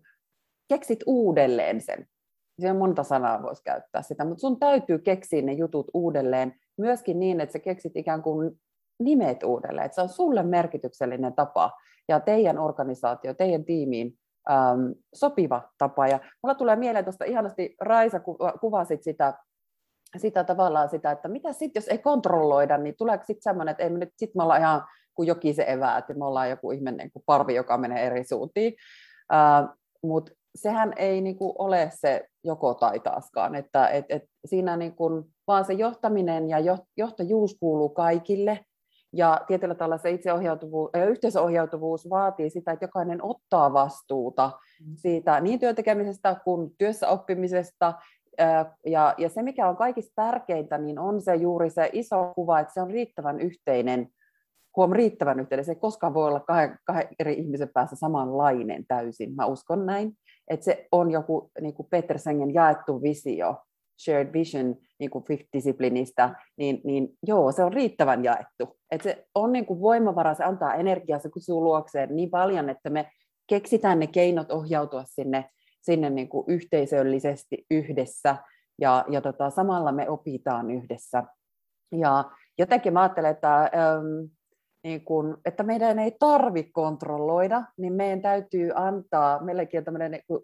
keksit 0.69 0.99
uudelleen 1.05 1.81
sen. 1.81 2.07
Se 2.61 2.71
on 2.71 2.77
monta 2.77 3.03
sanaa 3.03 3.43
voisi 3.43 3.63
käyttää 3.63 4.01
sitä, 4.01 4.25
mutta 4.25 4.41
sun 4.41 4.59
täytyy 4.59 4.99
keksiä 4.99 5.41
ne 5.41 5.53
jutut 5.53 5.91
uudelleen, 5.93 6.53
myöskin 6.77 7.19
niin, 7.19 7.41
että 7.41 7.53
sä 7.53 7.59
keksit 7.59 7.95
ikään 7.95 8.21
kuin 8.21 8.59
nimet 8.99 9.43
uudelleen, 9.43 9.85
että 9.85 9.95
se 9.95 10.01
on 10.01 10.09
sulle 10.09 10.43
merkityksellinen 10.43 11.33
tapa 11.33 11.71
ja 12.07 12.19
teidän 12.19 12.59
organisaatio, 12.59 13.33
teidän 13.33 13.65
tiimiin 13.65 14.13
äm, 14.51 14.95
sopiva 15.15 15.69
tapa. 15.77 16.07
Ja 16.07 16.19
mulla 16.43 16.55
tulee 16.55 16.75
mieleen 16.75 17.05
tuosta 17.05 17.25
ihanasti, 17.25 17.75
Raisa 17.81 18.19
kuvasit 18.61 19.03
sitä 19.03 19.33
sitä 20.17 20.43
tavallaan 20.43 20.89
sitä, 20.89 21.11
että 21.11 21.27
mitä 21.27 21.53
sitten, 21.53 21.81
jos 21.81 21.87
ei 21.87 21.97
kontrolloida, 21.97 22.77
niin 22.77 22.95
tuleeko 22.97 23.23
sitten 23.23 23.43
semmoinen, 23.43 23.71
että 23.71 23.83
ei 23.83 23.89
me 23.89 23.97
nyt, 23.97 24.09
sit 24.17 24.35
me 24.35 24.43
ollaan 24.43 24.61
ihan 24.61 24.83
kuin 25.13 25.27
jokisen 25.27 25.69
eväät, 25.69 26.09
ja 26.09 26.15
me 26.15 26.25
ollaan 26.25 26.49
joku 26.49 26.71
ihminen 26.71 27.11
kuin 27.11 27.23
parvi, 27.25 27.55
joka 27.55 27.77
menee 27.77 28.05
eri 28.05 28.23
suuntiin. 28.23 28.73
Uh, 29.33 29.69
Mutta 30.03 30.31
sehän 30.55 30.93
ei 30.95 31.21
niin 31.21 31.37
kuin 31.37 31.53
ole 31.57 31.91
se 31.95 32.25
joko 32.43 32.73
tai 32.73 32.99
taaskaan, 32.99 33.55
että 33.55 33.87
et, 33.87 34.05
et 34.09 34.23
siinä 34.45 34.77
niin 34.77 34.95
kuin, 34.95 35.25
vaan 35.47 35.65
se 35.65 35.73
johtaminen 35.73 36.49
ja 36.49 36.57
johtajuus 36.97 37.57
kuuluu 37.59 37.89
kaikille, 37.89 38.59
Ja 39.13 39.41
tietyllä 39.47 39.75
tavalla 39.75 39.97
se 39.97 40.11
itseohjautuvuus, 40.11 40.89
ja 40.93 41.05
yhteisöohjautuvuus 41.05 42.09
vaatii 42.09 42.49
sitä, 42.49 42.71
että 42.71 42.85
jokainen 42.85 43.23
ottaa 43.23 43.73
vastuuta 43.73 44.51
mm. 44.85 44.95
siitä 44.95 45.39
niin 45.39 45.59
työntekemisestä 45.59 46.35
kuin 46.43 46.71
työssä 46.77 47.09
oppimisesta. 47.09 47.93
Ja, 48.85 49.13
ja 49.17 49.29
se, 49.29 49.41
mikä 49.41 49.69
on 49.69 49.77
kaikista 49.77 50.11
tärkeintä, 50.15 50.77
niin 50.77 50.99
on 50.99 51.21
se 51.21 51.35
juuri 51.35 51.69
se 51.69 51.89
iso 51.93 52.33
kuva, 52.35 52.59
että 52.59 52.73
se 52.73 52.81
on 52.81 52.91
riittävän 52.91 53.39
yhteinen, 53.39 54.07
huom 54.77 54.91
riittävän 54.91 55.39
yhteinen. 55.39 55.65
Se 55.65 55.71
ei 55.71 55.75
koskaan 55.75 56.13
voi 56.13 56.27
olla 56.27 56.39
kahden, 56.39 56.79
kahden 56.83 57.07
eri 57.19 57.33
ihmisen 57.33 57.69
päässä 57.73 57.95
samanlainen 57.95 58.85
täysin. 58.87 59.35
Mä 59.35 59.45
uskon 59.45 59.85
näin, 59.85 60.13
että 60.47 60.63
se 60.63 60.87
on 60.91 61.11
joku 61.11 61.51
niin 61.61 61.73
kuin 61.73 61.87
Petersengen 61.91 62.53
jaettu 62.53 63.01
visio, 63.01 63.55
shared 64.03 64.33
vision 64.33 64.75
niin 64.99 65.09
kuin 65.09 65.25
disciplinista, 65.53 66.29
niin, 66.57 66.81
niin 66.83 67.09
joo, 67.27 67.51
se 67.51 67.63
on 67.63 67.73
riittävän 67.73 68.23
jaettu. 68.23 68.77
Et 68.91 69.01
se 69.01 69.27
on 69.35 69.51
niin 69.51 69.65
kuin 69.65 69.81
voimavara, 69.81 70.33
se 70.33 70.43
antaa 70.43 70.75
energiaa, 70.75 71.19
se 71.19 71.29
kutsuu 71.29 71.63
luokseen 71.63 72.15
niin 72.15 72.29
paljon, 72.29 72.69
että 72.69 72.89
me 72.89 73.09
keksitään 73.47 73.99
ne 73.99 74.07
keinot 74.07 74.51
ohjautua 74.51 75.03
sinne, 75.05 75.49
sinne 75.81 76.09
niin 76.09 76.29
kuin 76.29 76.45
yhteisöllisesti 76.47 77.65
yhdessä, 77.71 78.35
ja, 78.81 79.05
ja 79.09 79.21
tota, 79.21 79.49
samalla 79.49 79.91
me 79.91 80.09
opitaan 80.09 80.71
yhdessä. 80.71 81.23
Ja 81.91 82.31
jotenkin 82.57 82.93
mä 82.93 83.01
ajattelen, 83.01 83.31
että, 83.31 83.59
ähm, 83.61 84.36
niin 84.87 85.05
kun, 85.05 85.37
että 85.45 85.63
meidän 85.63 85.99
ei 85.99 86.15
tarvitse 86.19 86.71
kontrolloida, 86.71 87.63
niin 87.77 87.93
meidän 87.93 88.21
täytyy 88.21 88.71
antaa, 88.75 89.43
meilläkin 89.43 89.77
on 89.77 89.83
tämmöinen 89.83 90.11
niin 90.11 90.23
kuin, 90.27 90.41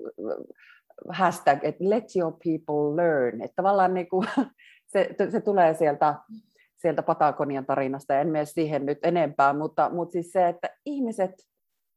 hashtag, 1.10 1.64
että 1.64 1.90
let 1.90 2.16
your 2.16 2.34
people 2.44 3.04
learn, 3.04 3.42
että 3.42 3.56
tavallaan 3.56 3.94
niin 3.94 4.10
kuin, 4.10 4.28
se, 4.94 5.16
se 5.32 5.42
tulee 5.42 5.74
sieltä, 5.74 6.16
sieltä 6.78 7.04
Patagonian 7.04 7.66
tarinasta, 7.66 8.20
en 8.20 8.28
mene 8.28 8.46
siihen 8.46 8.86
nyt 8.86 9.00
enempää, 9.04 9.54
mutta, 9.54 9.90
mutta 9.90 10.12
siis 10.12 10.32
se, 10.32 10.48
että 10.48 10.70
ihmiset, 10.86 11.34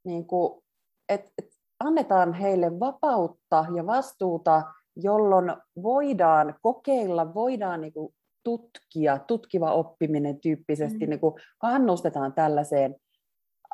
niin 0.05 0.27
kuin, 0.27 0.63
että, 1.09 1.31
että 1.39 1.57
annetaan 1.81 2.33
heille 2.33 2.81
vapautta 2.81 3.67
ja 3.77 3.87
vastuuta, 3.87 4.63
jolloin 4.97 5.53
voidaan 5.83 6.55
kokeilla, 6.63 7.35
voidaan 7.35 7.81
niin 7.81 7.93
kuin 7.93 8.15
tutkia, 8.47 9.19
tutkiva 9.19 9.73
oppiminen 9.73 10.41
tyyppisesti, 10.41 11.07
mm. 11.07 11.11
niin 11.11 11.21
kuin 11.21 11.35
kannustetaan 11.59 12.33
tällaiseen 12.33 12.97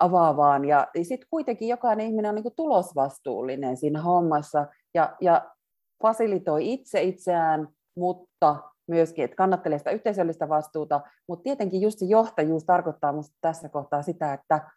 avaavaan. 0.01 0.65
Ja 0.65 0.89
sitten 1.03 1.29
kuitenkin 1.31 1.69
jokainen 1.69 2.07
ihminen 2.07 2.29
on 2.29 2.35
niin 2.35 2.43
kuin 2.43 2.55
tulosvastuullinen 2.57 3.77
siinä 3.77 4.03
hommassa 4.03 4.67
ja, 4.95 5.17
ja 5.21 5.51
fasilitoi 6.03 6.73
itse 6.73 7.03
itseään, 7.03 7.69
mutta 7.97 8.57
myöskin, 8.89 9.25
että 9.25 9.37
kannattelee 9.37 9.79
sitä 9.79 9.91
yhteisöllistä 9.91 10.49
vastuuta, 10.49 11.01
mutta 11.29 11.43
tietenkin 11.43 11.81
just 11.81 11.99
se 11.99 12.07
johtajuus 12.07 12.65
tarkoittaa 12.65 13.13
minusta 13.13 13.37
tässä 13.41 13.69
kohtaa 13.69 14.03
sitä, 14.03 14.33
että 14.33 14.71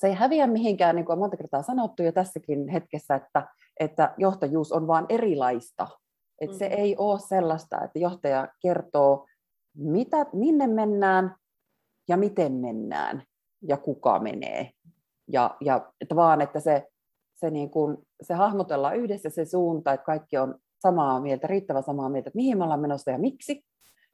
se 0.00 0.06
ei 0.06 0.14
häviä 0.14 0.46
mihinkään, 0.46 0.96
niin 0.96 1.04
kuin 1.06 1.12
on 1.12 1.18
monta 1.18 1.36
kertaa 1.36 1.62
sanottu 1.62 2.02
jo 2.02 2.12
tässäkin 2.12 2.68
hetkessä, 2.68 3.14
että, 3.14 3.48
että 3.80 4.14
johtajuus 4.18 4.72
on 4.72 4.86
vaan 4.86 5.06
erilaista. 5.08 5.88
Että 6.40 6.54
mm. 6.54 6.58
se 6.58 6.66
ei 6.66 6.96
ole 6.96 7.18
sellaista, 7.18 7.84
että 7.84 7.98
johtaja 7.98 8.48
kertoo, 8.60 9.26
mitä, 9.76 10.26
minne 10.32 10.66
mennään 10.66 11.36
ja 12.08 12.16
miten 12.16 12.52
mennään 12.52 13.22
ja 13.62 13.76
kuka 13.76 14.18
menee. 14.18 14.70
Ja, 15.32 15.56
ja 15.60 15.92
että 16.00 16.16
vaan, 16.16 16.40
että 16.40 16.60
se, 16.60 16.88
se, 17.34 17.50
niin 17.50 17.70
kuin, 17.70 17.96
se 18.22 18.34
hahmotellaan 18.34 18.96
yhdessä 18.96 19.30
se 19.30 19.44
suunta, 19.44 19.92
että 19.92 20.04
kaikki 20.04 20.38
on 20.38 20.58
samaa 20.82 21.20
mieltä, 21.20 21.46
riittävän 21.46 21.82
samaa 21.82 22.08
mieltä, 22.08 22.28
että 22.28 22.36
mihin 22.36 22.58
me 22.58 22.64
ollaan 22.64 22.80
menossa 22.80 23.10
ja 23.10 23.18
miksi. 23.18 23.64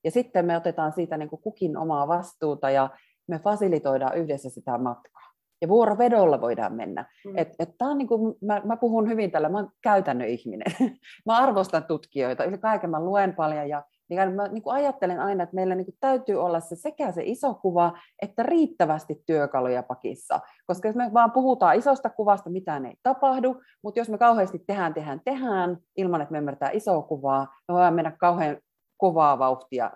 Ja 0.04 0.10
sitten 0.10 0.46
me 0.46 0.56
otetaan 0.56 0.92
siitä 0.92 1.16
niin 1.16 1.28
kuin 1.28 1.42
kukin 1.42 1.76
omaa 1.76 2.08
vastuuta 2.08 2.70
ja 2.70 2.90
me 3.26 3.38
fasilitoidaan 3.38 4.16
yhdessä 4.16 4.50
sitä 4.50 4.78
matkaa. 4.78 5.29
Ja 5.60 5.68
vuorovedolla 5.68 6.40
voidaan 6.40 6.74
mennä. 6.74 7.06
Mm. 7.26 7.32
Et, 7.36 7.48
et 7.58 7.68
tää 7.78 7.88
on 7.88 7.98
niin 7.98 8.08
kuin, 8.08 8.36
mä, 8.40 8.62
mä 8.64 8.76
puhun 8.76 9.08
hyvin 9.08 9.30
tällä, 9.30 9.48
mä 9.48 9.58
olen 9.58 9.70
käytännön 9.82 10.28
ihminen. 10.28 10.72
mä 11.26 11.36
arvostan 11.36 11.84
tutkijoita, 11.84 12.44
yli 12.44 12.58
kaiken 12.58 12.90
mä 12.90 13.04
luen 13.04 13.34
paljon 13.34 13.68
ja 13.68 13.82
niin 14.10 14.32
mä 14.34 14.48
niin 14.48 14.62
kuin 14.62 14.74
ajattelen 14.74 15.20
aina, 15.20 15.42
että 15.42 15.54
meillä 15.54 15.74
niin 15.74 15.84
kuin 15.84 15.96
täytyy 16.00 16.36
olla 16.36 16.60
se 16.60 16.76
sekä 16.76 17.12
se 17.12 17.22
iso 17.24 17.54
kuva, 17.54 17.92
että 18.22 18.42
riittävästi 18.42 19.22
työkaluja 19.26 19.82
pakissa. 19.82 20.40
Koska 20.66 20.88
jos 20.88 20.96
me 20.96 21.10
vaan 21.14 21.32
puhutaan 21.32 21.76
isosta 21.76 22.10
kuvasta, 22.10 22.50
mitään 22.50 22.86
ei 22.86 22.94
tapahdu, 23.02 23.62
mutta 23.82 24.00
jos 24.00 24.08
me 24.08 24.18
kauheasti 24.18 24.58
tehdään, 24.66 24.94
tehdään, 24.94 25.20
tehdään, 25.24 25.78
ilman 25.96 26.20
että 26.20 26.32
me 26.32 26.38
ymmärretään 26.38 26.74
isoa 26.74 27.02
kuvaa, 27.02 27.54
me 27.68 27.72
voidaan 27.72 27.94
mennä 27.94 28.10
kauhean 28.10 28.56
kovaa 28.96 29.38
vauhtia 29.38 29.90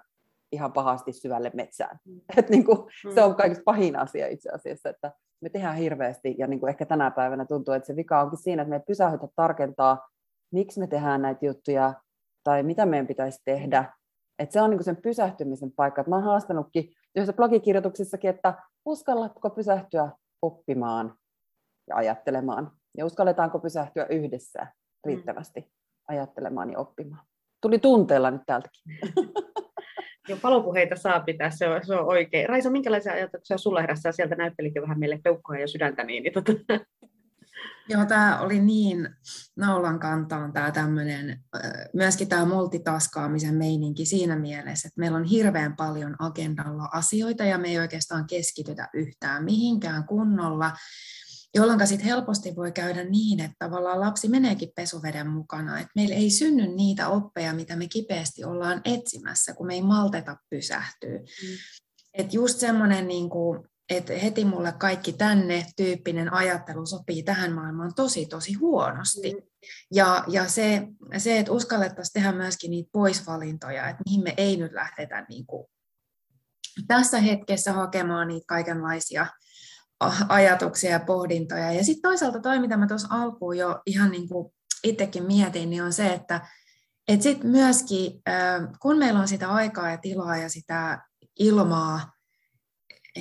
ihan 0.52 0.72
pahasti 0.72 1.12
syvälle 1.12 1.50
metsään. 1.54 1.98
Mm. 2.04 2.20
Et 2.38 2.50
niin 2.50 2.64
kuin, 2.64 2.78
se 3.14 3.22
on 3.22 3.30
mm. 3.30 3.36
kaikista 3.36 3.64
pahin 3.64 3.98
asia 3.98 4.28
itse 4.28 4.50
asiassa, 4.50 4.88
että 4.88 5.12
me 5.44 5.50
tehdään 5.50 5.76
hirveästi, 5.76 6.34
ja 6.38 6.46
niin 6.46 6.60
kuin 6.60 6.70
ehkä 6.70 6.86
tänä 6.86 7.10
päivänä 7.10 7.44
tuntuu, 7.44 7.74
että 7.74 7.86
se 7.86 7.96
vika 7.96 8.20
onkin 8.20 8.38
siinä, 8.38 8.62
että 8.62 8.70
me 8.70 8.80
pysähdytä 8.86 9.28
tarkentaa, 9.36 10.08
miksi 10.52 10.80
me 10.80 10.86
tehdään 10.86 11.22
näitä 11.22 11.46
juttuja, 11.46 11.94
tai 12.44 12.62
mitä 12.62 12.86
meidän 12.86 13.06
pitäisi 13.06 13.42
tehdä, 13.44 13.92
et 14.38 14.52
se 14.52 14.60
on 14.60 14.70
niin 14.70 14.84
sen 14.84 14.96
pysähtymisen 14.96 15.72
paikka. 15.72 16.00
Et 16.00 16.06
mä 16.06 16.14
oon 16.16 16.24
haastanutkin 16.24 16.90
yhdessä 17.16 17.32
blogikirjoituksissakin, 17.32 18.30
että 18.30 18.54
uskallatko 18.84 19.50
pysähtyä 19.50 20.10
oppimaan 20.42 21.14
ja 21.88 21.96
ajattelemaan. 21.96 22.70
Ja 22.98 23.06
uskalletaanko 23.06 23.58
pysähtyä 23.58 24.06
yhdessä 24.06 24.62
mm. 24.62 24.68
riittävästi 25.06 25.72
ajattelemaan 26.08 26.70
ja 26.72 26.78
oppimaan. 26.78 27.26
Tuli 27.60 27.78
tunteella 27.78 28.30
nyt 28.30 28.42
täältäkin. 28.46 28.82
Joo, 30.28 30.38
palopuheita 30.42 30.96
saa 30.96 31.20
pitää, 31.20 31.50
se 31.50 31.68
on, 31.68 31.80
se 31.86 31.94
on 31.94 32.06
oikein. 32.06 32.48
Raisa, 32.48 32.70
minkälaisia 32.70 33.12
ajatuksia 33.12 33.58
sulla 33.58 33.80
herässä? 33.80 34.12
Sieltä 34.12 34.34
näyttelikin 34.34 34.82
vähän 34.82 34.98
meille 34.98 35.20
peukkoa 35.24 35.58
ja 35.58 35.68
sydäntä. 35.68 36.04
Niin, 36.04 36.22
niin 36.22 36.32
tota... 36.32 36.52
Joo, 37.88 38.04
tämä 38.04 38.40
oli 38.40 38.60
niin 38.60 39.08
naulan 39.56 39.98
kantaan 39.98 40.52
tämä 40.52 40.70
tämmöinen, 40.70 41.40
myöskin 41.92 42.28
tämä 42.28 42.44
multitaskaamisen 42.44 43.54
meininki 43.54 44.04
siinä 44.04 44.36
mielessä, 44.36 44.88
että 44.88 45.00
meillä 45.00 45.18
on 45.18 45.24
hirveän 45.24 45.76
paljon 45.76 46.16
agendalla 46.18 46.88
asioita 46.92 47.44
ja 47.44 47.58
me 47.58 47.68
ei 47.68 47.78
oikeastaan 47.78 48.26
keskitytä 48.26 48.88
yhtään 48.94 49.44
mihinkään 49.44 50.04
kunnolla, 50.04 50.72
jolloin 51.54 51.86
sitten 51.86 52.06
helposti 52.06 52.56
voi 52.56 52.72
käydä 52.72 53.04
niin, 53.04 53.40
että 53.40 53.56
tavallaan 53.58 54.00
lapsi 54.00 54.28
meneekin 54.28 54.72
pesuveden 54.76 55.28
mukana, 55.28 55.78
että 55.78 55.92
meillä 55.94 56.14
ei 56.14 56.30
synny 56.30 56.66
niitä 56.66 57.08
oppeja, 57.08 57.52
mitä 57.52 57.76
me 57.76 57.88
kipeästi 57.88 58.44
ollaan 58.44 58.80
etsimässä, 58.84 59.54
kun 59.54 59.66
me 59.66 59.74
ei 59.74 59.82
malteta 59.82 60.36
pysähtyä. 60.50 61.18
Mm. 61.18 61.56
Että 62.14 62.36
just 62.36 62.58
semmoinen 62.58 63.08
niin 63.08 63.30
kuin, 63.30 63.68
että 63.88 64.12
heti 64.12 64.44
mulle 64.44 64.72
kaikki 64.72 65.12
tänne 65.12 65.66
tyyppinen 65.76 66.32
ajattelu 66.32 66.86
sopii 66.86 67.22
tähän 67.22 67.52
maailmaan 67.52 67.94
tosi, 67.94 68.26
tosi 68.26 68.52
huonosti. 68.52 69.32
Mm. 69.32 69.42
Ja, 69.94 70.24
ja 70.28 70.48
se, 70.48 70.88
se, 71.18 71.38
että 71.38 71.52
uskallettaisiin 71.52 72.12
tehdä 72.12 72.32
myöskin 72.32 72.70
niitä 72.70 72.90
poisvalintoja, 72.92 73.88
että 73.88 74.02
mihin 74.06 74.22
me 74.22 74.34
ei 74.36 74.56
nyt 74.56 74.72
lähdetä 74.72 75.26
niin 75.28 75.46
kuin 75.46 75.66
tässä 76.86 77.20
hetkessä 77.20 77.72
hakemaan 77.72 78.28
niitä 78.28 78.44
kaikenlaisia 78.48 79.26
ajatuksia 80.28 80.90
ja 80.90 81.00
pohdintoja. 81.00 81.72
Ja 81.72 81.84
sitten 81.84 82.10
toisaalta 82.10 82.40
toi, 82.40 82.58
mitä 82.58 82.76
mä 82.76 82.86
tuossa 82.86 83.08
alkuun 83.10 83.58
jo 83.58 83.82
ihan 83.86 84.10
niin 84.10 84.28
kuin 84.28 84.54
itsekin 84.84 85.24
mietin, 85.24 85.70
niin 85.70 85.82
on 85.82 85.92
se, 85.92 86.12
että 86.12 86.40
et 87.08 87.22
sitten 87.22 87.50
myöskin, 87.50 88.22
kun 88.80 88.98
meillä 88.98 89.20
on 89.20 89.28
sitä 89.28 89.48
aikaa 89.48 89.90
ja 89.90 89.98
tilaa 89.98 90.36
ja 90.36 90.48
sitä 90.48 91.02
ilmaa 91.38 92.12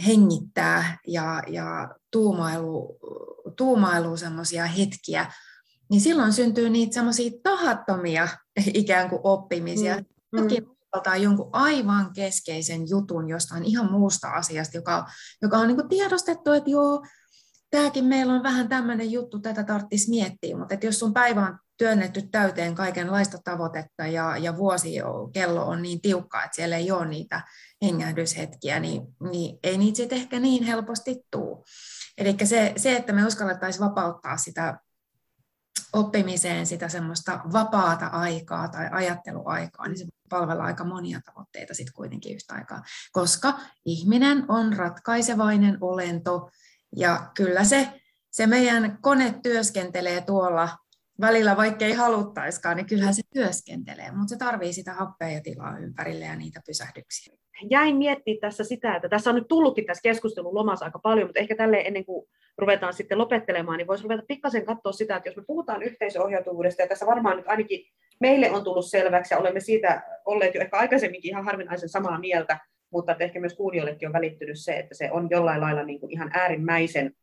hengittää 0.05 0.97
ja, 1.07 1.43
ja 1.47 1.95
tuumailu, 2.11 2.97
tuumailu 3.57 4.17
semmoisia 4.17 4.65
hetkiä, 4.65 5.31
niin 5.89 6.01
silloin 6.01 6.33
syntyy 6.33 6.69
niitä 6.69 6.93
semmoisia 6.93 7.31
tahattomia 7.43 8.27
ikään 8.73 9.09
kuin 9.09 9.21
oppimisia. 9.23 9.95
Mm. 9.95 10.39
Jokin 10.39 10.67
mm. 10.93 11.23
jonkun 11.23 11.49
aivan 11.51 12.13
keskeisen 12.13 12.89
jutun 12.89 13.29
jostain 13.29 13.63
ihan 13.63 13.91
muusta 13.91 14.29
asiasta, 14.29 14.77
joka, 14.77 15.05
joka 15.41 15.57
on 15.57 15.67
niin 15.67 15.75
kuin 15.75 15.89
tiedostettu, 15.89 16.51
että 16.51 16.69
joo, 16.69 17.05
tämäkin 17.69 18.05
meillä 18.05 18.33
on 18.33 18.43
vähän 18.43 18.69
tämmöinen 18.69 19.11
juttu, 19.11 19.39
tätä 19.39 19.63
tarvitsisi 19.63 20.09
miettiä, 20.09 20.57
mutta 20.57 20.73
että 20.73 20.85
jos 20.85 20.99
sun 20.99 21.13
päivä 21.13 21.41
on 21.41 21.59
työnnetty 21.77 22.21
täyteen 22.21 22.75
kaikenlaista 22.75 23.37
tavoitetta 23.43 24.07
ja, 24.07 24.37
ja 24.37 24.57
vuosi 24.57 24.93
kello 25.33 25.65
on 25.65 25.81
niin 25.81 26.01
tiukka, 26.01 26.43
että 26.43 26.55
siellä 26.55 26.77
ei 26.77 26.91
ole 26.91 27.07
niitä 27.07 27.41
hengähdyshetkiä, 27.85 28.79
niin, 28.79 29.01
niin 29.31 29.59
ei 29.63 29.77
niitä 29.77 29.97
sitten 29.97 30.17
ehkä 30.17 30.39
niin 30.39 30.63
helposti 30.63 31.21
tuu. 31.31 31.65
Eli 32.17 32.35
se, 32.43 32.73
se, 32.77 32.95
että 32.95 33.13
me 33.13 33.25
uskallettaisiin 33.25 33.85
vapauttaa 33.85 34.37
sitä 34.37 34.79
oppimiseen 35.93 36.65
sitä 36.65 36.89
semmoista 36.89 37.39
vapaata 37.53 38.07
aikaa 38.07 38.67
tai 38.67 38.89
ajatteluaikaa, 38.91 39.87
niin 39.87 39.97
se 39.97 40.05
palvella 40.29 40.63
aika 40.63 40.83
monia 40.83 41.19
tavoitteita 41.25 41.73
sitten 41.73 41.93
kuitenkin 41.93 42.35
yhtä 42.35 42.53
aikaa, 42.53 42.83
koska 43.11 43.59
ihminen 43.85 44.45
on 44.47 44.73
ratkaisevainen 44.73 45.77
olento 45.81 46.49
ja 46.95 47.31
kyllä 47.37 47.63
se, 47.63 48.01
se 48.31 48.47
meidän 48.47 48.97
kone 49.01 49.35
työskentelee 49.43 50.21
tuolla 50.21 50.69
välillä 51.21 51.57
vaikka 51.57 51.85
ei 51.85 51.93
haluttaiskaan, 51.93 52.77
niin 52.77 52.85
kyllähän 52.85 53.13
se 53.13 53.21
työskentelee, 53.33 54.11
mutta 54.11 54.29
se 54.29 54.37
tarvii 54.37 54.73
sitä 54.73 54.93
happea 54.93 55.29
ja 55.29 55.41
tilaa 55.41 55.77
ympärille 55.77 56.25
ja 56.25 56.35
niitä 56.35 56.61
pysähdyksiä. 56.65 57.37
Jäin 57.69 57.95
miettimään 57.95 58.39
tässä 58.41 58.63
sitä, 58.63 58.95
että 58.95 59.09
tässä 59.09 59.29
on 59.29 59.35
nyt 59.35 59.47
tullutkin 59.47 59.85
tässä 59.85 60.01
keskustelun 60.01 60.55
lomassa 60.55 60.85
aika 60.85 60.99
paljon, 60.99 61.27
mutta 61.27 61.39
ehkä 61.39 61.55
tälle 61.55 61.77
ennen 61.77 62.05
kuin 62.05 62.29
ruvetaan 62.57 62.93
sitten 62.93 63.17
lopettelemaan, 63.17 63.77
niin 63.77 63.87
voisi 63.87 64.03
ruveta 64.03 64.23
pikkasen 64.27 64.65
katsoa 64.65 64.91
sitä, 64.91 65.15
että 65.15 65.29
jos 65.29 65.35
me 65.35 65.43
puhutaan 65.47 65.83
yhteisöohjautuvuudesta, 65.83 66.81
ja 66.81 66.87
tässä 66.87 67.05
varmaan 67.05 67.37
nyt 67.37 67.47
ainakin 67.47 67.85
meille 68.19 68.51
on 68.51 68.63
tullut 68.63 68.85
selväksi, 68.85 69.33
ja 69.33 69.37
olemme 69.37 69.59
siitä 69.59 70.03
olleet 70.25 70.55
jo 70.55 70.61
ehkä 70.61 70.77
aikaisemminkin 70.77 71.29
ihan 71.29 71.45
harvinaisen 71.45 71.89
samaa 71.89 72.19
mieltä, 72.19 72.59
mutta 72.91 73.11
että 73.11 73.23
ehkä 73.23 73.39
myös 73.39 73.53
kuulijoillekin 73.53 74.07
on 74.07 74.13
välittynyt 74.13 74.59
se, 74.59 74.73
että 74.73 74.95
se 74.95 75.11
on 75.11 75.27
jollain 75.31 75.61
lailla 75.61 75.83
niin 75.83 75.99
kuin 75.99 76.11
ihan 76.11 76.31
äärimmäisen 76.33 77.13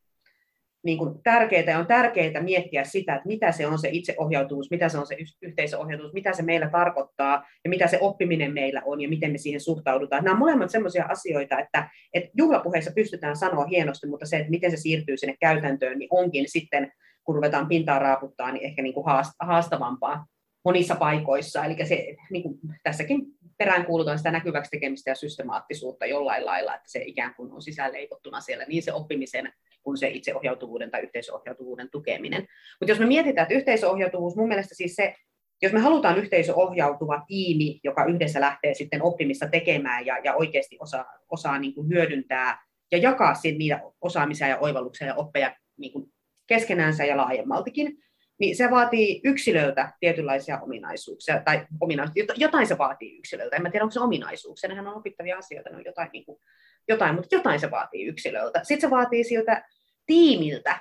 niin 0.83 0.97
kuin 0.97 1.23
tärkeää 1.23 1.63
ja 1.63 1.79
on 1.79 1.87
tärkeää 1.87 2.41
miettiä 2.41 2.83
sitä, 2.83 3.15
että 3.15 3.27
mitä 3.27 3.51
se 3.51 3.67
on 3.67 3.79
se 3.79 3.89
itseohjautuvuus, 3.91 4.71
mitä 4.71 4.89
se 4.89 4.97
on 4.97 5.07
se 5.07 5.17
yhteisöohjautuvuus, 5.41 6.13
mitä 6.13 6.33
se 6.33 6.43
meillä 6.43 6.69
tarkoittaa 6.69 7.45
ja 7.63 7.69
mitä 7.69 7.87
se 7.87 7.97
oppiminen 8.01 8.53
meillä 8.53 8.81
on 8.85 9.01
ja 9.01 9.09
miten 9.09 9.31
me 9.31 9.37
siihen 9.37 9.61
suhtaudutaan. 9.61 10.23
Nämä 10.23 10.33
on 10.33 10.39
molemmat 10.39 10.69
sellaisia 10.69 11.05
asioita, 11.05 11.59
että, 11.59 11.89
että 12.13 12.29
juhlapuheissa 12.37 12.91
pystytään 12.95 13.35
sanoa 13.35 13.65
hienosti, 13.65 14.07
mutta 14.07 14.25
se, 14.25 14.37
että 14.37 14.49
miten 14.49 14.71
se 14.71 14.77
siirtyy 14.77 15.17
sinne 15.17 15.35
käytäntöön, 15.39 15.99
niin 15.99 16.09
onkin 16.11 16.49
sitten, 16.49 16.91
kun 17.23 17.35
ruvetaan 17.35 17.67
pintaa 17.67 17.99
raaputtaa, 17.99 18.51
niin 18.51 18.65
ehkä 18.65 18.81
niin 18.81 18.93
kuin 18.93 19.05
haastavampaa 19.39 20.25
monissa 20.65 20.95
paikoissa. 20.95 21.65
Eli 21.65 21.85
se, 21.85 22.15
niin 22.31 22.43
kuin 22.43 22.59
tässäkin 22.83 23.25
peräänkuulutaan 23.57 24.17
sitä 24.17 24.31
näkyväksi 24.31 24.71
tekemistä 24.71 25.11
ja 25.11 25.15
systemaattisuutta 25.15 26.05
jollain 26.05 26.45
lailla, 26.45 26.75
että 26.75 26.91
se 26.91 27.01
ikään 27.05 27.35
kuin 27.35 27.51
on 27.51 27.61
sisäänleivottuna 27.61 28.41
siellä, 28.41 28.65
niin 28.65 28.83
se 28.83 28.93
oppimisen 28.93 29.53
kuin 29.83 29.97
se 29.97 30.07
itseohjautuvuuden 30.07 30.91
tai 30.91 31.01
yhteisöohjautuvuuden 31.01 31.89
tukeminen. 31.91 32.47
Mutta 32.79 32.91
jos 32.91 32.99
me 32.99 33.05
mietitään, 33.05 33.43
että 33.43 33.55
yhteisöohjautuvuus, 33.55 34.35
mun 34.35 34.47
mielestä 34.47 34.75
siis 34.75 34.95
se, 34.95 35.15
jos 35.61 35.73
me 35.73 35.79
halutaan 35.79 36.17
yhteisöohjautuva 36.17 37.23
tiimi, 37.27 37.79
joka 37.83 38.05
yhdessä 38.05 38.41
lähtee 38.41 38.73
sitten 38.73 39.01
oppimista 39.01 39.47
tekemään 39.47 40.05
ja, 40.05 40.17
ja 40.23 40.35
oikeasti 40.35 40.77
osaa, 40.79 41.05
osaa 41.29 41.59
niin 41.59 41.73
kuin 41.73 41.89
hyödyntää 41.89 42.65
ja 42.91 42.97
jakaa 42.97 43.33
niitä 43.43 43.81
osaamisia 44.01 44.47
ja 44.47 44.59
oivalluksia 44.59 45.07
ja 45.07 45.15
oppeja 45.15 45.55
niin 45.77 45.93
kuin 45.93 46.05
keskenäänsä 46.47 47.05
ja 47.05 47.17
laajemmaltikin, 47.17 47.97
niin 48.39 48.55
se 48.55 48.71
vaatii 48.71 49.21
yksilöltä 49.23 49.93
tietynlaisia 49.99 50.59
ominaisuuksia, 50.61 51.41
tai 51.45 51.67
ominaisuuksia, 51.81 52.35
jotain 52.37 52.67
se 52.67 52.77
vaatii 52.77 53.17
yksilöltä. 53.17 53.55
En 53.55 53.61
mä 53.61 53.69
tiedä, 53.69 53.83
onko 53.83 53.91
se 53.91 53.99
ominaisuuksia, 53.99 54.69
nehän 54.69 54.87
on 54.87 54.95
opittavia 54.95 55.37
asioita, 55.37 55.69
ne 55.69 55.77
on 55.77 55.85
jotain, 55.85 56.09
niin 56.13 56.25
kuin, 56.25 56.39
jotain, 56.87 57.15
mutta 57.15 57.35
jotain 57.35 57.59
se 57.59 57.71
vaatii 57.71 58.05
yksilöltä. 58.05 58.59
Sitten 58.63 58.89
se 58.89 58.95
vaatii 58.95 59.23
siltä 59.23 59.63
tiimiltä 60.05 60.79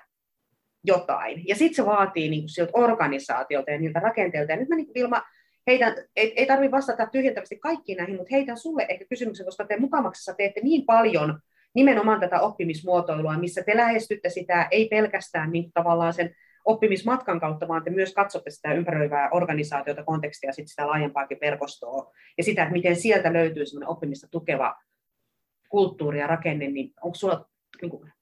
jotain, 0.84 1.42
ja 1.48 1.54
sitten 1.54 1.76
se 1.76 1.86
vaatii 1.86 2.28
niin 2.28 2.42
kuin 2.42 2.48
siltä 2.48 2.70
organisaatiolta 2.74 3.70
ja 3.70 3.78
niiltä 3.78 4.00
rakenteilta. 4.00 4.52
Ja 4.52 4.58
nyt 4.58 4.68
mä 4.68 4.76
niin 4.76 4.94
Vilma, 4.94 5.22
heitän, 5.66 5.94
ei, 6.16 6.32
ei 6.36 6.46
tarvitse 6.46 6.70
vastata 6.70 7.06
tyhjentävästi 7.06 7.58
kaikkiin 7.58 7.98
näihin, 7.98 8.16
mutta 8.16 8.34
heitän 8.34 8.58
sulle 8.58 8.86
ehkä 8.88 9.04
kysymyksen, 9.10 9.46
koska 9.46 9.64
te 9.64 9.76
mukamaksessa 9.76 10.34
teette 10.34 10.60
niin 10.60 10.86
paljon 10.86 11.40
nimenomaan 11.74 12.20
tätä 12.20 12.40
oppimismuotoilua, 12.40 13.38
missä 13.38 13.62
te 13.62 13.76
lähestytte 13.76 14.28
sitä 14.30 14.68
ei 14.70 14.88
pelkästään 14.88 15.52
niin 15.52 15.72
tavallaan 15.74 16.12
sen 16.12 16.34
oppimismatkan 16.64 17.40
kautta, 17.40 17.68
vaan 17.68 17.84
te 17.84 17.90
myös 17.90 18.14
katsotte 18.14 18.50
sitä 18.50 18.74
ympäröivää 18.74 19.28
organisaatiota, 19.30 20.04
kontekstia, 20.04 20.52
sitten 20.52 20.68
sitä 20.68 20.86
laajempaakin 20.86 21.38
verkostoa 21.40 22.12
ja 22.38 22.44
sitä, 22.44 22.62
että 22.62 22.72
miten 22.72 22.96
sieltä 22.96 23.32
löytyy 23.32 23.66
semmoinen 23.66 23.88
oppimista 23.88 24.28
tukeva 24.30 24.76
kulttuuri 25.70 26.20
ja 26.20 26.26
rakenne, 26.26 26.68
niin 26.68 26.92
onko 27.02 27.14
sulla 27.14 27.46
niin 27.82 27.90
kuin, 27.90 28.12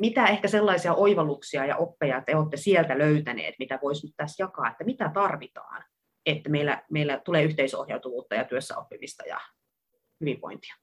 mitä 0.00 0.26
ehkä 0.26 0.48
sellaisia 0.48 0.94
oivalluksia 0.94 1.66
ja 1.66 1.76
oppeja 1.76 2.22
te 2.26 2.36
olette 2.36 2.56
sieltä 2.56 2.98
löytäneet, 2.98 3.54
mitä 3.58 3.78
voisi 3.82 4.06
nyt 4.06 4.14
tässä 4.16 4.42
jakaa, 4.42 4.70
että 4.70 4.84
mitä 4.84 5.10
tarvitaan, 5.14 5.84
että 6.26 6.50
meillä, 6.50 6.82
meillä 6.90 7.20
tulee 7.24 7.42
yhteisohjautuvuutta 7.42 8.34
ja 8.34 8.44
työssä 8.44 8.78
oppimista 8.78 9.24
ja 9.24 9.40
hyvinvointia? 10.20 10.74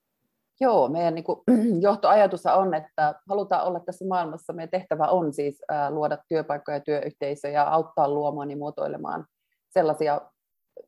Joo, 0.62 0.88
meidän 0.88 1.16
niin 1.16 1.24
kuin, 1.24 1.40
johtoajatus 1.82 2.46
on, 2.46 2.74
että 2.74 3.16
halutaan 3.30 3.68
olla 3.68 3.80
tässä 3.80 4.06
maailmassa. 4.06 4.54
Meidän 4.54 4.70
tehtävä 4.70 5.08
on 5.08 5.34
siis 5.34 5.62
luoda 5.90 6.18
työpaikkoja 6.28 6.78
ja 6.78 6.82
työyhteisöjä, 6.82 7.64
auttaa 7.64 8.10
luomaan 8.10 8.52
ja 8.52 8.58
muotoilemaan 8.58 9.26
sellaisia 9.70 10.22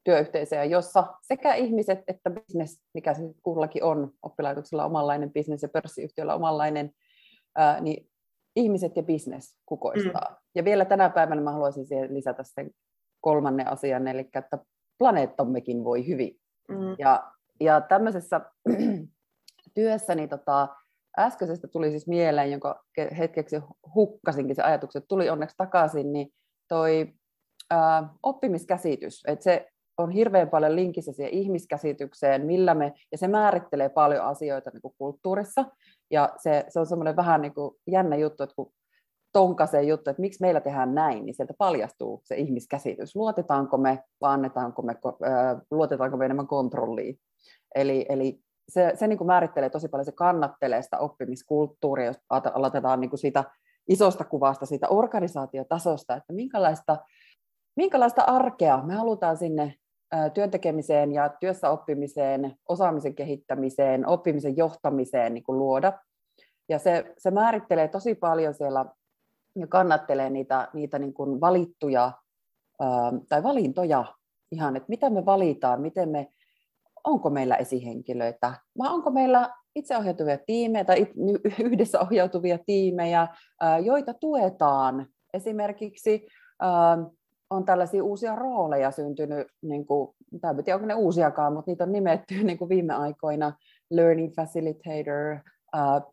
työyhteisöjä, 0.04 0.64
jossa 0.64 1.08
sekä 1.22 1.54
ihmiset 1.54 2.00
että 2.08 2.30
bisnes, 2.30 2.82
mikä 2.94 3.14
se 3.14 3.22
kullakin 3.44 3.84
on, 3.84 4.12
oppilaitoksella 4.24 4.86
omanlainen 4.86 5.32
bisnes 5.32 5.62
ja 5.62 5.70
pörssiyhtiöllä 5.70 6.36
omanlainen, 6.36 6.92
ää, 7.56 7.82
niin 7.82 8.10
ihmiset 8.56 8.96
ja 8.96 9.04
bisnes 9.04 9.56
kukoistaa. 9.66 10.28
Mm. 10.30 10.36
Ja 10.56 10.66
vielä 10.66 10.86
tänä 10.86 11.10
päivänä 11.10 11.42
mä 11.42 11.52
haluaisin 11.52 11.86
siihen 11.86 12.14
lisätä 12.14 12.44
sen 12.46 12.72
kolmannen 13.22 13.68
asian, 13.68 14.08
eli 14.08 14.30
että 14.36 14.58
planeettammekin 14.98 15.84
voi 15.84 16.08
hyvin. 16.08 16.40
Mm. 16.70 16.96
Ja, 17.00 17.32
ja 17.60 17.82
tämmöisessä 17.82 18.42
työssäni 19.76 20.28
tota, 20.28 20.68
äskeisestä 21.20 21.68
tuli 21.68 21.90
siis 21.90 22.08
mieleen, 22.08 22.52
jonka 22.52 22.84
hetkeksi 23.18 23.56
hukkasinkin 23.96 24.56
se 24.56 24.62
ajatukset, 24.62 25.06
tuli 25.08 25.30
onneksi 25.30 25.58
takaisin, 25.58 26.14
niin 26.14 26.34
toi 26.68 27.14
ää, 27.70 28.10
oppimiskäsitys, 28.24 29.24
että 29.28 29.44
se 29.44 29.72
on 30.02 30.12
hirveän 30.12 30.50
paljon 30.50 30.76
linkissä 30.76 31.12
siihen 31.12 31.34
ihmiskäsitykseen, 31.34 32.46
millä 32.46 32.74
me, 32.74 32.94
ja 33.12 33.18
se 33.18 33.28
määrittelee 33.28 33.90
paljon 33.90 34.26
asioita 34.26 34.70
niin 34.74 34.82
kuin 34.82 34.94
kulttuurissa, 34.98 35.66
ja 36.12 36.30
se, 36.38 36.66
se 36.70 36.80
on 36.80 36.86
semmoinen 36.86 37.16
vähän 37.16 37.42
niin 37.42 37.54
kuin 37.54 37.76
jännä 37.88 38.16
juttu, 38.16 38.44
että 38.44 38.56
kun 38.56 38.72
tonkaisee 39.34 39.84
juttu, 39.84 40.10
että 40.10 40.22
miksi 40.22 40.42
meillä 40.42 40.62
tehdään 40.62 40.96
näin, 40.96 41.26
niin 41.26 41.36
sieltä 41.36 41.54
paljastuu 41.58 42.22
se 42.24 42.36
ihmiskäsitys. 42.36 43.16
Luotetaanko 43.16 43.78
me 43.78 44.04
vai 44.22 44.34
annetaanko 44.34 44.82
me, 44.82 44.96
luotetaanko 45.72 46.18
me 46.18 46.26
enemmän 46.26 46.48
kontrolliin. 46.48 47.20
Eli, 47.76 48.06
eli 48.10 48.40
se, 48.70 48.92
se 48.96 49.08
niin 49.08 49.18
kuin 49.18 49.28
määrittelee 49.28 49.70
tosi 49.70 49.88
paljon, 49.88 50.06
se 50.06 50.12
kannattelee 50.12 50.82
sitä 50.82 50.98
oppimiskulttuuria, 50.98 52.06
jos 52.06 52.18
aloitetaan 52.30 53.02
niin 53.02 53.10
kuin 53.10 53.20
siitä 53.20 53.44
isosta 53.90 54.24
kuvasta, 54.24 54.66
siitä 54.66 54.88
organisaatiotasosta, 54.90 56.16
että 56.16 56.34
minkälaista, 56.34 56.98
minkälaista 57.76 58.22
arkea 58.22 58.84
me 58.84 58.96
halutaan 58.96 59.38
sinne 59.38 59.76
työntekemiseen 60.34 61.12
ja 61.12 61.30
työssä 61.40 61.70
oppimiseen, 61.70 62.56
osaamisen 62.70 63.16
kehittämiseen, 63.16 64.08
oppimisen 64.08 64.58
johtamiseen 64.58 65.34
niin 65.34 65.44
kuin 65.44 65.60
luoda. 65.60 65.94
Ja 66.70 66.80
se, 66.80 67.14
se 67.18 67.32
määrittelee 67.32 67.88
tosi 67.88 68.16
paljon 68.16 68.54
siellä 68.54 68.86
ja 69.56 69.68
kannattelee 69.68 70.30
niitä, 70.30 70.68
niitä 70.74 71.00
niin 71.00 71.14
kuin 71.14 71.42
valittuja 71.42 72.12
tai 73.30 73.44
valintoja 73.44 74.06
ihan, 74.52 74.76
että 74.76 74.90
mitä 74.90 75.10
me 75.10 75.26
valitaan, 75.26 75.82
miten 75.82 76.10
me 76.10 76.28
onko 77.04 77.30
meillä 77.30 77.56
esihenkilöitä, 77.56 78.54
vai 78.78 78.94
onko 78.94 79.12
meillä 79.12 79.50
itseohjautuvia 79.76 80.38
tiimejä 80.46 80.86
tai 80.86 81.08
yhdessä 81.64 82.00
ohjautuvia 82.00 82.60
tiimejä, 82.66 83.28
joita 83.84 84.14
tuetaan. 84.14 85.08
Esimerkiksi 85.34 86.28
on 87.52 87.66
tällaisia 87.66 88.04
uusia 88.04 88.36
rooleja 88.36 88.92
syntynyt, 88.92 89.48
niin 89.62 89.86
kuin, 89.86 90.16
tai 90.42 90.56
en 90.58 90.64
tiedä 90.64 90.76
onko 90.76 90.88
ne 90.88 90.94
uusiakaan, 90.94 91.54
mutta 91.54 91.72
niitä 91.72 91.84
on 91.84 91.92
nimetty 91.92 92.34
niin 92.44 92.58
kuin 92.58 92.70
viime 92.70 92.94
aikoina, 92.94 93.54
learning 93.90 94.36
facilitator, 94.36 95.38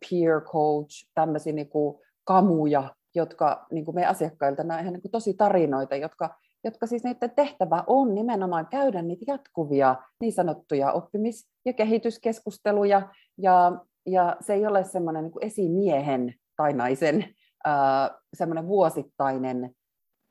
peer 0.09 0.41
coach, 0.41 1.09
tämmöisiä 1.15 1.53
niin 1.53 1.69
kuin 1.69 1.99
kamuja, 2.23 2.95
jotka 3.15 3.65
niin 3.71 3.85
kuin 3.85 3.95
meidän 3.95 4.11
asiakkailta, 4.11 4.63
nämä 4.63 4.79
ihan 4.79 4.93
niin 4.93 5.01
kuin 5.01 5.11
tosi 5.11 5.33
tarinoita, 5.33 5.95
jotka 5.95 6.29
jotka 6.63 6.87
siis 6.87 7.03
niiden 7.03 7.31
tehtävä 7.35 7.83
on 7.87 8.15
nimenomaan 8.15 8.67
käydä 8.67 9.01
niitä 9.01 9.25
jatkuvia 9.27 9.95
niin 10.21 10.33
sanottuja 10.33 10.91
oppimis- 10.91 11.49
ja 11.65 11.73
kehityskeskusteluja, 11.73 13.09
ja, 13.37 13.71
ja 14.05 14.37
se 14.39 14.53
ei 14.53 14.65
ole 14.65 14.83
semmoinen 14.83 15.23
niin 15.23 15.33
esimiehen 15.41 16.33
tai 16.57 16.73
naisen 16.73 17.25
äh, 17.67 18.09
semmoinen 18.33 18.67
vuosittainen 18.67 19.75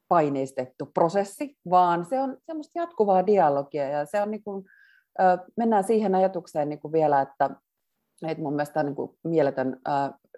paineistettu 0.08 0.86
prosessi, 0.86 1.58
vaan 1.70 2.04
se 2.04 2.20
on 2.20 2.36
semmoista 2.46 2.78
jatkuvaa 2.78 3.26
dialogia, 3.26 3.88
ja 3.88 4.06
se 4.06 4.22
on 4.22 4.30
niin 4.30 4.42
kuin, 4.42 4.64
mennään 5.56 5.84
siihen 5.84 6.14
ajatukseen 6.14 6.68
niin 6.68 6.80
kuin 6.80 6.92
vielä, 6.92 7.20
että, 7.20 7.50
että 8.28 8.42
mun 8.42 8.52
mielestä 8.52 8.82
niin 8.82 8.94
kuin 8.94 9.10
mieletön 9.24 9.80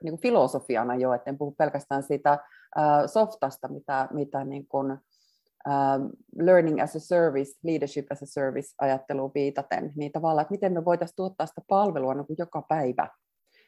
niin 0.03 0.13
kuin 0.13 0.21
filosofiana 0.21 0.95
jo, 0.95 1.13
että 1.13 1.31
en 1.31 1.39
puhu 1.39 1.55
pelkästään 1.59 2.03
siitä 2.03 2.39
softasta, 3.07 3.69
mitä, 3.69 4.09
mitä 4.11 4.45
niin 4.45 4.67
kuin, 4.67 4.99
learning 6.37 6.83
as 6.83 6.97
a 6.97 7.01
service, 7.01 7.53
leadership 7.63 8.07
as 8.13 8.23
a 8.23 8.27
service 8.27 8.75
ajatteluun 8.79 9.31
viitaten, 9.35 9.93
niin 9.97 10.13
tavallaan, 10.13 10.43
että 10.43 10.53
miten 10.53 10.73
me 10.73 10.85
voitaisiin 10.85 11.17
tuottaa 11.17 11.47
sitä 11.47 11.61
palvelua 11.69 12.15
niin 12.15 12.27
kuin 12.27 12.37
joka 12.39 12.63
päivä 12.63 13.09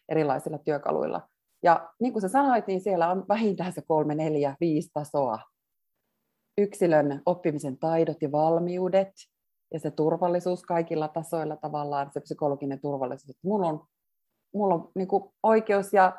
erilaisilla 0.09 0.59
työkaluilla. 0.59 1.29
Ja 1.63 1.89
niin 2.01 2.13
kuin 2.13 2.23
sä 2.23 2.29
sanoit, 2.29 2.67
niin 2.67 2.81
siellä 2.81 3.11
on 3.11 3.25
vähintään 3.29 3.73
se 3.73 3.83
kolme, 3.89 4.15
neljä, 4.15 4.57
viisi 4.61 4.91
tasoa. 4.95 5.39
Yksilön 6.59 7.23
oppimisen 7.27 7.79
taidot 7.79 8.23
ja 8.23 8.33
valmiudet 8.33 9.13
ja 9.73 9.81
se 9.81 9.91
turvallisuus 9.91 10.63
kaikilla 10.63 11.09
tasoilla 11.09 11.57
tavallaan, 11.57 12.11
se 12.13 12.21
psykologinen 12.21 12.81
turvallisuus. 12.81 13.39
Mulla 13.45 13.67
on, 13.67 13.85
mulla 14.55 14.75
on 14.75 14.91
niin 14.95 15.09
oikeus 15.43 15.93
ja 15.93 16.13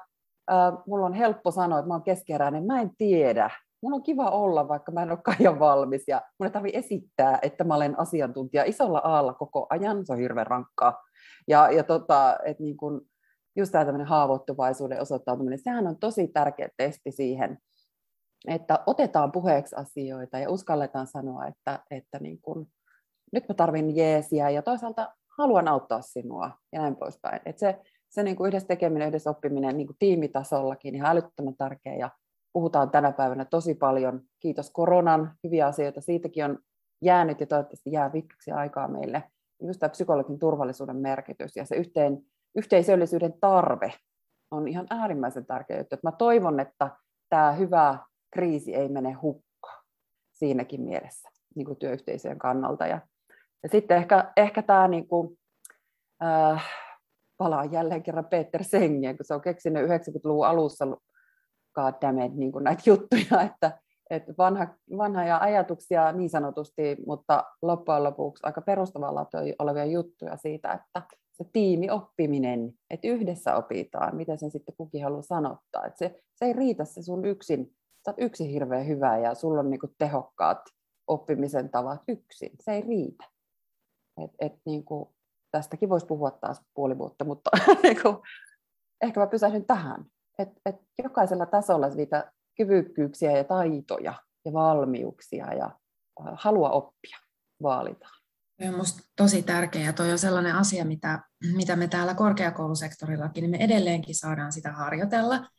äh, 0.51 0.73
mulla 0.87 1.05
on 1.05 1.13
helppo 1.13 1.51
sanoa, 1.51 1.79
että 1.79 1.87
mä 1.87 1.93
oon 1.93 2.03
keskeräinen, 2.03 2.65
mä 2.65 2.81
en 2.81 2.91
tiedä, 2.97 3.49
mun 3.83 3.93
on 3.93 4.03
kiva 4.03 4.29
olla, 4.29 4.67
vaikka 4.67 4.91
mä 4.91 5.03
en 5.03 5.11
ole 5.11 5.19
kaijan 5.23 5.59
valmis 5.59 6.03
ja 6.07 6.21
mun 6.39 6.47
ei 6.47 6.51
tarvitse 6.51 6.79
esittää, 6.79 7.39
että 7.41 7.63
mä 7.63 7.75
olen 7.75 7.99
asiantuntija 7.99 8.63
isolla 8.63 9.01
aalla 9.03 9.33
koko 9.33 9.67
ajan, 9.69 10.05
se 10.05 10.13
on 10.13 10.19
hirveän 10.19 10.47
rankkaa. 10.47 11.03
Ja, 11.47 11.71
ja 11.71 11.83
tota, 11.83 12.37
että 12.45 12.63
niin 12.63 12.77
kun, 12.77 13.01
just 13.55 13.71
tämä 13.71 14.05
haavoittuvaisuuden 14.05 15.01
osoittautuminen, 15.01 15.59
sehän 15.59 15.87
on 15.87 15.99
tosi 15.99 16.27
tärkeä 16.27 16.69
testi 16.77 17.11
siihen, 17.11 17.57
että 18.47 18.79
otetaan 18.85 19.31
puheeksi 19.31 19.75
asioita 19.75 20.39
ja 20.39 20.49
uskalletaan 20.49 21.07
sanoa, 21.07 21.45
että, 21.45 21.79
että 21.91 22.19
niin 22.19 22.41
kun, 22.41 22.67
nyt 23.31 23.49
mä 23.49 23.55
tarvin 23.55 23.95
jeesiä 23.95 24.49
ja 24.49 24.61
toisaalta 24.61 25.15
haluan 25.37 25.67
auttaa 25.67 26.01
sinua 26.01 26.51
ja 26.71 26.81
näin 26.81 26.95
poispäin. 26.95 27.41
Et 27.45 27.57
se 27.57 27.79
se 28.13 28.23
niin 28.23 28.35
kuin 28.35 28.47
yhdessä 28.47 28.67
tekeminen, 28.67 29.07
yhdessä 29.07 29.29
oppiminen 29.29 29.77
niin 29.77 29.87
kuin 29.87 29.97
tiimitasollakin 29.99 30.95
ihan 30.95 31.11
älyttömän 31.11 31.55
tärkeä 31.57 31.95
ja 31.95 32.09
puhutaan 32.53 32.89
tänä 32.89 33.11
päivänä 33.11 33.45
tosi 33.45 33.75
paljon. 33.75 34.21
Kiitos 34.39 34.71
koronan, 34.71 35.33
hyviä 35.43 35.67
asioita. 35.67 36.01
Siitäkin 36.01 36.45
on 36.45 36.59
jäänyt 37.01 37.39
ja 37.39 37.47
toivottavasti 37.47 37.91
jää 37.91 38.09
pitkäksi 38.09 38.51
aikaa 38.51 38.87
meille. 38.87 39.23
Just 39.61 39.79
tämä 39.79 39.89
psykologin 39.89 40.39
turvallisuuden 40.39 40.95
merkitys 40.95 41.55
ja 41.55 41.65
se 41.65 41.75
yhteen, 41.75 42.21
yhteisöllisyyden 42.55 43.33
tarve 43.39 43.93
on 44.51 44.67
ihan 44.67 44.87
äärimmäisen 44.89 45.45
tärkeä 45.45 45.77
juttu. 45.77 45.95
Mä 46.03 46.11
toivon, 46.11 46.59
että 46.59 46.89
tämä 47.29 47.51
hyvä 47.51 47.97
kriisi 48.33 48.75
ei 48.75 48.89
mene 48.89 49.11
hukkaan 49.11 49.83
siinäkin 50.31 50.81
mielessä 50.81 51.29
niin 51.55 51.65
kuin 51.65 51.79
työyhteisöjen 51.79 52.39
kannalta. 52.39 52.87
Ja, 52.87 53.01
ja 53.63 53.69
sitten 53.69 53.97
ehkä, 53.97 54.33
ehkä 54.37 54.61
tämä 54.61 54.87
niin 54.87 55.07
kuin, 55.07 55.37
äh, 56.23 56.69
palaa 57.37 57.65
jälleen 57.65 58.03
kerran 58.03 58.25
Peter 58.25 58.63
Sengien, 58.63 59.17
kun 59.17 59.25
se 59.25 59.33
on 59.33 59.41
keksinyt 59.41 59.87
90-luvun 59.87 60.47
alussa 60.47 60.85
goddammit, 61.73 62.35
niin 62.35 62.51
kuin 62.51 62.63
näitä 62.63 62.83
juttuja, 62.85 63.41
että, 63.45 63.79
että 64.09 64.33
vanha, 64.37 64.67
vanhoja 64.97 65.37
ajatuksia 65.37 66.11
niin 66.11 66.29
sanotusti, 66.29 66.97
mutta 67.07 67.43
loppujen 67.61 68.03
lopuksi 68.03 68.43
aika 68.45 68.61
perustavalla 68.61 69.25
olevia 69.59 69.85
juttuja 69.85 70.37
siitä, 70.37 70.71
että 70.71 71.01
se 71.33 71.45
tiimioppiminen, 71.53 72.73
että 72.89 73.07
yhdessä 73.07 73.55
opitaan, 73.55 74.15
miten 74.15 74.37
sen 74.37 74.51
sitten 74.51 74.75
kukin 74.77 75.03
haluaa 75.03 75.21
sanottaa. 75.21 75.85
Että 75.85 75.97
se, 75.97 76.19
se 76.35 76.45
ei 76.45 76.53
riitä 76.53 76.85
se 76.85 77.01
sun 77.01 77.25
yksin, 77.25 77.71
sä 78.05 78.11
oot 78.11 78.19
yksin 78.19 78.49
hirveän 78.49 78.87
hyvä 78.87 79.17
ja 79.17 79.35
sulla 79.35 79.59
on 79.59 79.69
niinku 79.69 79.87
tehokkaat 79.97 80.61
oppimisen 81.07 81.69
tavat 81.69 82.01
yksin. 82.07 82.51
Se 82.59 82.71
ei 82.71 82.81
riitä. 82.81 83.25
Et, 84.23 84.31
et 84.39 84.53
niinku, 84.65 85.13
tästäkin 85.51 85.89
voisi 85.89 86.05
puhua 86.05 86.31
taas 86.31 86.61
puoli 86.73 86.97
vuotta, 86.97 87.25
mutta 87.25 87.49
niinku, 87.83 88.23
ehkä 89.01 89.19
mä 89.19 89.27
pysähdyn 89.27 89.65
tähän 89.65 90.05
että 90.39 90.61
et 90.65 90.75
jokaisella 91.03 91.45
tasolla 91.45 91.89
niitä 91.89 92.31
kyvykkyyksiä 92.57 93.31
ja 93.31 93.43
taitoja 93.43 94.13
ja 94.45 94.53
valmiuksia 94.53 95.53
ja 95.53 95.71
halua 96.33 96.69
oppia 96.69 97.17
vaalitaan. 97.61 98.23
Se 98.61 98.67
on 98.67 98.73
minusta 98.73 99.01
tosi 99.17 99.43
tärkeä 99.43 99.81
ja 99.81 99.93
toi 99.93 100.11
on 100.11 100.19
sellainen 100.19 100.55
asia, 100.55 100.85
mitä, 100.85 101.19
mitä 101.55 101.75
me 101.75 101.87
täällä 101.87 102.13
korkeakoulusektorillakin, 102.13 103.41
niin 103.41 103.51
me 103.51 103.57
edelleenkin 103.57 104.15
saadaan 104.15 104.53
sitä 104.53 104.71
harjoitella. 104.71 105.49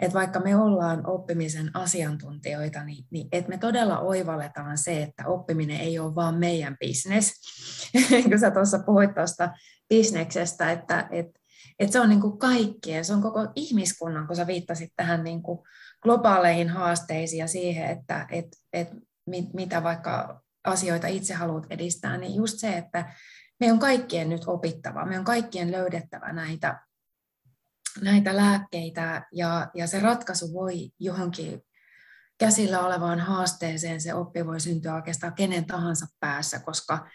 Että 0.00 0.18
vaikka 0.18 0.40
me 0.40 0.56
ollaan 0.56 1.06
oppimisen 1.06 1.70
asiantuntijoita, 1.74 2.84
niin, 2.84 3.04
niin 3.10 3.28
että 3.32 3.48
me 3.48 3.58
todella 3.58 3.98
oivalletaan 3.98 4.78
se, 4.78 5.02
että 5.02 5.26
oppiminen 5.26 5.80
ei 5.80 5.98
ole 5.98 6.14
vaan 6.14 6.34
meidän 6.34 6.76
bisnes. 6.80 7.32
kun 8.28 8.38
sä 8.38 8.50
tuossa 8.50 8.78
puhuit 8.78 9.14
tuosta 9.14 9.50
bisneksestä, 9.88 10.72
että, 10.72 11.08
että 11.10 11.40
että 11.80 11.92
se 11.92 12.00
on 12.00 12.08
niin 12.08 12.20
kuin 12.20 12.38
kaikkien, 12.38 13.04
se 13.04 13.12
on 13.12 13.22
koko 13.22 13.48
ihmiskunnan, 13.54 14.26
kun 14.26 14.36
sä 14.36 14.46
viittasit 14.46 14.92
tähän 14.96 15.24
niin 15.24 15.42
kuin 15.42 15.58
globaaleihin 16.02 16.68
haasteisiin 16.68 17.40
ja 17.40 17.46
siihen, 17.46 17.90
että 17.90 18.26
et, 18.30 18.46
et, 18.72 18.88
mit, 19.26 19.54
mitä 19.54 19.82
vaikka 19.82 20.42
asioita 20.64 21.06
itse 21.06 21.34
haluat 21.34 21.66
edistää, 21.70 22.16
niin 22.16 22.34
just 22.34 22.58
se, 22.58 22.76
että 22.76 23.14
me 23.60 23.72
on 23.72 23.78
kaikkien 23.78 24.28
nyt 24.28 24.42
opittava, 24.46 25.06
me 25.06 25.18
on 25.18 25.24
kaikkien 25.24 25.72
löydettävä 25.72 26.32
näitä, 26.32 26.80
näitä 28.00 28.36
lääkkeitä 28.36 29.26
ja, 29.32 29.70
ja 29.74 29.86
se 29.86 30.00
ratkaisu 30.00 30.52
voi 30.52 30.90
johonkin 30.98 31.62
käsillä 32.38 32.80
olevaan 32.80 33.20
haasteeseen, 33.20 34.00
se 34.00 34.14
oppi 34.14 34.46
voi 34.46 34.60
syntyä 34.60 34.94
oikeastaan 34.94 35.34
kenen 35.34 35.64
tahansa 35.64 36.06
päässä, 36.20 36.58
koska 36.58 37.08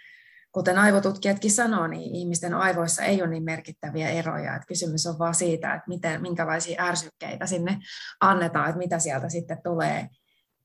kuten 0.51 0.77
aivotutkijatkin 0.77 1.51
sanoo, 1.51 1.87
niin 1.87 2.15
ihmisten 2.15 2.53
aivoissa 2.53 3.03
ei 3.03 3.21
ole 3.21 3.29
niin 3.29 3.43
merkittäviä 3.43 4.09
eroja. 4.09 4.55
Että 4.55 4.67
kysymys 4.67 5.05
on 5.05 5.19
vain 5.19 5.35
siitä, 5.35 5.73
että 5.73 5.87
miten, 5.87 6.21
minkälaisia 6.21 6.83
ärsykkeitä 6.83 7.45
sinne 7.45 7.79
annetaan, 8.19 8.69
että 8.69 8.77
mitä 8.77 8.99
sieltä 8.99 9.29
sitten 9.29 9.57
tulee, 9.63 10.09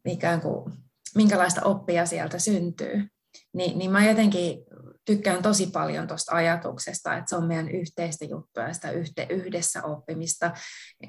ikään 0.05 0.41
kuin, 0.41 0.73
minkälaista 1.15 1.63
oppia 1.63 2.07
sieltä 2.07 2.39
syntyy. 2.39 3.09
Ni, 3.53 3.75
niin 3.75 3.91
mä 3.91 4.07
jotenkin 4.07 4.59
tykkään 5.11 5.43
tosi 5.43 5.67
paljon 5.67 6.09
tuosta 6.09 6.35
ajatuksesta, 6.35 7.17
että 7.17 7.29
se 7.29 7.37
on 7.37 7.47
meidän 7.47 7.69
yhteistä 7.69 8.25
juttua 8.25 8.63
ja 8.63 8.75
sitä 8.75 8.91
yhte, 8.91 9.27
yhdessä 9.31 9.83
oppimista. 9.83 10.51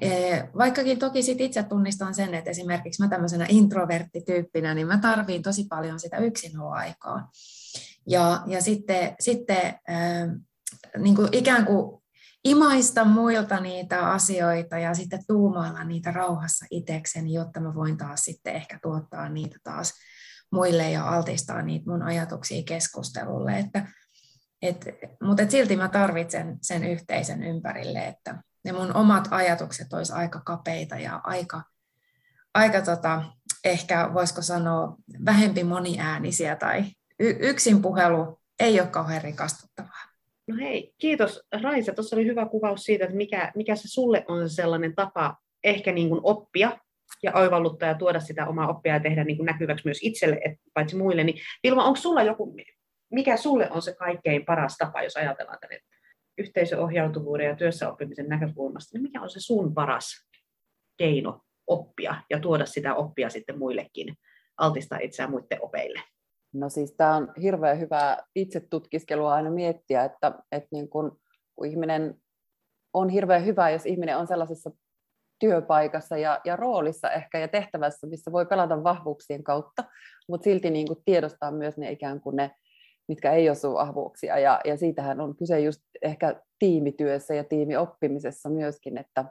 E, 0.00 0.10
vaikkakin 0.58 0.98
toki 0.98 1.22
sit 1.22 1.40
itse 1.40 1.62
tunnistan 1.62 2.14
sen, 2.14 2.34
että 2.34 2.50
esimerkiksi 2.50 3.02
mä 3.02 3.08
tämmöisenä 3.08 3.46
introverttityyppinä, 3.48 4.74
niin 4.74 4.86
mä 4.86 4.98
tarviin 4.98 5.42
tosi 5.42 5.66
paljon 5.68 6.00
sitä 6.00 6.16
yksinoloaikaa. 6.16 7.30
Ja, 8.08 8.42
ja 8.46 8.62
sitten, 8.62 9.14
sitten 9.20 9.66
äh, 9.66 10.28
niin 10.98 11.16
kuin 11.16 11.28
ikään 11.32 11.66
kuin 11.66 12.02
imaista 12.44 13.04
muilta 13.04 13.60
niitä 13.60 14.10
asioita 14.10 14.78
ja 14.78 14.94
sitten 14.94 15.26
tuumailla 15.26 15.84
niitä 15.84 16.10
rauhassa 16.10 16.66
itsekseni, 16.70 17.32
jotta 17.32 17.60
mä 17.60 17.74
voin 17.74 17.96
taas 17.96 18.20
sitten 18.20 18.54
ehkä 18.54 18.78
tuottaa 18.82 19.28
niitä 19.28 19.56
taas 19.62 19.92
muille 20.52 20.90
ja 20.90 21.08
altistaa 21.08 21.62
niitä 21.62 21.90
mun 21.90 22.02
ajatuksia 22.02 22.62
keskustelulle. 22.62 23.58
Että, 23.58 23.86
et, 24.62 24.86
mutta 25.22 25.42
et 25.42 25.50
silti 25.50 25.76
mä 25.76 25.88
tarvitsen 25.88 26.58
sen 26.62 26.84
yhteisen 26.84 27.42
ympärille, 27.42 28.06
että 28.06 28.42
ne 28.64 28.72
mun 28.72 28.96
omat 28.96 29.28
ajatukset 29.30 29.92
olisi 29.92 30.12
aika 30.12 30.40
kapeita 30.44 30.94
ja 30.94 31.20
aika, 31.24 31.62
aika 32.54 32.82
tota, 32.82 33.24
ehkä 33.64 34.10
voisiko 34.14 34.42
sanoa 34.42 34.96
vähempi 35.24 35.64
moniäänisiä 35.64 36.56
tai 36.56 36.84
y- 37.20 37.36
yksin 37.40 37.82
puhelu 37.82 38.40
ei 38.60 38.80
ole 38.80 38.88
kauhean 38.88 39.22
rikastuttavaa. 39.22 40.02
No 40.48 40.56
hei, 40.56 40.94
kiitos 40.98 41.40
Raisa. 41.62 41.92
Tuossa 41.92 42.16
oli 42.16 42.26
hyvä 42.26 42.46
kuvaus 42.46 42.82
siitä, 42.82 43.04
että 43.04 43.16
mikä, 43.16 43.52
mikä 43.56 43.76
se 43.76 43.88
sulle 43.88 44.24
on 44.28 44.50
se 44.50 44.54
sellainen 44.54 44.94
tapa 44.94 45.36
ehkä 45.64 45.92
niin 45.92 46.08
kuin 46.08 46.20
oppia 46.24 46.78
ja 47.22 47.32
oivalluttaa 47.34 47.88
ja 47.88 47.94
tuoda 47.94 48.20
sitä 48.20 48.46
omaa 48.46 48.68
oppia 48.68 48.94
ja 48.94 49.00
tehdä 49.00 49.24
niin 49.24 49.36
kuin 49.36 49.46
näkyväksi 49.46 49.86
myös 49.86 49.98
itselle, 50.02 50.40
et 50.44 50.58
paitsi 50.74 50.96
muille. 50.96 51.24
Niin 51.24 51.38
Vilma, 51.62 51.84
onko 51.84 51.96
sulla 51.96 52.22
joku, 52.22 52.56
mikä 53.10 53.36
sulle 53.36 53.70
on 53.70 53.82
se 53.82 53.94
kaikkein 53.94 54.44
paras 54.44 54.76
tapa, 54.76 55.02
jos 55.02 55.16
ajatellaan 55.16 55.58
tänne 55.60 55.80
yhteisöohjautuvuuden 56.38 57.46
ja 57.46 57.56
työssäoppimisen 57.56 58.28
näkökulmasta, 58.28 58.96
niin 58.98 59.02
mikä 59.02 59.22
on 59.22 59.30
se 59.30 59.40
sun 59.40 59.74
paras 59.74 60.28
keino 60.96 61.40
oppia 61.66 62.14
ja 62.30 62.40
tuoda 62.40 62.66
sitä 62.66 62.94
oppia 62.94 63.30
sitten 63.30 63.58
muillekin, 63.58 64.14
altistaa 64.56 64.98
itseään 64.98 65.30
muiden 65.30 65.58
opeille? 65.62 66.00
No 66.54 66.68
siis 66.68 66.94
tämä 66.96 67.16
on 67.16 67.32
hirveän 67.42 67.80
hyvää 67.80 68.22
itsetutkiskelua 68.34 69.34
aina 69.34 69.50
miettiä, 69.50 70.04
että, 70.04 70.32
että 70.52 70.68
niin 70.72 70.88
kun, 70.88 71.20
kun 71.56 71.66
ihminen 71.66 72.14
on 72.92 73.08
hirveän 73.08 73.46
hyvä, 73.46 73.70
jos 73.70 73.86
ihminen 73.86 74.18
on 74.18 74.26
sellaisessa 74.26 74.70
työpaikassa 75.42 76.16
ja, 76.16 76.40
ja 76.44 76.56
roolissa 76.56 77.10
ehkä 77.10 77.38
ja 77.38 77.48
tehtävässä, 77.48 78.06
missä 78.06 78.32
voi 78.32 78.46
pelata 78.46 78.84
vahvuuksien 78.84 79.44
kautta, 79.44 79.84
mutta 80.28 80.44
silti 80.44 80.70
niin 80.70 80.86
kuin 80.86 80.98
tiedostaa 81.04 81.50
myös 81.50 81.76
ne 81.76 81.92
ikään 81.92 82.20
kuin 82.20 82.36
ne, 82.36 82.50
mitkä 83.08 83.32
ei 83.32 83.50
osu 83.50 83.74
vahvuuksia. 83.74 84.38
Ja, 84.38 84.60
ja 84.64 84.76
siitähän 84.76 85.20
on 85.20 85.36
kyse 85.36 85.60
just 85.60 85.80
ehkä 86.02 86.40
tiimityössä 86.58 87.34
ja 87.34 87.44
tiimioppimisessa 87.44 88.48
myöskin, 88.50 88.98
että, 88.98 89.24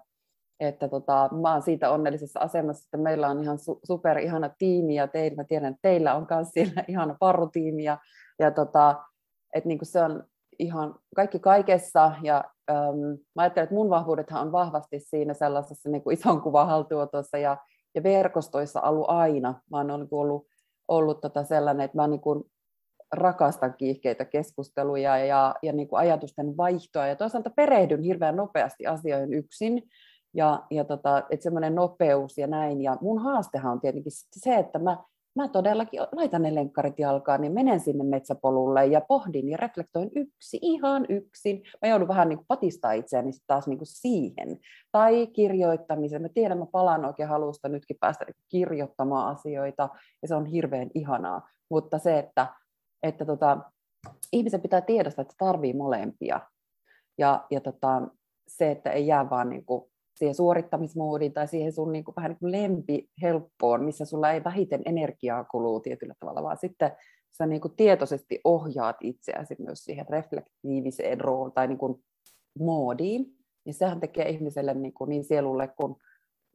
että 0.60 0.88
tota, 0.88 1.30
mä 1.42 1.54
oon 1.54 1.62
siitä 1.62 1.92
onnellisessa 1.92 2.40
asemassa, 2.40 2.88
että 2.88 2.98
meillä 2.98 3.28
on 3.28 3.44
ihan 3.44 3.58
su- 3.58 3.80
super 3.84 4.18
ihana 4.18 4.50
tiimi 4.58 4.96
ja 4.96 5.08
teillä, 5.08 5.36
mä 5.36 5.44
tiedän, 5.44 5.74
että 5.74 5.90
teillä 5.90 6.16
on 6.16 6.28
myös 6.30 6.50
siellä 6.50 6.84
ihana 6.88 7.16
parrutiimi 7.20 7.84
ja, 7.84 7.98
ja 8.40 8.52
tota, 8.52 9.04
että 9.56 9.68
niin 9.68 9.80
se 9.84 10.04
on 10.04 10.24
ihan 10.60 10.96
kaikki 11.16 11.40
kaikessa 11.40 12.12
ja 12.22 12.44
äm, 12.70 13.18
mä 13.36 13.42
ajattelen, 13.42 13.64
että 13.64 13.76
mun 13.76 13.90
vahvuudethan 13.90 14.42
on 14.42 14.52
vahvasti 14.52 15.00
siinä 15.00 15.34
sellaisessa 15.34 15.90
niin 15.90 16.04
kuin 16.04 16.14
ison 16.14 16.42
kuvan 16.42 16.68
haltuotossa 16.68 17.38
ja, 17.38 17.58
ja 17.96 18.04
verkostoissa 18.04 18.82
ollut 18.82 19.10
aina. 19.10 19.62
Mä 19.72 19.78
oon 19.78 19.92
ollut, 19.92 20.10
ollut, 20.12 20.48
ollut 20.88 21.22
tota 21.22 21.44
sellainen, 21.44 21.86
että 21.86 21.98
mä 21.98 22.08
niin 22.08 22.22
kuin 22.22 22.44
rakastan 23.12 23.74
kiihkeitä 23.78 24.26
keskusteluja 24.26 25.18
ja, 25.18 25.56
ja 25.62 25.74
niin 25.74 25.88
kuin 25.88 26.00
ajatusten 26.00 26.58
vaihtoa 26.58 27.08
ja 27.08 27.16
toisaalta 27.16 27.50
perehdyn 27.50 28.02
hirveän 28.02 28.36
nopeasti 28.36 28.88
asioihin 28.88 29.34
yksin 29.34 29.84
ja, 30.34 30.64
ja 30.72 30.86
tota, 30.86 31.24
että 31.30 31.44
semmoinen 31.44 31.76
nopeus 31.76 32.38
ja 32.38 32.48
näin. 32.48 32.82
Ja 32.82 32.98
mun 33.02 33.22
haastehan 33.22 33.72
on 33.72 33.82
tietenkin 33.82 34.12
se, 34.32 34.56
että 34.56 34.80
mä 34.80 34.98
mä 35.36 35.48
todellakin 35.48 36.02
laitan 36.12 36.42
ne 36.42 36.56
lenkkarit 36.56 37.00
jalkaan 37.00 37.42
niin 37.42 37.54
menen 37.54 37.80
sinne 37.80 38.04
metsäpolulle 38.04 38.86
ja 38.86 39.02
pohdin 39.02 39.50
ja 39.50 39.58
reflektoin 39.58 40.12
yksi, 40.16 40.60
ihan 40.62 41.06
yksin. 41.10 41.64
Mä 41.82 41.90
joudun 41.90 42.08
vähän 42.08 42.30
niin 42.30 42.46
patistaa 42.48 42.92
itseäni 42.92 43.32
sit 43.32 43.44
taas 43.48 43.68
niin 43.68 43.78
kuin 43.78 43.88
siihen. 43.88 44.60
Tai 44.92 45.28
kirjoittamisen. 45.28 46.22
Mä 46.22 46.30
tiedän, 46.30 46.58
mä 46.58 46.66
palaan 46.66 47.06
oikein 47.06 47.30
halusta 47.30 47.70
nytkin 47.70 47.98
päästä 48.00 48.26
niin 48.26 48.36
kirjoittamaan 48.50 49.36
asioita 49.36 49.90
ja 50.22 50.28
se 50.28 50.36
on 50.36 50.46
hirveän 50.46 50.90
ihanaa. 50.96 51.50
Mutta 51.70 52.00
se, 52.00 52.20
että, 52.20 52.48
että 53.04 53.26
tota, 53.26 53.58
ihmisen 54.34 54.62
pitää 54.62 54.82
tiedostaa, 54.82 55.22
että 55.22 55.36
tarvii 55.38 55.74
molempia. 55.74 56.40
Ja, 57.18 57.46
ja 57.52 57.62
tota, 57.62 58.02
se, 58.48 58.72
että 58.72 58.90
ei 58.90 59.08
jää 59.08 59.30
vaan 59.30 59.50
niin 59.50 59.66
kuin 59.66 59.91
siihen 60.16 60.36
suorittamismoodiin 60.36 61.34
tai 61.34 61.48
siihen 61.48 61.74
sun 61.74 61.92
niin 61.92 62.04
kuin, 62.04 62.16
vähän 62.16 62.32
niin 62.32 62.40
kuin 62.40 62.52
lempi 62.52 63.10
helppoon, 63.22 63.84
missä 63.84 64.06
sulla 64.06 64.32
ei 64.32 64.44
vähiten 64.44 64.82
energiaa 64.86 65.44
kuluu 65.44 65.80
tietyllä 65.80 66.14
tavalla, 66.20 66.44
vaan 66.44 66.58
sitten 66.58 66.92
sä 67.38 67.46
niin 67.46 67.62
kuin 67.62 67.76
tietoisesti 67.76 68.42
ohjaat 68.44 68.98
itseäsi 69.02 69.56
myös 69.60 69.84
siihen 69.84 70.06
reflektiiviseen 70.10 71.22
rooliin 71.22 71.54
tai 71.54 71.68
niin 71.68 71.78
kuin 71.78 72.04
moodiin, 72.60 73.26
niin 73.66 73.74
sehän 73.74 74.00
tekee 74.00 74.30
ihmiselle 74.30 74.74
niin, 74.74 74.94
kuin 74.94 75.10
niin 75.10 75.24
sielulle 75.24 75.68
kuin, 75.68 75.96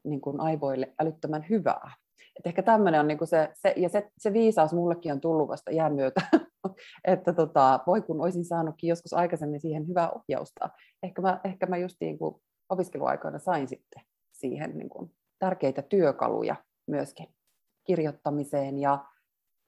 niin 0.03 0.21
kuin 0.21 0.39
aivoille 0.39 0.93
älyttömän 0.99 1.45
hyvää. 1.49 1.91
Et 2.39 2.47
ehkä 2.47 2.63
tämmöinen 2.63 2.99
on 2.99 3.07
niin 3.07 3.17
kuin 3.17 3.27
se, 3.27 3.49
se, 3.53 3.73
ja 3.77 3.89
se, 3.89 4.11
se 4.17 4.33
viisaus 4.33 4.73
mullekin 4.73 5.11
on 5.11 5.21
tullut 5.21 5.47
vasta 5.47 5.71
jään 5.71 5.93
myötä, 5.93 6.21
että 7.05 7.33
tota, 7.33 7.79
voi 7.87 8.01
kun 8.01 8.21
olisin 8.21 8.45
saanutkin 8.45 8.87
joskus 8.87 9.13
aikaisemmin 9.13 9.61
siihen 9.61 9.87
hyvää 9.87 10.09
ohjausta. 10.11 10.69
Ehkä 11.03 11.21
mä, 11.21 11.39
ehkä 11.43 11.65
mä 11.65 11.77
just 11.77 11.97
niin 11.99 12.17
kuin 12.17 12.35
opiskeluaikoina 12.69 13.39
sain 13.39 13.67
sitten 13.67 14.01
siihen 14.31 14.77
niin 14.77 14.89
kuin 14.89 15.15
tärkeitä 15.39 15.81
työkaluja 15.81 16.55
myöskin 16.87 17.27
kirjoittamiseen 17.83 18.77
ja 18.77 19.05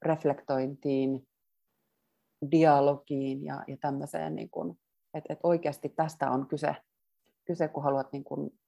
reflektointiin, 0.02 1.28
dialogiin 2.52 3.46
ja, 3.46 3.64
ja 3.68 3.78
tämmöiseen, 3.78 4.36
niin 4.36 4.50
kuin, 4.50 4.80
että, 5.14 5.34
että 5.34 5.48
oikeasti 5.48 5.90
tästä 5.90 6.32
on 6.32 6.48
kyse, 6.48 6.76
kyse 7.46 7.68
kun 7.68 7.84
haluat 7.84 8.12
niin 8.12 8.24
kuin 8.24 8.60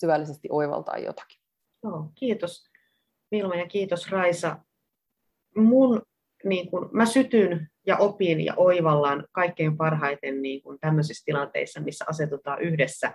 syvällisesti 0.00 0.48
oivaltaa 0.50 0.98
jotakin. 0.98 1.38
Joo, 1.82 2.12
kiitos 2.14 2.70
Vilma 3.30 3.54
ja 3.54 3.66
kiitos 3.66 4.10
Raisa. 4.10 4.58
Mun, 5.56 6.02
niin 6.44 6.70
kun, 6.70 6.90
mä 6.92 7.06
sytyn 7.06 7.68
ja 7.86 7.96
opin 7.96 8.40
ja 8.40 8.54
oivallaan 8.56 9.26
kaikkein 9.32 9.76
parhaiten 9.76 10.42
niin 10.42 10.62
kun, 10.62 10.78
tämmöisissä 10.80 11.22
tilanteissa, 11.24 11.80
missä 11.80 12.04
asetutaan 12.08 12.62
yhdessä 12.62 13.12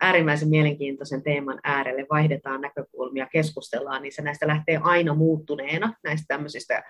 äärimmäisen 0.00 0.48
mielenkiintoisen 0.48 1.22
teeman 1.22 1.60
äärelle, 1.64 2.06
vaihdetaan 2.10 2.60
näkökulmia, 2.60 3.28
keskustellaan, 3.32 4.02
niin 4.02 4.12
se 4.12 4.22
näistä 4.22 4.46
lähtee 4.46 4.80
aina 4.82 5.14
muuttuneena, 5.14 5.94
näistä 6.04 6.24
tämmöisistä 6.28 6.82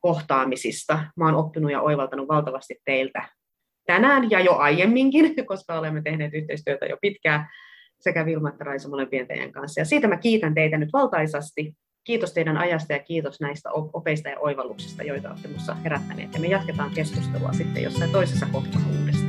kohtaamisista. 0.00 1.04
Mä 1.16 1.24
oon 1.24 1.34
oppinut 1.34 1.70
ja 1.70 1.80
oivaltanut 1.80 2.28
valtavasti 2.28 2.76
teiltä 2.84 3.28
tänään 3.88 4.30
ja 4.30 4.40
jo 4.40 4.56
aiemminkin, 4.56 5.34
koska 5.46 5.78
olemme 5.78 6.02
tehneet 6.02 6.34
yhteistyötä 6.34 6.86
jo 6.86 6.96
pitkään 7.00 7.48
sekä 8.00 8.26
Vilma 8.26 8.48
että 8.48 8.64
Raisa 8.64 8.88
molempien 8.88 9.26
teidän 9.26 9.52
kanssa. 9.52 9.80
Ja 9.80 9.84
siitä 9.84 10.08
mä 10.08 10.16
kiitän 10.16 10.54
teitä 10.54 10.78
nyt 10.78 10.92
valtaisasti. 10.92 11.74
Kiitos 12.04 12.32
teidän 12.32 12.56
ajasta 12.56 12.92
ja 12.92 12.98
kiitos 12.98 13.40
näistä 13.40 13.70
opeista 13.72 14.28
ja 14.28 14.38
oivalluksista, 14.38 15.02
joita 15.02 15.28
olette 15.28 15.48
minussa 15.48 15.74
herättäneet. 15.74 16.34
Ja 16.34 16.40
me 16.40 16.46
jatketaan 16.46 16.90
keskustelua 16.94 17.52
sitten 17.52 17.82
jossain 17.82 18.12
toisessa 18.12 18.46
kohtaa 18.52 18.80
uudestaan. 19.00 19.27